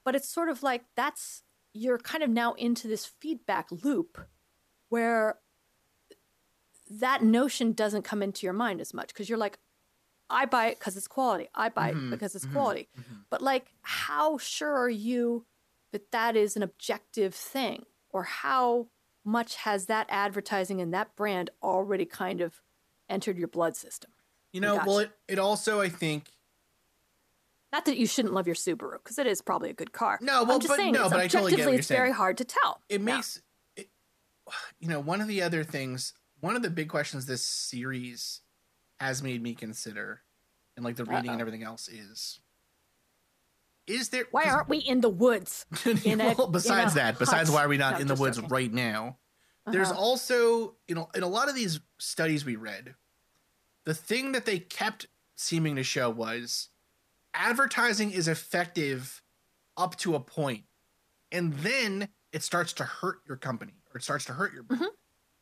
But 0.04 0.16
it's 0.16 0.30
sort 0.30 0.50
of 0.50 0.64
like 0.64 0.84
that's 0.96 1.44
you're 1.74 1.98
kind 1.98 2.24
of 2.24 2.30
now 2.30 2.54
into 2.54 2.88
this 2.88 3.06
feedback 3.06 3.68
loop 3.70 4.18
where 4.90 5.40
that 6.90 7.24
notion 7.24 7.74
doesn't 7.74 8.04
come 8.04 8.24
into 8.24 8.46
your 8.46 8.54
mind 8.54 8.80
as 8.80 8.94
much 8.94 9.10
because 9.10 9.28
you're 9.28 9.38
like, 9.38 9.58
I 10.30 10.46
buy 10.46 10.68
it 10.68 10.80
because 10.80 10.98
it's 10.98 11.08
quality. 11.08 11.48
I 11.54 11.70
buy 11.70 11.92
Mhm, 11.94 12.08
it 12.08 12.12
because 12.12 12.36
it's 12.36 12.46
mhm, 12.46 12.52
quality. 12.54 12.90
mhm. 12.98 13.26
But 13.30 13.42
like, 13.42 13.74
how 13.82 14.38
sure 14.38 14.74
are 14.76 14.90
you 14.90 15.46
that 15.92 16.12
that 16.12 16.36
is 16.36 16.56
an 16.56 16.64
objective 16.64 17.34
thing? 17.36 17.86
Or 18.10 18.24
how 18.24 18.88
much 19.24 19.56
has 19.58 19.86
that 19.88 20.08
advertising 20.10 20.80
and 20.82 20.94
that 20.94 21.16
brand 21.16 21.50
already 21.62 22.06
kind 22.06 22.42
of 22.42 22.62
entered 23.10 23.38
your 23.38 23.48
blood 23.48 23.76
system? 23.76 24.12
You 24.52 24.62
know, 24.62 24.82
well, 24.86 25.00
it, 25.00 25.12
it 25.28 25.38
also, 25.38 25.82
I 25.82 25.90
think, 25.90 26.32
Not 27.74 27.86
that 27.86 27.98
you 27.98 28.08
shouldn't 28.08 28.34
love 28.34 28.48
your 28.48 28.56
Subaru 28.56 28.94
because 29.04 29.20
it 29.20 29.28
is 29.28 29.42
probably 29.42 29.70
a 29.70 29.74
good 29.74 29.92
car. 29.92 30.18
No, 30.22 30.44
well, 30.44 30.54
I'm 30.54 30.60
just 30.62 30.70
but- 30.70 30.78
saying, 30.78 30.94
no, 30.94 31.10
but 31.10 31.20
I 31.20 31.28
totally 31.28 31.52
get 31.52 31.66
what 31.66 31.72
you're 31.72 31.80
it's 31.80 31.88
very 31.90 32.12
hard 32.14 32.38
to 32.38 32.46
tell. 32.46 32.82
it 32.88 33.02
Yeah. 33.02 33.16
makes 33.16 33.42
it, 33.76 33.90
you 34.80 34.88
know 34.88 35.00
one 35.02 35.20
of 35.22 35.28
the 35.28 35.42
other 35.42 35.64
things 35.64 36.14
one 36.40 36.56
of 36.56 36.62
the 36.62 36.70
big 36.70 36.88
questions 36.90 37.26
this 37.26 37.44
series 37.44 38.42
has 39.00 39.22
made 39.22 39.42
me 39.42 39.54
consider 39.54 40.22
and 40.76 40.86
like 40.86 40.96
the 40.96 41.06
reading 41.06 41.28
Uh-oh. 41.30 41.34
and 41.34 41.42
everything 41.42 41.64
else 41.64 41.88
is 41.88 42.40
is 43.88 44.10
there 44.10 44.26
Why 44.32 44.46
aren't 44.46 44.68
we 44.70 44.78
in 44.80 45.02
the 45.02 45.10
woods? 45.10 45.66
in 46.06 46.20
a- 46.20 46.34
well, 46.34 46.48
in 46.48 46.52
besides 46.52 46.94
a 46.94 46.96
that 46.96 47.20
besides 47.20 47.52
why 47.52 47.64
are 47.64 47.68
we 47.68 47.78
not 47.78 47.94
No, 47.96 48.00
in 48.00 48.08
the 48.08 48.16
woods 48.16 48.42
right 48.42 48.72
now 48.72 49.18
there's 49.68 49.92
Uh-huh. 49.92 50.00
also 50.00 50.76
you 50.88 50.96
know 50.96 51.10
in 51.16 51.24
a 51.24 51.28
lot 51.28 51.50
of 51.50 51.56
these 51.56 51.80
studies 51.98 52.46
we 52.46 52.56
read 52.56 52.96
the 53.84 53.94
thing 53.94 54.32
that 54.32 54.46
they 54.46 54.60
kept 54.60 55.08
seeming 55.36 55.76
to 55.76 55.84
show 55.84 56.10
was 56.10 56.70
advertising 57.34 58.12
is 58.12 58.28
effective 58.28 59.22
up 59.78 59.96
to 59.98 60.16
a 60.16 60.20
point 60.20 60.64
and 61.32 61.54
then 61.56 62.08
it 62.32 62.42
starts 62.44 62.74
to 62.74 62.84
hurt 62.84 63.20
your 63.28 63.38
company 63.38 63.74
or 63.94 63.98
it 63.98 64.04
starts 64.04 64.26
to 64.26 64.34
hurt 64.34 64.54
your 64.54 64.64
brand. 64.64 64.86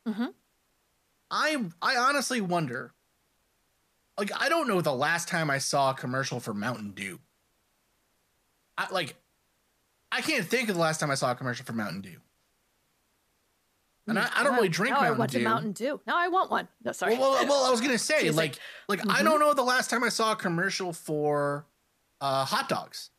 Mhm. 0.06 0.34
I 1.30 1.64
I 1.80 1.96
honestly 1.96 2.40
wonder 2.40 2.92
like 4.18 4.30
I 4.40 4.48
don't 4.48 4.68
know 4.68 4.80
the 4.80 4.94
last 4.94 5.28
time 5.28 5.50
I 5.50 5.58
saw 5.58 5.90
a 5.90 5.94
commercial 5.94 6.40
for 6.40 6.54
Mountain 6.54 6.92
Dew. 6.92 7.20
I 8.78 8.88
like 8.90 9.16
I 10.12 10.20
can't 10.20 10.44
think 10.46 10.68
of 10.68 10.74
the 10.76 10.80
last 10.80 11.00
time 11.00 11.10
I 11.10 11.14
saw 11.14 11.30
a 11.30 11.34
commercial 11.34 11.64
for 11.64 11.72
Mountain 11.72 12.02
Dew. 12.02 12.16
And 14.06 14.18
I, 14.18 14.28
I 14.36 14.44
don't 14.44 14.54
really 14.54 14.68
drink 14.68 14.92
now 14.94 15.00
Mountain 15.00 15.14
I 15.14 15.18
want 15.18 15.30
Dew. 15.30 15.44
Mountain 15.44 15.72
Dew. 15.72 16.00
Now 16.06 16.16
I 16.18 16.28
want 16.28 16.50
one. 16.50 16.68
No, 16.84 16.92
sorry. 16.92 17.16
Well, 17.16 17.32
well, 17.32 17.46
well, 17.48 17.64
I 17.64 17.70
was 17.70 17.80
gonna 17.80 17.96
say, 17.98 18.24
me. 18.24 18.30
like, 18.32 18.58
like 18.86 19.00
I 19.08 19.20
Mhm. 19.20 19.24
don't 19.24 19.40
know 19.40 19.54
the 19.54 19.62
last 19.62 19.88
time 19.88 20.04
I 20.04 20.10
saw 20.10 20.32
a 20.32 20.36
commercial 20.36 20.92
for 20.92 21.64
uh, 22.20 22.44
hot 22.44 22.68
dogs. 22.68 23.10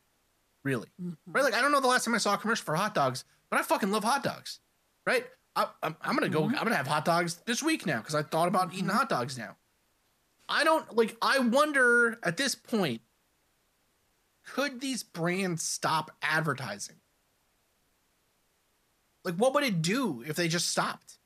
Really, 0.63 0.87
Mhm. 1.01 1.17
right? 1.27 1.43
Like, 1.43 1.53
I 1.53 1.61
don't 1.61 1.71
know 1.71 1.79
the 1.79 1.87
last 1.87 2.05
time 2.05 2.15
I 2.15 2.17
saw 2.19 2.33
a 2.35 2.37
commercial 2.37 2.65
for 2.65 2.75
hot 2.75 2.93
dogs, 2.95 3.23
but 3.49 3.59
I 3.59 3.63
fucking 3.63 3.91
love 3.91 4.03
hot 4.03 4.23
dogs, 4.23 4.59
right? 5.05 5.25
I, 5.55 5.67
I'm, 5.83 5.95
I'm 6.01 6.15
gonna 6.15 6.29
go. 6.29 6.41
Mhm. 6.43 6.49
I'm 6.57 6.63
gonna 6.63 6.75
have 6.75 6.87
hot 6.87 7.03
dogs 7.05 7.35
this 7.45 7.61
week 7.63 7.85
now 7.85 7.97
because 7.99 8.15
I 8.15 8.21
thought 8.23 8.47
about 8.47 8.73
eating 8.73 8.85
Mm-hmm. 8.87 8.95
hot 8.97 9.09
dogs 9.09 9.37
now. 9.37 9.57
I 10.47 10.63
don't 10.63 10.95
like. 10.95 11.17
I 11.21 11.39
wonder 11.39 12.19
at 12.23 12.37
this 12.37 12.55
point, 12.55 13.01
could 14.45 14.79
these 14.81 15.03
brands 15.03 15.63
stop 15.63 16.11
advertising? 16.21 16.97
Like, 19.23 19.35
what 19.35 19.53
would 19.55 19.63
it 19.63 19.81
do 19.81 20.23
if 20.27 20.35
they 20.35 20.47
just 20.47 20.69
stopped? 20.69 21.17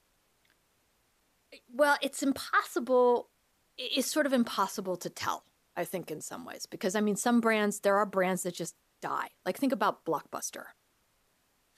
Well, 1.74 1.98
it's 2.02 2.24
impossible. 2.24 3.30
It's 3.78 4.08
sort 4.08 4.26
of 4.26 4.34
impossible 4.34 4.96
to 4.98 5.10
tell, 5.10 5.44
I 5.76 5.84
think, 5.84 6.10
in 6.10 6.22
some 6.22 6.46
ways. 6.46 6.66
Because, 6.66 6.96
I 6.96 7.02
mean, 7.02 7.18
some 7.18 7.42
brands, 7.42 7.82
there 7.82 7.98
are 7.98 8.06
brands 8.06 8.44
that 8.44 8.54
just 8.54 8.76
die. 9.02 9.28
Like, 9.46 9.58
think 9.58 9.74
about 9.74 10.06
Blockbuster. 10.06 10.66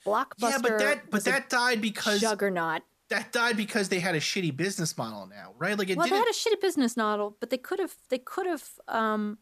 Blockbuster 0.05 0.49
yeah, 0.49 0.57
but 0.61 0.79
that 0.79 1.11
but 1.11 1.25
that 1.25 1.49
died 1.49 1.81
because 1.81 2.21
juggernaut. 2.21 2.81
That 3.11 3.31
died 3.31 3.55
because 3.55 3.89
they 3.89 3.99
had 3.99 4.15
a 4.15 4.19
shitty 4.19 4.55
business 4.55 4.97
model 4.97 5.27
now, 5.27 5.53
right? 5.57 5.77
Like 5.77 5.89
it 5.89 5.97
well, 5.97 6.07
they 6.07 6.11
didn't. 6.11 6.25
had 6.25 6.33
a 6.33 6.37
shitty 6.57 6.61
business 6.61 6.97
model, 6.97 7.37
but 7.39 7.49
they 7.49 7.57
could 7.57 7.79
have, 7.79 7.93
they 8.09 8.17
could 8.17 8.47
have, 8.47 8.63
um, 8.87 9.37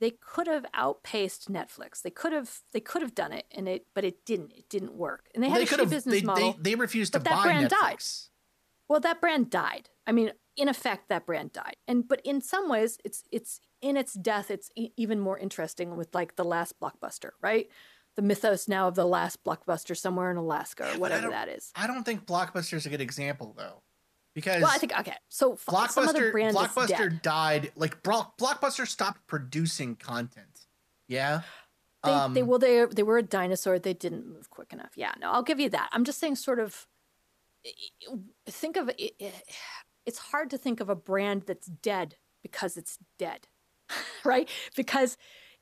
they 0.00 0.12
could 0.12 0.46
have 0.46 0.64
outpaced 0.72 1.52
Netflix. 1.52 2.00
They 2.02 2.10
could 2.10 2.32
have, 2.32 2.60
they 2.72 2.80
could 2.80 3.02
have 3.02 3.14
done 3.14 3.32
it, 3.32 3.44
and 3.52 3.68
it, 3.68 3.86
but 3.94 4.04
it 4.04 4.24
didn't. 4.24 4.52
It 4.52 4.68
didn't 4.68 4.94
work, 4.94 5.28
and 5.34 5.44
they 5.44 5.48
had 5.48 5.58
they 5.58 5.64
a 5.64 5.66
shitty 5.66 5.90
business 5.90 6.20
They, 6.20 6.26
model. 6.26 6.52
they 6.54 6.70
they 6.70 6.74
refused 6.74 7.12
to 7.12 7.20
buy 7.20 7.42
brand 7.42 7.66
Netflix. 7.66 7.80
died. 7.80 8.02
Well, 8.88 9.00
that 9.00 9.20
brand 9.20 9.50
died. 9.50 9.90
I 10.06 10.12
mean, 10.12 10.32
in 10.56 10.68
effect, 10.68 11.08
that 11.08 11.26
brand 11.26 11.52
died. 11.52 11.76
And 11.86 12.08
but 12.08 12.20
in 12.24 12.40
some 12.40 12.68
ways, 12.68 12.98
it's 13.04 13.24
it's 13.30 13.60
in 13.82 13.96
its 13.96 14.14
death. 14.14 14.50
It's 14.50 14.70
e- 14.76 14.90
even 14.96 15.20
more 15.20 15.38
interesting 15.38 15.96
with 15.96 16.14
like 16.14 16.36
the 16.36 16.44
last 16.44 16.80
blockbuster, 16.80 17.30
right? 17.42 17.68
The 18.20 18.26
mythos 18.26 18.68
now 18.68 18.86
of 18.86 18.96
the 18.96 19.06
last 19.06 19.42
blockbuster 19.44 19.96
somewhere 19.96 20.30
in 20.30 20.36
Alaska 20.36 20.84
Yeah, 20.86 20.96
or 20.96 21.00
whatever 21.00 21.30
that 21.30 21.48
is. 21.48 21.72
I 21.74 21.86
don't 21.86 22.04
think 22.04 22.26
Blockbuster 22.26 22.74
is 22.74 22.84
a 22.84 22.90
good 22.90 23.00
example 23.00 23.54
though, 23.56 23.80
because 24.34 24.60
Well, 24.60 24.70
I 24.70 24.76
think 24.76 24.92
okay. 25.00 25.14
So 25.30 25.54
f- 25.54 25.90
some 25.90 26.06
other 26.06 26.30
Blockbuster 26.30 26.52
Blockbuster 26.52 27.22
died. 27.22 27.72
Like 27.76 28.02
Blockbuster 28.02 28.86
stopped 28.86 29.26
producing 29.26 29.96
content. 29.96 30.66
Yeah. 31.08 31.40
They, 32.04 32.10
um, 32.10 32.34
they 32.34 32.42
well 32.42 32.58
they 32.58 32.84
they 32.84 33.02
were 33.02 33.16
a 33.16 33.22
dinosaur. 33.22 33.78
They 33.78 33.94
didn't 33.94 34.26
move 34.26 34.50
quick 34.50 34.74
enough. 34.74 34.92
Yeah, 34.96 35.12
no, 35.18 35.30
I'll 35.30 35.42
give 35.42 35.58
you 35.58 35.70
that. 35.70 35.88
I'm 35.92 36.04
just 36.04 36.18
saying, 36.18 36.36
sort 36.36 36.58
of. 36.58 36.86
Think 38.46 38.76
of 38.76 38.90
it. 38.98 39.14
It's 40.04 40.18
hard 40.18 40.50
to 40.50 40.58
think 40.58 40.80
of 40.80 40.90
a 40.90 40.94
brand 40.94 41.44
that's 41.46 41.68
dead 41.68 42.16
because 42.42 42.76
it's 42.76 42.98
dead, 43.18 43.48
right? 44.24 44.46
Because 44.76 45.16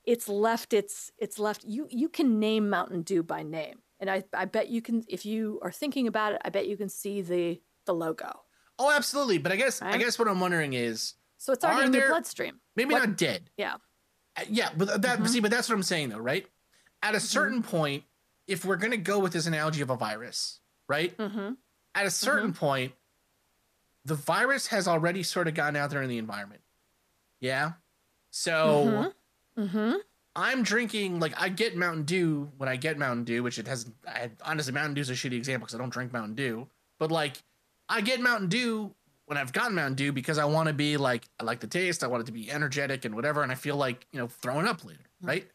it's 0.08 0.28
left. 0.28 0.72
It's 0.72 1.12
it's 1.18 1.38
left. 1.38 1.64
You 1.64 1.86
you 1.90 2.08
can 2.08 2.38
name 2.40 2.70
Mountain 2.70 3.02
Dew 3.02 3.22
by 3.22 3.42
name, 3.42 3.80
and 4.00 4.08
I 4.10 4.24
I 4.32 4.46
bet 4.46 4.68
you 4.68 4.80
can 4.82 5.04
if 5.08 5.26
you 5.26 5.60
are 5.62 5.70
thinking 5.70 6.06
about 6.08 6.32
it. 6.32 6.40
I 6.44 6.48
bet 6.48 6.66
you 6.66 6.76
can 6.76 6.88
see 6.88 7.20
the 7.20 7.60
the 7.84 7.92
logo. 7.92 8.40
Oh, 8.78 8.90
absolutely. 8.90 9.38
But 9.38 9.52
I 9.52 9.56
guess 9.56 9.82
I 9.82 9.98
guess 9.98 10.18
what 10.18 10.26
I'm 10.28 10.40
wondering 10.40 10.72
is 10.72 11.14
So 11.36 11.52
it's 11.52 11.64
already 11.64 11.86
in 11.86 11.92
your 11.92 12.02
there- 12.02 12.10
bloodstream. 12.10 12.60
maybe 12.74 12.94
What- 12.94 13.06
not 13.06 13.16
dead. 13.18 13.50
Yeah. 13.56 13.74
Uh, 14.36 14.44
Yeah, 14.48 14.70
but 14.76 15.02
that 15.02 15.18
Mhm. 15.18 15.28
see, 15.28 15.40
but 15.40 15.50
that's 15.50 15.68
what 15.68 15.74
I'm 15.74 15.82
saying 15.82 16.08
though, 16.10 16.18
right? 16.18 16.46
At 17.02 17.14
a 17.14 17.20
certain 17.20 17.62
point, 17.62 18.04
if 18.46 18.64
we're 18.64 18.76
gonna 18.76 18.96
go 18.96 19.18
with 19.18 19.32
this 19.32 19.46
analogy 19.46 19.82
of 19.82 19.90
a 19.90 19.96
virus, 19.96 20.60
right? 20.88 21.16
Mm-hmm. 21.18 21.52
At 21.94 22.06
a 22.06 22.10
certain 22.10 22.52
point, 22.54 22.92
the 24.04 24.14
virus 24.14 24.68
has 24.68 24.88
already 24.88 25.22
sort 25.22 25.48
of 25.48 25.54
gotten 25.54 25.76
out 25.76 25.90
there 25.90 26.02
in 26.02 26.08
the 26.08 26.18
environment. 26.18 26.62
Yeah. 27.40 27.72
So 28.30 29.12
Mm-hmm. 29.58 29.92
I'm 30.36 30.62
drinking 30.62 31.18
like 31.18 31.34
I 31.40 31.48
get 31.48 31.76
Mountain 31.76 32.04
Dew 32.04 32.50
when 32.58 32.68
I 32.68 32.76
get 32.76 32.96
Mountain 32.98 33.24
Dew, 33.24 33.42
which 33.42 33.58
it 33.58 33.66
has. 33.66 33.90
I, 34.06 34.30
honestly, 34.44 34.72
Mountain 34.72 34.94
Dew's 34.94 35.10
a 35.10 35.14
shitty 35.14 35.32
example 35.32 35.66
because 35.66 35.74
I 35.74 35.78
don't 35.78 35.90
drink 35.90 36.12
Mountain 36.12 36.36
Dew. 36.36 36.68
But 36.98 37.10
like, 37.10 37.42
I 37.88 38.00
get 38.00 38.20
Mountain 38.20 38.48
Dew 38.48 38.94
when 39.26 39.36
I've 39.36 39.52
gotten 39.52 39.74
Mountain 39.74 39.94
Dew 39.96 40.12
because 40.12 40.38
I 40.38 40.44
want 40.44 40.68
to 40.68 40.72
be 40.72 40.96
like 40.96 41.28
I 41.40 41.44
like 41.44 41.58
the 41.60 41.66
taste. 41.66 42.04
I 42.04 42.06
want 42.06 42.22
it 42.22 42.26
to 42.26 42.32
be 42.32 42.50
energetic 42.50 43.04
and 43.04 43.14
whatever, 43.16 43.42
and 43.42 43.50
I 43.50 43.56
feel 43.56 43.76
like 43.76 44.06
you 44.12 44.20
know 44.20 44.28
throwing 44.28 44.66
up 44.66 44.84
later, 44.84 45.00
right? 45.20 45.48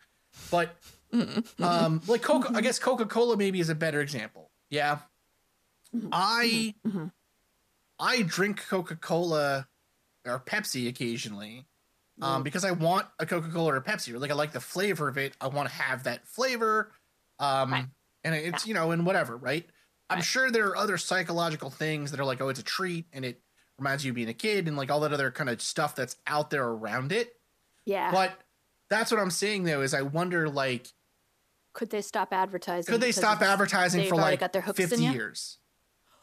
But 0.51 0.75
um, 1.61 2.01
like 2.07 2.21
Coca, 2.21 2.51
I 2.53 2.59
guess 2.61 2.77
Coca 2.79 3.05
Cola 3.05 3.37
maybe 3.37 3.59
is 3.61 3.69
a 3.69 3.75
better 3.75 4.01
example. 4.01 4.49
Yeah, 4.69 4.99
I 6.11 6.73
Mhm. 6.85 7.11
I 7.99 8.23
drink 8.23 8.65
Coca 8.67 8.95
Cola 8.95 9.67
or 10.25 10.39
Pepsi 10.39 10.89
occasionally 10.89 11.65
um, 12.21 12.43
because 12.43 12.63
I 12.63 12.71
want 12.71 13.07
a 13.19 13.25
Coca 13.25 13.49
Cola 13.49 13.73
or 13.73 13.77
a 13.77 13.83
Pepsi. 13.83 14.13
Or 14.13 14.19
like 14.19 14.31
I 14.31 14.35
like 14.35 14.51
the 14.51 14.59
flavor 14.59 15.07
of 15.07 15.17
it. 15.17 15.35
I 15.41 15.47
want 15.47 15.67
to 15.69 15.75
have 15.75 16.03
that 16.03 16.27
flavor. 16.27 16.91
Um, 17.39 17.71
Right. 17.71 17.85
and 18.23 18.35
it's 18.35 18.67
you 18.67 18.73
know 18.73 18.91
and 18.91 19.05
whatever, 19.05 19.35
right? 19.37 19.67
I'm 20.09 20.17
Right. 20.17 20.25
sure 20.25 20.51
there 20.51 20.67
are 20.67 20.77
other 20.77 20.97
psychological 20.97 21.69
things 21.69 22.11
that 22.11 22.19
are 22.19 22.25
like, 22.25 22.39
oh, 22.41 22.49
it's 22.49 22.59
a 22.59 22.63
treat, 22.63 23.05
and 23.13 23.25
it 23.25 23.41
reminds 23.79 24.05
you 24.05 24.11
of 24.11 24.15
being 24.15 24.29
a 24.29 24.33
kid, 24.33 24.67
and 24.67 24.77
like 24.77 24.91
all 24.91 24.99
that 25.01 25.11
other 25.13 25.31
kind 25.31 25.49
of 25.49 25.61
stuff 25.61 25.95
that's 25.95 26.15
out 26.27 26.49
there 26.51 26.65
around 26.65 27.11
it. 27.11 27.35
Yeah. 27.85 28.11
But 28.11 28.39
that's 28.89 29.11
what 29.11 29.19
I'm 29.19 29.31
saying 29.31 29.63
though 29.63 29.81
is 29.81 29.93
I 29.93 30.03
wonder 30.03 30.47
like 30.47 30.87
could 31.73 31.89
they 31.89 32.01
stop 32.03 32.31
advertising? 32.31 32.91
could 32.91 33.01
they 33.01 33.11
stop 33.11 33.41
advertising 33.41 34.07
for 34.07 34.15
like 34.15 34.39
got 34.39 34.53
their 34.53 34.61
hooks 34.61 34.77
50 34.77 35.03
ya? 35.03 35.11
years? 35.11 35.57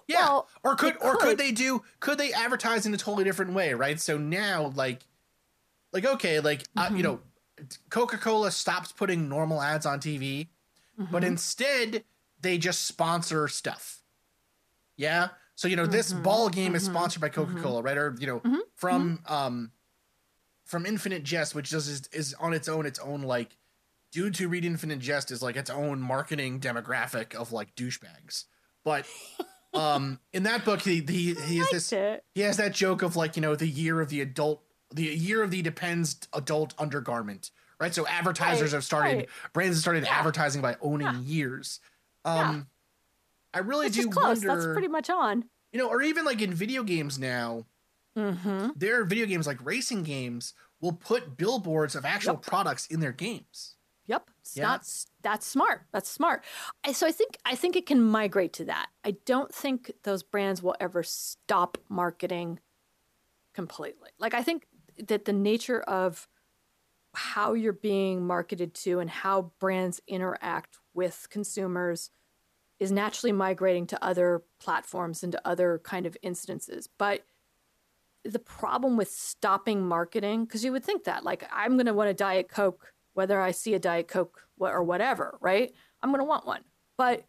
Yeah. 0.06 0.20
Well, 0.20 0.48
or 0.62 0.76
could 0.76 0.94
they 0.94 0.98
or 1.00 1.12
could 1.16 1.20
could. 1.30 1.38
they 1.38 1.50
do 1.50 1.82
could 1.98 2.18
they 2.18 2.32
advertise 2.32 2.86
in 2.86 2.94
a 2.94 2.96
totally 2.96 3.24
different 3.24 3.52
way, 3.54 3.74
right? 3.74 3.98
So 4.00 4.16
now 4.16 4.72
like 4.76 5.00
like 5.92 6.04
okay, 6.06 6.40
like 6.40 6.62
uh, 6.76 6.86
Mm-hmm. 6.86 6.96
you 6.96 7.02
know, 7.02 7.20
Coca-Cola 7.90 8.50
stops 8.50 8.92
putting 8.92 9.28
normal 9.28 9.60
ads 9.60 9.84
on 9.86 10.00
TV, 10.00 10.48
but 11.10 11.24
instead 11.24 12.04
they 12.40 12.58
just 12.58 12.86
sponsor 12.86 13.48
stuff. 13.48 14.02
Yeah. 14.96 15.28
So 15.54 15.68
you 15.68 15.76
know 15.76 15.86
this 15.86 16.12
ball 16.12 16.48
game 16.48 16.74
is 16.74 16.84
sponsored 16.84 17.20
by 17.20 17.28
Coca-Cola, 17.28 17.82
right? 17.82 17.96
Or 17.96 18.16
you 18.18 18.26
know 18.26 18.42
from 18.76 19.20
um 19.28 19.72
from 20.64 20.86
Infinite 20.86 21.22
Jest, 21.24 21.54
which 21.54 21.70
does 21.70 21.88
is, 21.88 22.08
is 22.12 22.34
on 22.40 22.52
its 22.54 22.68
own 22.68 22.86
its 22.86 22.98
own 22.98 23.22
like 23.22 23.56
dude 24.12 24.34
to 24.36 24.48
read 24.48 24.64
Infinite 24.64 25.00
Jest 25.00 25.30
is 25.30 25.42
like 25.42 25.56
its 25.56 25.68
own 25.70 26.00
marketing 26.00 26.60
demographic 26.60 27.34
of 27.34 27.52
like 27.52 27.74
douchebags. 27.76 28.44
But 28.84 29.04
um 29.74 30.18
in 30.32 30.44
that 30.44 30.64
book 30.64 30.80
he 30.80 31.00
he, 31.06 31.34
he 31.34 31.58
has 31.58 31.68
this 31.70 31.92
it. 31.92 32.24
he 32.34 32.40
has 32.40 32.56
that 32.56 32.72
joke 32.72 33.02
of 33.02 33.16
like 33.16 33.36
you 33.36 33.42
know 33.42 33.54
the 33.54 33.68
year 33.68 34.00
of 34.00 34.08
the 34.08 34.20
adult 34.22 34.62
the 34.92 35.04
year 35.04 35.42
of 35.42 35.50
the 35.50 35.62
depends 35.62 36.16
adult 36.32 36.74
undergarment 36.78 37.50
right 37.78 37.94
so 37.94 38.06
advertisers 38.06 38.72
Right, 38.72 38.76
have 38.76 38.84
started 38.84 39.16
right. 39.16 39.28
brands 39.52 39.76
have 39.76 39.82
started 39.82 40.04
Yeah. 40.04 40.14
advertising 40.18 40.60
by 40.62 40.76
owning 40.80 41.22
years 41.24 41.80
um 42.24 42.66
i 43.54 43.58
really 43.58 43.86
It's 43.86 43.96
do 43.96 44.08
close. 44.08 44.44
wonder 44.44 44.48
That's 44.48 44.66
pretty 44.72 44.88
much 44.88 45.08
on. 45.10 45.44
you 45.72 45.78
know 45.78 45.88
or 45.88 46.02
even 46.02 46.24
like 46.24 46.40
in 46.42 46.52
video 46.54 46.82
games 46.82 47.18
now 47.18 47.66
Mm-hmm. 48.16 48.70
there 48.74 49.00
are 49.00 49.04
video 49.04 49.24
games 49.24 49.46
like 49.46 49.64
racing 49.64 50.02
games 50.02 50.52
will 50.80 50.92
put 50.92 51.36
billboards 51.36 51.94
of 51.94 52.04
actual 52.04 52.34
Yep. 52.34 52.42
products 52.42 52.86
in 52.88 53.00
their 53.00 53.12
games 53.12 53.76
Yep. 54.06 54.28
It's 54.40 54.56
Yeah. 54.56 54.64
not 54.64 54.80
that's 55.22 55.46
smart. 55.46 55.82
That's 55.92 56.10
smart. 56.10 56.42
I, 56.82 56.90
so 56.90 57.06
I 57.06 57.12
think 57.12 57.38
I 57.44 57.54
think 57.54 57.76
it 57.76 57.86
can 57.86 58.02
migrate 58.02 58.52
to 58.54 58.64
that. 58.64 58.88
I 59.04 59.12
don't 59.24 59.54
think 59.54 59.92
those 60.02 60.24
brands 60.24 60.60
will 60.64 60.74
ever 60.80 61.04
stop 61.04 61.78
marketing 61.88 62.58
completely. 63.54 64.10
Like 64.18 64.34
I 64.34 64.42
think 64.42 64.66
that 65.08 65.24
the 65.24 65.32
nature 65.32 65.80
of 65.82 66.28
how 67.14 67.54
you're 67.54 67.72
being 67.72 68.26
marketed 68.26 68.74
to 68.74 69.00
and 69.00 69.10
how 69.10 69.52
brands 69.58 70.00
interact 70.06 70.78
with 70.94 71.26
consumers 71.30 72.10
is 72.78 72.90
naturally 72.90 73.32
migrating 73.32 73.86
to 73.86 74.04
other 74.04 74.42
platforms 74.58 75.22
and 75.22 75.32
to 75.32 75.48
other 75.48 75.80
kind 75.84 76.06
of 76.06 76.16
instances. 76.22 76.88
But 76.98 77.24
the 78.24 78.38
problem 78.38 78.96
with 78.96 79.10
stopping 79.10 79.86
marketing, 79.86 80.44
because 80.44 80.64
you 80.64 80.72
would 80.72 80.84
think 80.84 81.04
that, 81.04 81.24
like, 81.24 81.44
I'm 81.52 81.76
going 81.76 81.86
to 81.86 81.94
want 81.94 82.10
a 82.10 82.14
Diet 82.14 82.48
Coke, 82.48 82.92
whether 83.14 83.40
I 83.40 83.50
see 83.50 83.74
a 83.74 83.78
Diet 83.78 84.08
Coke 84.08 84.46
or 84.58 84.82
whatever, 84.82 85.38
right? 85.40 85.72
I'm 86.02 86.10
going 86.10 86.20
to 86.20 86.24
want 86.24 86.46
one. 86.46 86.62
But 86.96 87.24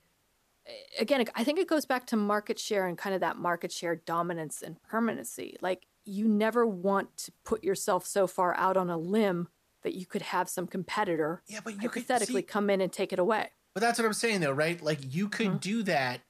eh, 0.68 0.72
again, 1.00 1.26
I 1.36 1.44
think 1.44 1.60
it 1.60 1.68
goes 1.68 1.86
back 1.86 2.08
to 2.08 2.18
market 2.18 2.60
share 2.60 2.88
and 2.88 2.98
kind 2.98 3.16
of 3.16 3.22
that 3.22 3.38
market 3.38 3.72
share 3.72 3.96
dominance 3.96 4.62
and 4.62 4.82
permanency. 4.84 5.58
Like, 5.62 5.86
you 6.06 6.28
never 6.28 6.66
want 6.66 7.16
to 7.18 7.32
put 7.44 7.64
yourself 7.64 8.06
so 8.06 8.28
far 8.28 8.56
out 8.56 8.78
on 8.78 8.90
a 8.90 8.98
limb 8.98 9.48
that 9.84 9.94
you 9.96 10.06
could 10.06 10.22
have 10.22 10.48
some 10.50 10.68
competitor 10.68 11.42
yeah 11.48 11.60
but 11.64 11.74
you 11.74 11.90
could 11.90 12.04
hypothetically 12.04 12.42
see, 12.42 12.46
come 12.48 12.70
in 12.70 12.82
and 12.82 12.92
take 12.92 13.12
it 13.14 13.20
away. 13.20 13.50
But 13.74 13.82
that's 13.82 13.98
what 14.00 14.06
I'm 14.06 14.14
saying 14.14 14.42
though, 14.42 14.52
right? 14.52 14.82
Like 14.82 15.14
you 15.16 15.30
could 15.30 15.48
Mm-hmm. 15.48 15.58
do 15.58 15.84
that. 15.84 16.22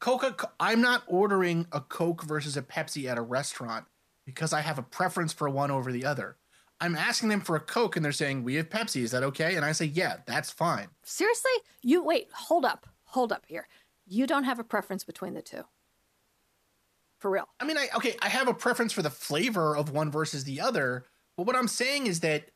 Coca 0.00 0.50
I'm 0.60 0.80
not 0.80 1.02
ordering 1.06 1.66
a 1.72 1.80
Coke 1.80 2.22
versus 2.24 2.56
a 2.56 2.62
Pepsi 2.62 3.06
at 3.08 3.16
a 3.18 3.22
restaurant 3.22 3.86
because 4.26 4.52
I 4.52 4.60
have 4.60 4.78
a 4.78 4.82
preference 4.82 5.32
for 5.32 5.48
one 5.48 5.70
over 5.70 5.90
the 5.92 6.04
other. 6.04 6.36
I'm 6.80 6.96
asking 6.96 7.28
them 7.30 7.40
for 7.40 7.56
a 7.56 7.60
Coke 7.60 7.96
and 7.96 8.04
they're 8.04 8.12
saying, 8.12 8.42
"We 8.44 8.56
have 8.56 8.68
Pepsi. 8.68 9.02
Is 9.02 9.12
that 9.12 9.22
okay?" 9.22 9.54
And 9.54 9.64
I 9.64 9.72
say, 9.72 9.86
"Yeah, 9.86 10.16
that's 10.26 10.50
fine." 10.50 10.88
Seriously? 11.04 11.52
You 11.82 12.02
wait, 12.04 12.28
hold 12.32 12.64
up. 12.64 12.86
Hold 13.04 13.32
up 13.32 13.44
here. 13.46 13.68
You 14.06 14.26
don't 14.26 14.44
have 14.44 14.58
a 14.58 14.64
preference 14.64 15.04
between 15.04 15.32
the 15.34 15.40
two. 15.42 15.64
For 17.24 17.30
real. 17.30 17.48
I 17.58 17.64
mean, 17.64 17.78
I 17.78 17.88
okay, 17.96 18.14
I 18.20 18.28
have 18.28 18.48
a 18.48 18.52
preference 18.52 18.92
for 18.92 19.00
the 19.00 19.08
flavor 19.08 19.74
of 19.74 19.88
one 19.88 20.10
versus 20.10 20.44
the 20.44 20.60
other, 20.60 21.06
but 21.38 21.46
what 21.46 21.56
I'm 21.56 21.68
saying 21.68 22.06
is 22.06 22.20
that 22.20 22.50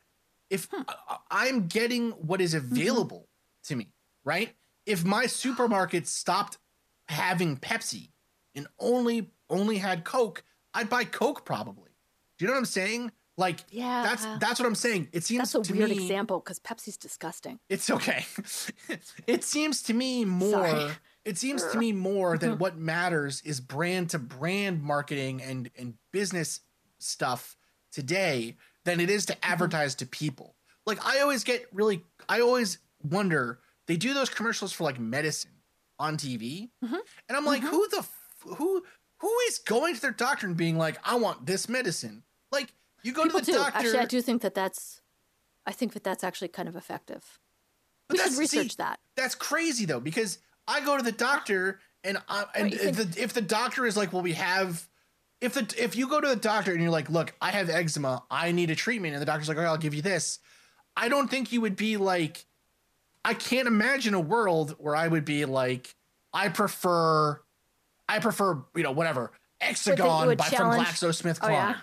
if 0.51 0.67
Hmm. 0.71 0.83
I- 0.87 1.17
I'm 1.31 1.65
getting 1.65 2.11
what 2.11 2.39
is 2.39 2.53
Mm-hmm. 2.53 2.71
available 2.73 3.27
to 3.63 3.75
me, 3.75 3.91
right? 4.23 4.55
If 4.85 5.03
my 5.03 5.25
supermarket 5.25 6.07
stopped 6.07 6.59
having 7.07 7.57
Pepsi 7.57 8.11
and 8.53 8.67
only 8.77 9.31
only 9.49 9.79
had 9.79 10.05
Coke, 10.05 10.43
I'd 10.75 10.87
buy 10.87 11.03
Coke 11.03 11.45
probably. 11.45 11.89
Do 12.37 12.45
you 12.45 12.47
know 12.47 12.53
what 12.53 12.59
I'm 12.59 12.65
saying? 12.65 13.11
Like, 13.37 13.61
Yeah. 13.71 14.03
that's 14.03 14.23
that's 14.39 14.59
what 14.59 14.67
I'm 14.67 14.75
saying. 14.75 15.09
It 15.13 15.23
seems 15.23 15.51
That's 15.51 15.67
a 15.67 15.71
to 15.73 15.79
weird 15.79 15.89
me, 15.89 15.95
example 16.03 16.41
because 16.41 16.59
Pepsi's 16.59 16.97
disgusting. 16.97 17.59
It's 17.69 17.89
okay. 17.89 18.23
it 19.25 19.43
seems 19.43 19.81
to 19.83 19.95
me 19.95 20.25
more. 20.25 20.51
Sorry. 20.51 20.91
It 21.29 21.37
seems 21.37 21.63
to 21.63 21.77
me 21.77 21.91
more 21.91 22.39
that 22.39 22.45
mm-hmm. 22.45 22.57
what 22.57 22.75
matters 22.75 23.43
is 23.45 23.61
brand 23.61 24.09
to 24.09 24.19
brand 24.19 24.81
marketing 24.81 25.43
and 25.43 25.69
and 25.77 25.93
business 26.11 26.61
stuff 26.97 27.55
today 27.91 28.57
than 28.83 28.99
it 28.99 29.11
is 29.11 29.27
to 29.27 29.33
mm-hmm. 29.33 29.51
advertise 29.51 29.93
to 29.95 30.07
people. 30.07 30.55
Like 30.87 31.05
I 31.05 31.19
always 31.19 31.43
get 31.43 31.67
really, 31.71 32.01
I 32.27 32.41
always 32.41 32.79
wonder. 33.03 33.59
They 33.85 33.95
do 33.95 34.15
those 34.15 34.29
commercials 34.29 34.73
for 34.73 34.85
like 34.85 34.99
medicine 34.99 35.51
on 35.99 36.17
TV, 36.17 36.71
mm-hmm. 36.83 36.95
and 36.95 37.37
I'm 37.37 37.45
like, 37.45 37.61
who 37.61 37.87
the 37.89 37.99
f- 37.99 38.57
who 38.57 38.83
who 39.19 39.39
is 39.47 39.59
going 39.59 39.93
to 39.93 40.01
their 40.01 40.11
doctor 40.11 40.47
and 40.47 40.57
being 40.57 40.79
like, 40.79 40.97
I 41.03 41.15
want 41.15 41.45
this 41.45 41.69
medicine? 41.69 42.23
Like 42.51 42.73
you 43.03 43.13
go 43.13 43.23
People 43.23 43.41
to 43.41 43.45
the 43.45 43.51
do. 43.51 43.57
doctor. 43.59 43.77
Actually, 43.77 43.99
I 43.99 44.05
do 44.05 44.21
think 44.23 44.41
that 44.41 44.55
that's. 44.55 45.01
I 45.67 45.73
think 45.73 45.93
that 45.93 46.03
that's 46.03 46.23
actually 46.23 46.47
kind 46.47 46.67
of 46.67 46.75
effective. 46.75 47.39
But 48.07 48.13
We 48.13 48.17
should 48.17 48.31
that's- 48.31 48.49
see, 48.49 48.57
research 48.57 48.77
that. 48.77 48.99
That's 49.15 49.35
crazy 49.35 49.85
though, 49.85 49.99
because 49.99 50.39
I 50.69 50.81
go 50.85 50.95
to 50.95 51.03
the 51.03 51.11
doctor 51.11 51.79
and 52.03 52.17
I, 52.29 52.45
and 52.55 52.73
if, 52.73 52.95
the, 52.95 53.21
if 53.21 53.33
the 53.33 53.41
doctor 53.41 53.85
is 53.85 53.97
like, 53.97 54.13
well, 54.13 54.21
we 54.21 54.33
have. 54.33 54.87
If 55.41 55.53
the 55.53 55.73
if 55.77 55.95
you 55.95 56.07
go 56.09 56.19
to 56.19 56.27
the 56.27 56.35
doctor 56.35 56.71
and 56.73 56.81
you're 56.81 56.91
like, 56.91 57.09
look, 57.09 57.33
I 57.41 57.51
have 57.51 57.69
eczema, 57.69 58.23
I 58.29 58.51
need 58.51 58.69
a 58.69 58.75
treatment, 58.75 59.13
and 59.13 59.21
the 59.21 59.25
doctor's 59.25 59.47
like, 59.47 59.57
all 59.57 59.63
right, 59.63 59.69
I'll 59.69 59.77
give 59.77 59.93
you 59.93 60.01
this. 60.01 60.39
I 60.97 61.07
don't 61.07 61.29
think 61.29 61.51
you 61.53 61.61
would 61.61 61.77
be 61.77 61.95
like, 61.95 62.45
I 63.23 63.33
can't 63.33 63.67
imagine 63.67 64.13
a 64.13 64.19
world 64.19 64.75
where 64.79 64.97
I 64.97 65.07
would 65.07 65.23
be 65.23 65.45
like, 65.45 65.95
I 66.33 66.49
prefer, 66.49 67.39
I 68.09 68.19
prefer, 68.19 68.65
you 68.75 68.83
know, 68.83 68.91
whatever, 68.91 69.31
Hexagon 69.61 70.35
by 70.35 70.43
from 70.45 70.57
challenge- 70.57 70.87
GlaxoSmithKline, 70.89 71.39
Oh, 71.41 71.49
yeah? 71.49 71.75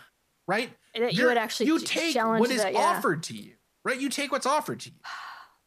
right? 0.46 0.70
You 0.94 1.08
You're- 1.08 1.28
would 1.28 1.38
actually 1.38 1.66
you 1.66 1.78
take 1.78 2.12
challenge 2.12 2.40
what 2.40 2.50
is 2.50 2.62
that, 2.62 2.74
yeah. 2.74 2.78
offered 2.80 3.22
to 3.24 3.34
you, 3.34 3.52
right? 3.84 3.98
You 3.98 4.10
take 4.10 4.32
what's 4.32 4.46
offered 4.46 4.80
to 4.80 4.90
you. 4.90 4.96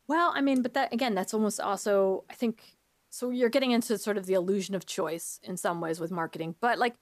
Well, 0.08 0.32
I 0.36 0.42
mean, 0.42 0.62
but 0.62 0.76
that 0.76 0.94
again, 0.94 1.16
that's 1.16 1.34
almost 1.34 1.60
also, 1.60 2.24
I 2.30 2.36
think, 2.36 2.62
so 3.10 3.30
you're 3.30 3.50
getting 3.50 3.72
into 3.72 3.98
sort 3.98 4.18
of 4.18 4.26
the 4.26 4.34
illusion 4.34 4.76
of 4.76 4.86
choice 4.86 5.40
in 5.44 5.58
some 5.58 5.82
ways 5.82 6.00
with 6.00 6.12
marketing. 6.12 6.56
But 6.60 6.78
like, 6.78 6.96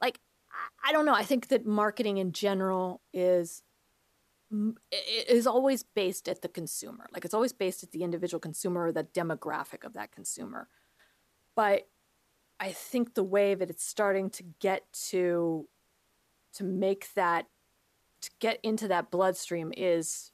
like, 0.00 0.20
I- 0.84 0.92
don't 0.92 1.06
know. 1.06 1.14
I 1.14 1.22
think 1.24 1.48
that 1.48 1.66
marketing 1.66 2.18
in 2.18 2.32
general 2.32 3.02
is 3.12 3.62
is 5.30 5.46
always 5.46 5.84
based 5.84 6.28
at 6.28 6.42
the 6.42 6.48
consumer. 6.48 7.06
Like 7.12 7.24
it's 7.24 7.34
always 7.34 7.52
based 7.52 7.84
at 7.84 7.92
the 7.92 8.02
individual 8.02 8.40
consumer 8.40 8.86
or 8.86 8.92
the 8.92 9.04
demographic 9.04 9.84
of 9.84 9.92
that 9.92 10.10
consumer. 10.10 10.68
But 11.54 11.88
I 12.58 12.72
think 12.72 13.14
the 13.14 13.22
way 13.22 13.54
that 13.54 13.70
it's 13.70 13.84
starting 13.84 14.28
to 14.30 14.42
get 14.60 14.92
to 15.10 15.68
to 16.54 16.64
make 16.64 17.14
that 17.14 17.46
to 18.22 18.30
get 18.40 18.58
into 18.62 18.88
that 18.88 19.10
bloodstream 19.10 19.72
is 19.76 20.32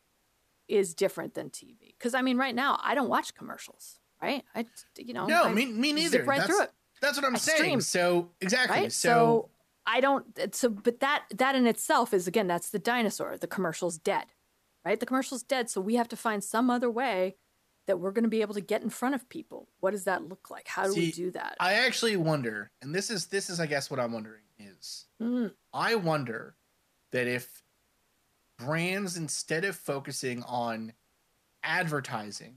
is 0.67 0.95
different 0.95 1.35
than 1.35 1.51
TV. 1.51 1.95
Because 1.99 2.15
I 2.15 2.23
mean, 2.23 2.39
right 2.39 2.55
now 2.55 2.81
I 2.83 2.95
don't 2.95 3.09
watch 3.11 3.35
commercials. 3.35 4.01
Right? 4.23 4.45
I 4.55 4.67
you 4.99 5.15
know 5.15 5.27
No, 5.27 5.45
I 5.45 5.53
me, 5.53 5.67
me 5.67 5.93
neither. 5.93 6.25
right 6.25 6.39
that's, 6.39 6.51
through 6.51 6.63
it. 6.63 6.73
That's 7.01 7.19
what 7.19 7.27
I'm 7.27 7.37
saying. 7.37 7.81
So 7.83 8.31
exactly. 8.41 8.81
right? 8.81 8.93
So, 8.93 9.51
I 9.87 10.01
don't. 10.01 10.55
So, 10.55 10.69
but 10.69 11.01
that 11.01 11.25
that 11.35 11.55
in 11.55 11.67
itself 11.67 12.13
is 12.13 12.27
again 12.27 12.47
that's 12.47 12.71
the 12.71 12.79
dinosaur. 12.79 13.37
The 13.39 13.47
commercial's 13.47 13.99
dead, 13.99 14.25
right? 14.85 14.99
The 14.99 15.07
commercial's 15.07 15.43
dead. 15.43 15.71
So 15.71 15.81
we 15.81 15.95
have 15.97 16.09
to 16.09 16.17
find 16.17 16.43
some 16.43 16.71
other 16.71 16.91
way 16.91 17.37
that 17.87 18.01
we're 18.01 18.11
going 18.11 18.25
to 18.25 18.29
be 18.29 18.41
able 18.41 18.55
to 18.55 18.61
get 18.61 18.83
in 18.83 18.91
front 18.91 19.15
of 19.15 19.29
people. 19.29 19.69
What 19.81 19.93
does 19.93 20.05
that 20.05 20.29
look 20.29 20.51
like? 20.51 20.67
How 20.67 20.87
do 20.87 20.95
we 20.95 21.13
do 21.13 21.31
that? 21.33 21.57
I 21.61 21.75
actually 21.75 22.17
wonder, 22.17 22.71
and 22.83 22.95
this 22.95 23.11
is 23.11 23.27
this 23.27 23.49
is 23.49 23.61
I 23.61 23.67
guess 23.67 23.91
what 23.91 24.01
I'm 24.01 24.13
wondering 24.13 24.43
is 24.59 25.07
Mm, 25.23 25.53
I 25.73 25.95
wonder 25.95 26.57
that 27.13 27.27
if 27.27 27.63
brands 28.59 29.17
instead 29.17 29.65
of 29.65 29.77
focusing 29.77 30.43
on 30.45 30.93
advertising, 31.63 32.57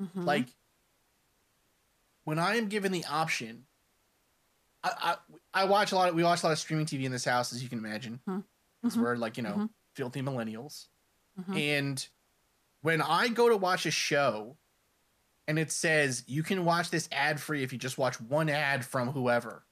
mhm. 0.00 0.24
like 0.24 0.48
when 2.24 2.38
I 2.38 2.56
am 2.56 2.68
given 2.68 2.92
the 2.92 3.04
option, 3.04 3.66
I, 4.82 5.16
I 5.54 5.62
I 5.62 5.64
watch 5.64 5.92
a 5.92 5.96
lot. 5.96 6.08
Of, 6.10 6.14
we 6.14 6.22
watch 6.24 6.42
a 6.42 6.46
lot 6.46 6.52
of 6.52 6.58
streaming 6.58 6.86
TV 6.86 7.04
in 7.04 7.12
this 7.12 7.24
house, 7.24 7.52
as 7.52 7.62
you 7.62 7.68
can 7.68 7.78
imagine, 7.78 8.20
Mhm. 8.28 8.44
because 8.82 8.96
Mhm. 8.96 9.02
we're 9.02 9.16
like 9.16 9.36
you 9.36 9.42
know 9.42 9.54
Mhm. 9.54 9.70
filthy 9.94 10.22
millennials. 10.22 10.88
Mhm. 11.38 11.56
And 11.58 12.08
when 12.82 13.00
I 13.00 13.28
go 13.28 13.48
to 13.48 13.56
watch 13.56 13.86
a 13.86 13.90
show, 13.90 14.56
and 15.48 15.58
it 15.58 15.70
says 15.72 16.24
you 16.26 16.42
can 16.42 16.64
watch 16.64 16.90
this 16.90 17.08
ad 17.12 17.40
free 17.40 17.62
if 17.62 17.72
you 17.72 17.78
just 17.78 17.98
watch 17.98 18.20
one 18.20 18.48
ad 18.48 18.84
from 18.84 19.10
whoever, 19.12 19.64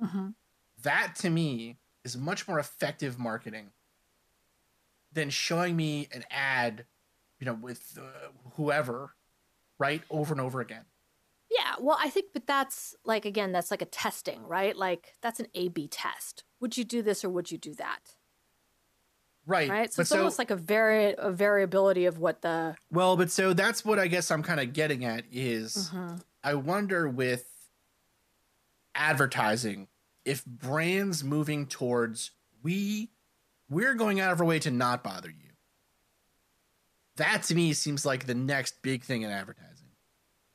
Mhm. 0.00 0.34
that 0.82 1.14
to 1.16 1.30
me 1.30 1.78
is 2.04 2.16
much 2.16 2.46
more 2.46 2.58
effective 2.58 3.18
marketing 3.18 3.72
than 5.12 5.30
showing 5.30 5.74
me 5.76 6.08
an 6.12 6.24
ad, 6.30 6.86
you 7.40 7.44
know, 7.46 7.54
with 7.54 7.98
uh, 7.98 8.28
whoever, 8.54 9.14
right, 9.78 10.02
over 10.10 10.32
and 10.34 10.40
over 10.40 10.60
again. 10.60 10.84
Yeah, 11.58 11.74
well, 11.80 11.98
I 12.00 12.08
think, 12.08 12.26
but 12.32 12.46
that's 12.46 12.94
like 13.04 13.24
again, 13.24 13.50
that's 13.52 13.70
like 13.70 13.82
a 13.82 13.86
testing, 13.86 14.42
right? 14.46 14.76
Like 14.76 15.14
that's 15.20 15.40
an 15.40 15.46
A/B 15.54 15.88
test. 15.88 16.44
Would 16.60 16.76
you 16.76 16.84
do 16.84 17.02
this 17.02 17.24
or 17.24 17.30
would 17.30 17.50
you 17.50 17.58
do 17.58 17.74
that? 17.74 18.14
Right. 19.46 19.70
right? 19.70 19.92
So 19.92 19.96
but 19.96 20.02
it's 20.02 20.12
almost 20.12 20.38
like 20.38 20.50
a 20.50 20.56
vari- 20.56 21.14
a 21.16 21.30
variability 21.30 22.04
of 22.04 22.18
what 22.18 22.42
the 22.42 22.76
Well, 22.92 23.16
but 23.16 23.30
so 23.30 23.54
that's 23.54 23.84
what 23.84 23.98
I 23.98 24.06
guess 24.06 24.30
I'm 24.30 24.42
kind 24.42 24.60
of 24.60 24.72
getting 24.72 25.04
at 25.04 25.24
is 25.32 25.90
Mm-hmm. 25.92 26.16
I 26.44 26.54
wonder 26.54 27.08
with 27.08 27.44
advertising 28.94 29.88
if 30.24 30.44
brands 30.44 31.24
moving 31.24 31.66
towards 31.66 32.30
we 32.62 33.10
we're 33.70 33.94
going 33.94 34.20
out 34.20 34.32
of 34.32 34.40
our 34.40 34.46
way 34.46 34.58
to 34.60 34.70
not 34.70 35.02
bother 35.02 35.30
you. 35.30 35.50
That 37.16 37.42
to 37.44 37.54
me 37.54 37.72
seems 37.72 38.06
like 38.06 38.26
the 38.26 38.34
next 38.34 38.80
big 38.82 39.02
thing 39.02 39.22
in 39.22 39.30
advertising. 39.30 39.88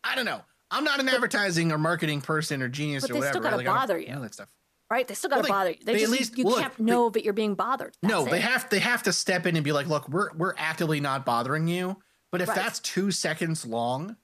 I 0.03 0.15
don't 0.15 0.25
know. 0.25 0.41
I'm 0.73 0.83
not 0.83 0.99
an 0.99 1.07
advertising 1.09 1.71
or 1.71 1.77
marketing 1.77 2.21
person 2.21 2.61
or 2.61 2.67
genius 2.67 3.03
But 3.03 3.11
or 3.11 3.13
they 3.13 3.19
whatever. 3.19 3.33
still 3.33 3.41
gotta 3.43 3.57
Like, 3.57 3.65
bother 3.65 3.97
you. 3.99 4.09
know 4.09 4.21
that 4.21 4.33
stuff. 4.33 4.49
right. 4.89 5.07
They 5.07 5.13
still 5.13 5.29
got 5.29 5.37
to 5.37 5.39
Well, 5.41 5.43
they- 5.43 5.49
bother 5.49 5.69
you. 5.71 5.77
They, 5.85 5.93
they 5.95 6.03
at 6.03 6.09
least- 6.09 6.37
you 6.37 6.43
look, 6.45 6.59
can't 6.59 6.77
they- 6.77 6.83
know 6.83 7.09
that 7.09 7.23
you're 7.23 7.33
being 7.33 7.55
bothered. 7.55 7.95
no, 8.03 8.25
they 8.25 8.37
it. 8.37 8.43
have 8.43 8.69
they 8.69 8.79
have 8.79 9.03
to 9.03 9.13
step 9.13 9.45
in 9.45 9.55
and 9.55 9.63
be 9.63 9.71
like, 9.71 9.87
look, 9.87 10.09
we're 10.09 10.33
we're 10.33 10.53
actively 10.57 10.99
not 10.99 11.25
bothering 11.25 11.67
you. 11.67 11.97
But 12.31 12.41
if 12.41 12.47
Right. 12.49 12.55
that's 12.57 12.79
two 12.79 13.11
seconds 13.11 13.65
long, 13.65 14.17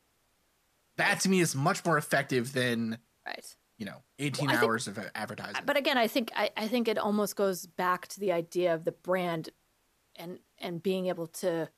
that 0.97 1.19
to 1.21 1.29
me 1.29 1.39
is 1.39 1.55
much 1.55 1.85
more 1.85 1.97
effective 1.97 2.53
than 2.53 2.97
right. 3.25 3.55
you 3.77 3.85
know 3.85 4.01
18 4.19 4.47
Well, 4.47 4.55
I 4.55 4.59
think- 4.59 4.69
hours 4.69 4.87
of 4.87 4.99
advertising. 5.15 5.63
But 5.65 5.77
again, 5.77 5.97
I 5.97 6.07
think 6.07 6.31
I, 6.35 6.49
I 6.57 6.67
think 6.67 6.87
it 6.87 6.97
almost 6.97 7.35
goes 7.35 7.65
back 7.65 8.07
to 8.09 8.19
the 8.19 8.31
idea 8.31 8.73
of 8.73 8.83
the 8.85 8.91
brand 8.91 9.49
and 10.15 10.39
and 10.57 10.83
being 10.83 11.05
able 11.07 11.27
to 11.27 11.69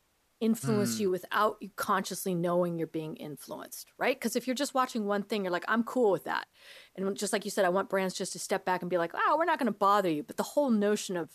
influence 0.41 0.95
Hmm. 0.97 1.01
you 1.03 1.09
without 1.11 1.55
you 1.61 1.69
consciously 1.77 2.33
knowing 2.35 2.77
you're 2.77 2.87
being 2.87 3.15
influenced, 3.15 3.91
right? 3.97 4.17
Because 4.19 4.35
if 4.35 4.47
you're 4.47 4.55
just 4.55 4.73
watching 4.73 5.05
one 5.05 5.23
thing, 5.23 5.43
you're 5.45 5.51
like, 5.51 5.63
I'm 5.69 5.83
cool 5.83 6.11
with 6.11 6.23
that. 6.25 6.47
And 6.95 7.15
just 7.15 7.31
like 7.31 7.45
you 7.45 7.51
said, 7.51 7.63
I 7.63 7.69
want 7.69 7.89
brands 7.89 8.15
just 8.15 8.33
to 8.33 8.39
step 8.39 8.65
back 8.65 8.81
and 8.81 8.89
be 8.89 8.97
like, 8.97 9.11
oh, 9.13 9.35
we're 9.37 9.45
not 9.45 9.59
going 9.59 9.71
to 9.71 9.79
bother 9.79 10.09
you. 10.09 10.23
But 10.23 10.35
the 10.37 10.43
whole 10.43 10.69
notion 10.71 11.15
of 11.15 11.29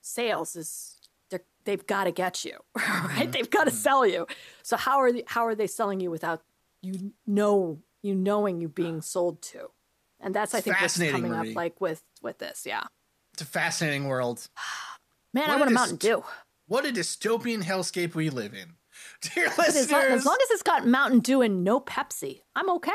sales 0.00 0.56
is 0.56 0.96
they're, 1.30 1.42
they've 1.64 1.86
got 1.86 2.04
to 2.04 2.12
get 2.12 2.44
you, 2.44 2.58
Mm-hmm. 2.78 3.06
right? 3.18 3.32
They've 3.32 3.50
got 3.50 3.64
to 3.64 3.70
sell 3.72 4.06
you. 4.06 4.26
So 4.62 4.76
how 4.76 4.98
are 4.98 5.12
they, 5.12 5.24
how 5.26 5.44
are 5.46 5.54
they 5.54 5.66
selling 5.66 6.00
you 6.00 6.10
without 6.10 6.42
you 6.82 7.12
know 7.26 7.80
you 8.02 8.14
knowing 8.14 8.60
you 8.60 8.68
being 8.68 9.00
sold 9.02 9.42
to? 9.42 9.70
And 10.20 10.34
that's 10.34 10.54
I 10.54 10.60
think 10.60 10.80
what's 10.80 10.96
coming 10.98 11.32
Marie. 11.32 11.50
up 11.50 11.56
like 11.56 11.80
with 11.80 12.02
with 12.22 12.38
this, 12.38 12.62
yeah. 12.64 12.84
it's 13.34 13.42
a 13.42 13.46
fascinating 13.46 14.06
world. 14.06 14.48
Man, 15.34 15.48
What 15.48 15.56
I 15.56 15.56
want 15.58 15.70
a 15.70 15.74
Mountain 15.74 15.96
Dew. 15.96 16.24
What 16.66 16.84
a 16.86 16.88
dystopian 16.92 17.62
hellscape 17.62 18.14
we 18.14 18.30
live 18.30 18.54
in. 18.54 18.72
Dear 19.34 19.50
But 19.56 19.68
as, 19.68 19.90
long, 19.90 20.00
listeners, 20.00 20.20
as 20.20 20.26
long 20.26 20.38
as 20.42 20.50
it's 20.50 20.62
got 20.62 20.86
Mountain 20.86 21.20
Dew 21.20 21.42
and 21.42 21.62
no 21.64 21.80
Pepsi, 21.80 22.40
I'm 22.54 22.68
okay. 22.70 22.90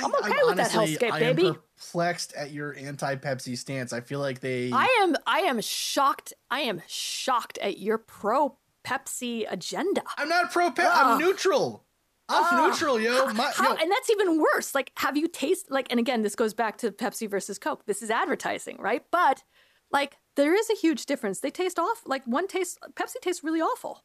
I'm 0.00 0.14
okay 0.16 0.32
I'm 0.40 0.46
with 0.46 0.56
that 0.56 0.74
honestly- 0.74 0.96
hellscape, 0.96 1.12
I 1.12 1.20
am 1.20 1.36
baby. 1.36 1.52
perplexed 1.76 2.32
at 2.34 2.50
your 2.50 2.74
anti-Pepsi 2.76 3.56
stance. 3.56 3.92
I 3.92 4.00
feel 4.00 4.18
like 4.18 4.40
they. 4.40 4.70
I 4.72 4.86
am 5.02 5.14
I 5.26 5.40
am 5.40 5.60
shocked. 5.60 6.32
I 6.50 6.60
am 6.60 6.82
shocked 6.88 7.58
at 7.58 7.78
your 7.78 7.98
pro 7.98 8.56
Pepsi 8.84 9.46
agenda. 9.48 10.02
I'm 10.18 10.28
not 10.28 10.50
pro 10.50 10.70
Pep. 10.70 10.86
Ugh. 10.88 10.92
I'm 10.96 11.18
neutral. 11.18 11.84
I'm 12.28 12.42
Ugh. 12.58 12.70
neutral, 12.70 12.98
yo. 13.00 13.26
My, 13.34 13.52
How, 13.54 13.70
yo. 13.74 13.76
and 13.80 13.90
that's 13.92 14.10
even 14.10 14.38
worse. 14.40 14.74
Like, 14.74 14.90
have 14.96 15.16
you 15.16 15.28
tasted 15.28 15.70
like? 15.70 15.86
And 15.90 16.00
again, 16.00 16.22
this 16.22 16.34
goes 16.34 16.54
back 16.54 16.78
to 16.78 16.90
Pepsi 16.90 17.28
versus 17.30 17.58
Coke. 17.58 17.84
This 17.86 18.02
is 18.02 18.10
advertising, 18.10 18.78
right? 18.80 19.04
But 19.12 19.44
like, 19.92 20.16
there 20.36 20.54
is 20.54 20.68
a 20.70 20.74
huge 20.74 21.06
difference. 21.06 21.40
They 21.40 21.50
taste 21.50 21.78
off. 21.78 22.02
Like 22.06 22.24
one 22.26 22.46
tastes 22.48 22.78
Pepsi 22.94 23.20
tastes 23.22 23.44
really 23.44 23.60
awful. 23.60 24.02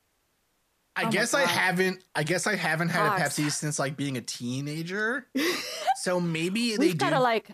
I 0.96 1.06
Oh 1.06 1.12
guess 1.12 1.34
I 1.34 1.46
haven't. 1.46 2.04
I 2.16 2.24
guess 2.24 2.46
I 2.48 2.56
haven't 2.56 2.90
had 2.90 3.06
a 3.08 3.24
Pepsi 3.24 3.52
since 3.52 3.80
like 3.80 3.96
being 3.96 4.18
a 4.18 4.22
teenager. 4.22 5.28
so 6.02 6.20
maybe 6.20 6.72
they 6.72 6.78
We've 6.78 6.92
do. 6.98 6.98
got 6.98 7.12
to 7.12 7.20
like. 7.20 7.50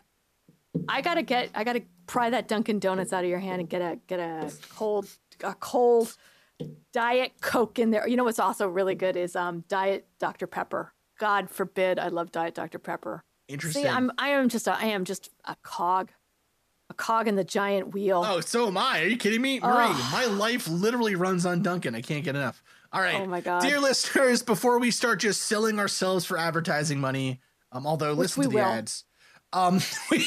I 0.89 1.01
gotta 1.01 1.21
get. 1.21 1.49
I 1.53 1.63
gotta 1.63 1.84
pry 2.07 2.30
that 2.32 2.47
Dunkin' 2.47 2.80
Donuts 2.80 3.13
out 3.13 3.23
of 3.23 3.30
your 3.30 3.39
hand 3.39 3.61
and 3.61 3.69
get 3.69 3.82
a 3.82 3.99
get 4.07 4.19
a 4.19 4.51
cold 4.69 5.07
a 5.43 5.53
cold 5.53 6.15
diet 6.91 7.34
Coke 7.41 7.80
in 7.80 7.91
there. 7.91 8.07
You 8.07 8.17
know 8.17 8.23
what's 8.23 8.39
also 8.39 8.67
really 8.67 8.95
good 8.95 9.15
is 9.15 9.36
um 9.36 9.63
diet 9.67 10.07
Dr 10.19 10.47
Pepper. 10.47 10.93
God 11.19 11.49
forbid 11.49 11.97
I 11.99 12.09
love 12.09 12.32
diet 12.32 12.55
Dr 12.55 12.80
Pepper. 12.80 13.23
Interesting. 13.47 13.84
See, 13.84 13.89
I'm 13.89 14.11
I 14.17 14.30
am 14.30 14.49
just 14.49 14.67
a, 14.67 14.76
I 14.76 14.86
am 14.86 15.05
just 15.05 15.30
a 15.45 15.55
cog, 15.63 16.11
a 16.89 16.93
cog 16.93 17.27
in 17.27 17.36
the 17.36 17.43
giant 17.43 17.93
wheel. 17.93 18.23
Oh, 18.25 18.39
so 18.41 18.67
am 18.67 18.77
I. 18.77 19.01
Are 19.01 19.07
you 19.07 19.17
kidding 19.17 19.41
me? 19.41 19.59
Marie, 19.59 19.88
Ugh. 19.89 20.11
my 20.11 20.25
life 20.25 20.67
literally 20.67 21.15
runs 21.15 21.45
on 21.45 21.61
Dunkin'. 21.61 21.95
I 21.95 22.01
can't 22.01 22.23
get 22.23 22.36
enough. 22.36 22.61
All 22.93 23.01
right. 23.01 23.21
Oh 23.21 23.25
my 23.25 23.41
God. 23.41 23.61
Dear 23.61 23.79
listeners, 23.79 24.41
before 24.43 24.79
we 24.79 24.91
start 24.91 25.19
just 25.19 25.41
selling 25.41 25.79
ourselves 25.79 26.25
for 26.25 26.38
advertising 26.38 26.99
money, 26.99 27.41
um, 27.71 27.86
although 27.88 28.11
Which 28.11 28.38
listen 28.38 28.43
to 28.43 28.49
the 28.49 28.55
will. 28.55 28.63
ads. 28.63 29.03
Um, 29.51 29.79
we 30.11 30.17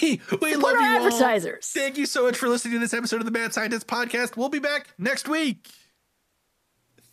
we 0.40 0.52
Support 0.52 0.52
love 0.58 0.74
our 0.74 0.80
you 0.80 0.98
all. 1.00 1.06
advertisers. 1.06 1.66
Thank 1.68 1.96
you 1.96 2.06
so 2.06 2.24
much 2.24 2.36
for 2.36 2.48
listening 2.48 2.74
to 2.74 2.80
this 2.80 2.92
episode 2.94 3.20
of 3.20 3.24
the 3.24 3.30
Mad 3.30 3.54
Scientist 3.54 3.86
Podcast. 3.86 4.36
We'll 4.36 4.48
be 4.48 4.58
back 4.58 4.88
next 4.98 5.28
week. 5.28 5.68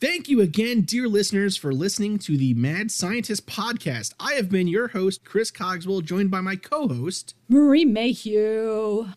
Thank 0.02 0.28
you 0.28 0.42
again, 0.42 0.82
dear 0.82 1.08
listeners, 1.08 1.56
for 1.56 1.74
listening 1.74 2.20
to 2.20 2.38
the 2.38 2.54
Mad 2.54 2.92
Scientist 2.92 3.48
Podcast. 3.48 4.14
I 4.20 4.34
have 4.34 4.50
been 4.50 4.68
your 4.68 4.90
host, 4.90 5.24
Chris 5.24 5.52
Cogswell, 5.52 6.02
joined 6.02 6.30
by 6.30 6.42
my 6.42 6.58
co-host, 6.58 7.34
Marie 7.48 7.86
Mayhew. 7.86 9.08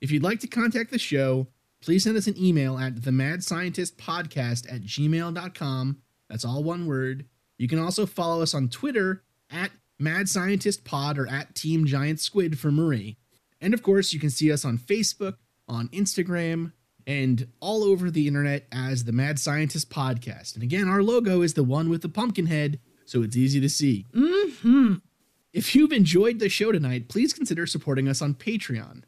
If 0.00 0.10
you'd 0.10 0.22
like 0.22 0.40
to 0.40 0.46
contact 0.46 0.90
the 0.90 0.98
show, 0.98 1.48
please 1.82 2.04
send 2.04 2.16
us 2.16 2.26
an 2.26 2.36
email 2.38 2.78
at 2.78 3.02
the 3.04 3.12
Mad 3.12 3.42
Scientist 3.42 3.96
Podcast 3.96 4.72
at 4.72 4.82
gmail.com. 4.82 5.98
That's 6.28 6.44
all 6.44 6.62
one 6.62 6.86
word. 6.86 7.26
You 7.58 7.68
can 7.68 7.78
also 7.78 8.04
follow 8.06 8.42
us 8.42 8.54
on 8.54 8.68
Twitter 8.68 9.22
at 9.50 9.70
Mad 9.98 10.28
Scientist 10.28 10.84
Pod 10.84 11.18
or 11.18 11.26
at 11.26 11.54
Team 11.54 11.86
Giant 11.86 12.20
Squid 12.20 12.58
for 12.58 12.70
Marie. 12.70 13.16
And 13.60 13.72
of 13.72 13.82
course, 13.82 14.12
you 14.12 14.20
can 14.20 14.30
see 14.30 14.52
us 14.52 14.64
on 14.64 14.76
Facebook, 14.76 15.36
on 15.66 15.88
Instagram, 15.88 16.72
and 17.06 17.48
all 17.60 17.84
over 17.84 18.10
the 18.10 18.26
internet 18.26 18.66
as 18.72 19.04
the 19.04 19.12
Mad 19.12 19.38
Scientist 19.38 19.88
Podcast. 19.88 20.54
And 20.54 20.62
again, 20.62 20.88
our 20.88 21.02
logo 21.02 21.40
is 21.40 21.54
the 21.54 21.64
one 21.64 21.88
with 21.88 22.02
the 22.02 22.08
pumpkin 22.08 22.46
head, 22.46 22.80
so 23.06 23.22
it's 23.22 23.36
easy 23.36 23.60
to 23.60 23.68
see. 23.68 24.06
Mm-hmm. 24.12 24.94
If 25.52 25.74
you've 25.74 25.92
enjoyed 25.92 26.38
the 26.38 26.48
show 26.50 26.72
tonight, 26.72 27.08
please 27.08 27.32
consider 27.32 27.66
supporting 27.66 28.08
us 28.08 28.20
on 28.20 28.34
Patreon, 28.34 29.04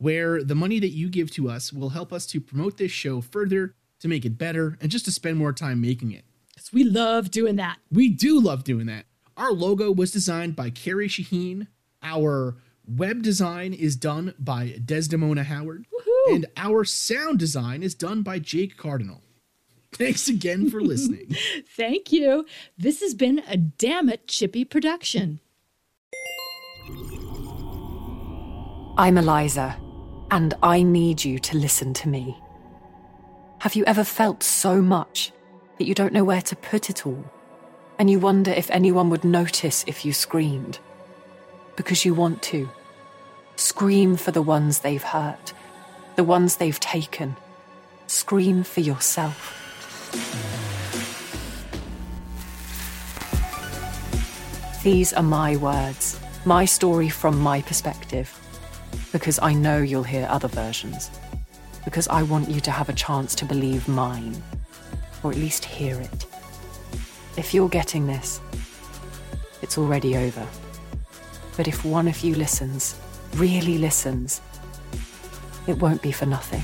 where 0.00 0.42
the 0.42 0.54
money 0.54 0.78
that 0.80 0.88
you 0.88 1.08
give 1.08 1.30
to 1.32 1.48
us 1.48 1.72
will 1.72 1.90
help 1.90 2.12
us 2.12 2.24
to 2.26 2.40
promote 2.40 2.78
this 2.78 2.90
show 2.90 3.20
further, 3.20 3.74
to 4.00 4.08
make 4.08 4.24
it 4.24 4.38
better, 4.38 4.78
and 4.80 4.90
just 4.90 5.04
to 5.04 5.12
spend 5.12 5.36
more 5.36 5.52
time 5.52 5.80
making 5.80 6.10
it. 6.10 6.24
'Cause 6.56 6.72
we 6.72 6.84
love 6.84 7.30
doing 7.30 7.56
that. 7.56 7.78
We 7.92 8.08
do 8.08 8.40
love 8.40 8.64
doing 8.64 8.86
that. 8.86 9.04
Our 9.36 9.52
logo 9.52 9.92
was 9.92 10.10
designed 10.10 10.56
by 10.56 10.70
Carrie 10.70 11.08
Shaheen. 11.08 11.66
Our 12.02 12.56
web 12.86 13.22
design 13.22 13.72
is 13.74 13.94
done 13.94 14.34
by 14.38 14.80
Desdemona 14.84 15.44
Howard. 15.44 15.86
Woohoo. 15.92 16.34
And 16.34 16.46
our 16.56 16.84
sound 16.84 17.38
design 17.38 17.82
is 17.82 17.94
done 17.94 18.22
by 18.22 18.38
Jake 18.38 18.76
Cardinal. 18.78 19.22
Thanks 19.92 20.28
again 20.28 20.70
for 20.70 20.80
listening. 20.80 21.36
Thank 21.76 22.10
you. 22.12 22.46
This 22.78 23.00
has 23.00 23.12
been 23.14 23.42
a 23.48 23.56
damn 23.56 24.08
it 24.08 24.26
chippy 24.28 24.64
production. 24.64 25.40
I'm 28.96 29.16
Eliza, 29.16 29.78
and 30.30 30.54
I 30.62 30.82
need 30.82 31.24
you 31.24 31.38
to 31.40 31.56
listen 31.56 31.92
to 31.94 32.08
me. 32.08 32.38
Have 33.58 33.74
you 33.74 33.84
ever 33.86 34.04
felt 34.04 34.42
so 34.42 34.80
much 34.80 35.32
that 35.78 35.86
you 35.86 35.94
don't 35.94 36.12
know 36.12 36.24
where 36.24 36.42
to 36.42 36.56
put 36.56 36.88
it 36.88 37.04
all? 37.04 37.24
And 37.98 38.08
you 38.08 38.18
wonder 38.18 38.50
if 38.50 38.70
anyone 38.70 39.10
would 39.10 39.24
notice 39.24 39.84
if 39.86 40.04
you 40.04 40.12
screamed? 40.12 40.78
Because 41.76 42.04
you 42.04 42.14
want 42.14 42.42
to. 42.44 42.70
Scream 43.56 44.16
for 44.16 44.30
the 44.30 44.40
ones 44.40 44.78
they've 44.78 45.02
hurt, 45.02 45.52
the 46.16 46.24
ones 46.24 46.56
they've 46.56 46.80
taken. 46.80 47.36
Scream 48.06 48.62
for 48.62 48.80
yourself. 48.80 49.56
These 54.82 55.12
are 55.12 55.22
my 55.22 55.56
words, 55.56 56.18
my 56.46 56.64
story 56.64 57.10
from 57.10 57.38
my 57.38 57.60
perspective 57.60 58.39
because 59.12 59.38
I 59.42 59.52
know 59.52 59.78
you'll 59.78 60.02
hear 60.02 60.26
other 60.30 60.48
versions. 60.48 61.10
Because 61.84 62.08
I 62.08 62.22
want 62.22 62.48
you 62.48 62.60
to 62.60 62.70
have 62.70 62.88
a 62.88 62.92
chance 62.92 63.34
to 63.36 63.44
believe 63.44 63.88
mine, 63.88 64.42
or 65.22 65.30
at 65.30 65.36
least 65.36 65.64
hear 65.64 65.98
it. 66.00 66.26
If 67.36 67.54
you're 67.54 67.68
getting 67.68 68.06
this, 68.06 68.40
it's 69.62 69.78
already 69.78 70.16
over. 70.16 70.46
But 71.56 71.68
if 71.68 71.84
one 71.84 72.08
of 72.08 72.20
you 72.20 72.34
listens, 72.34 72.98
really 73.34 73.78
listens, 73.78 74.40
it 75.66 75.78
won't 75.78 76.02
be 76.02 76.12
for 76.12 76.26
nothing. 76.26 76.62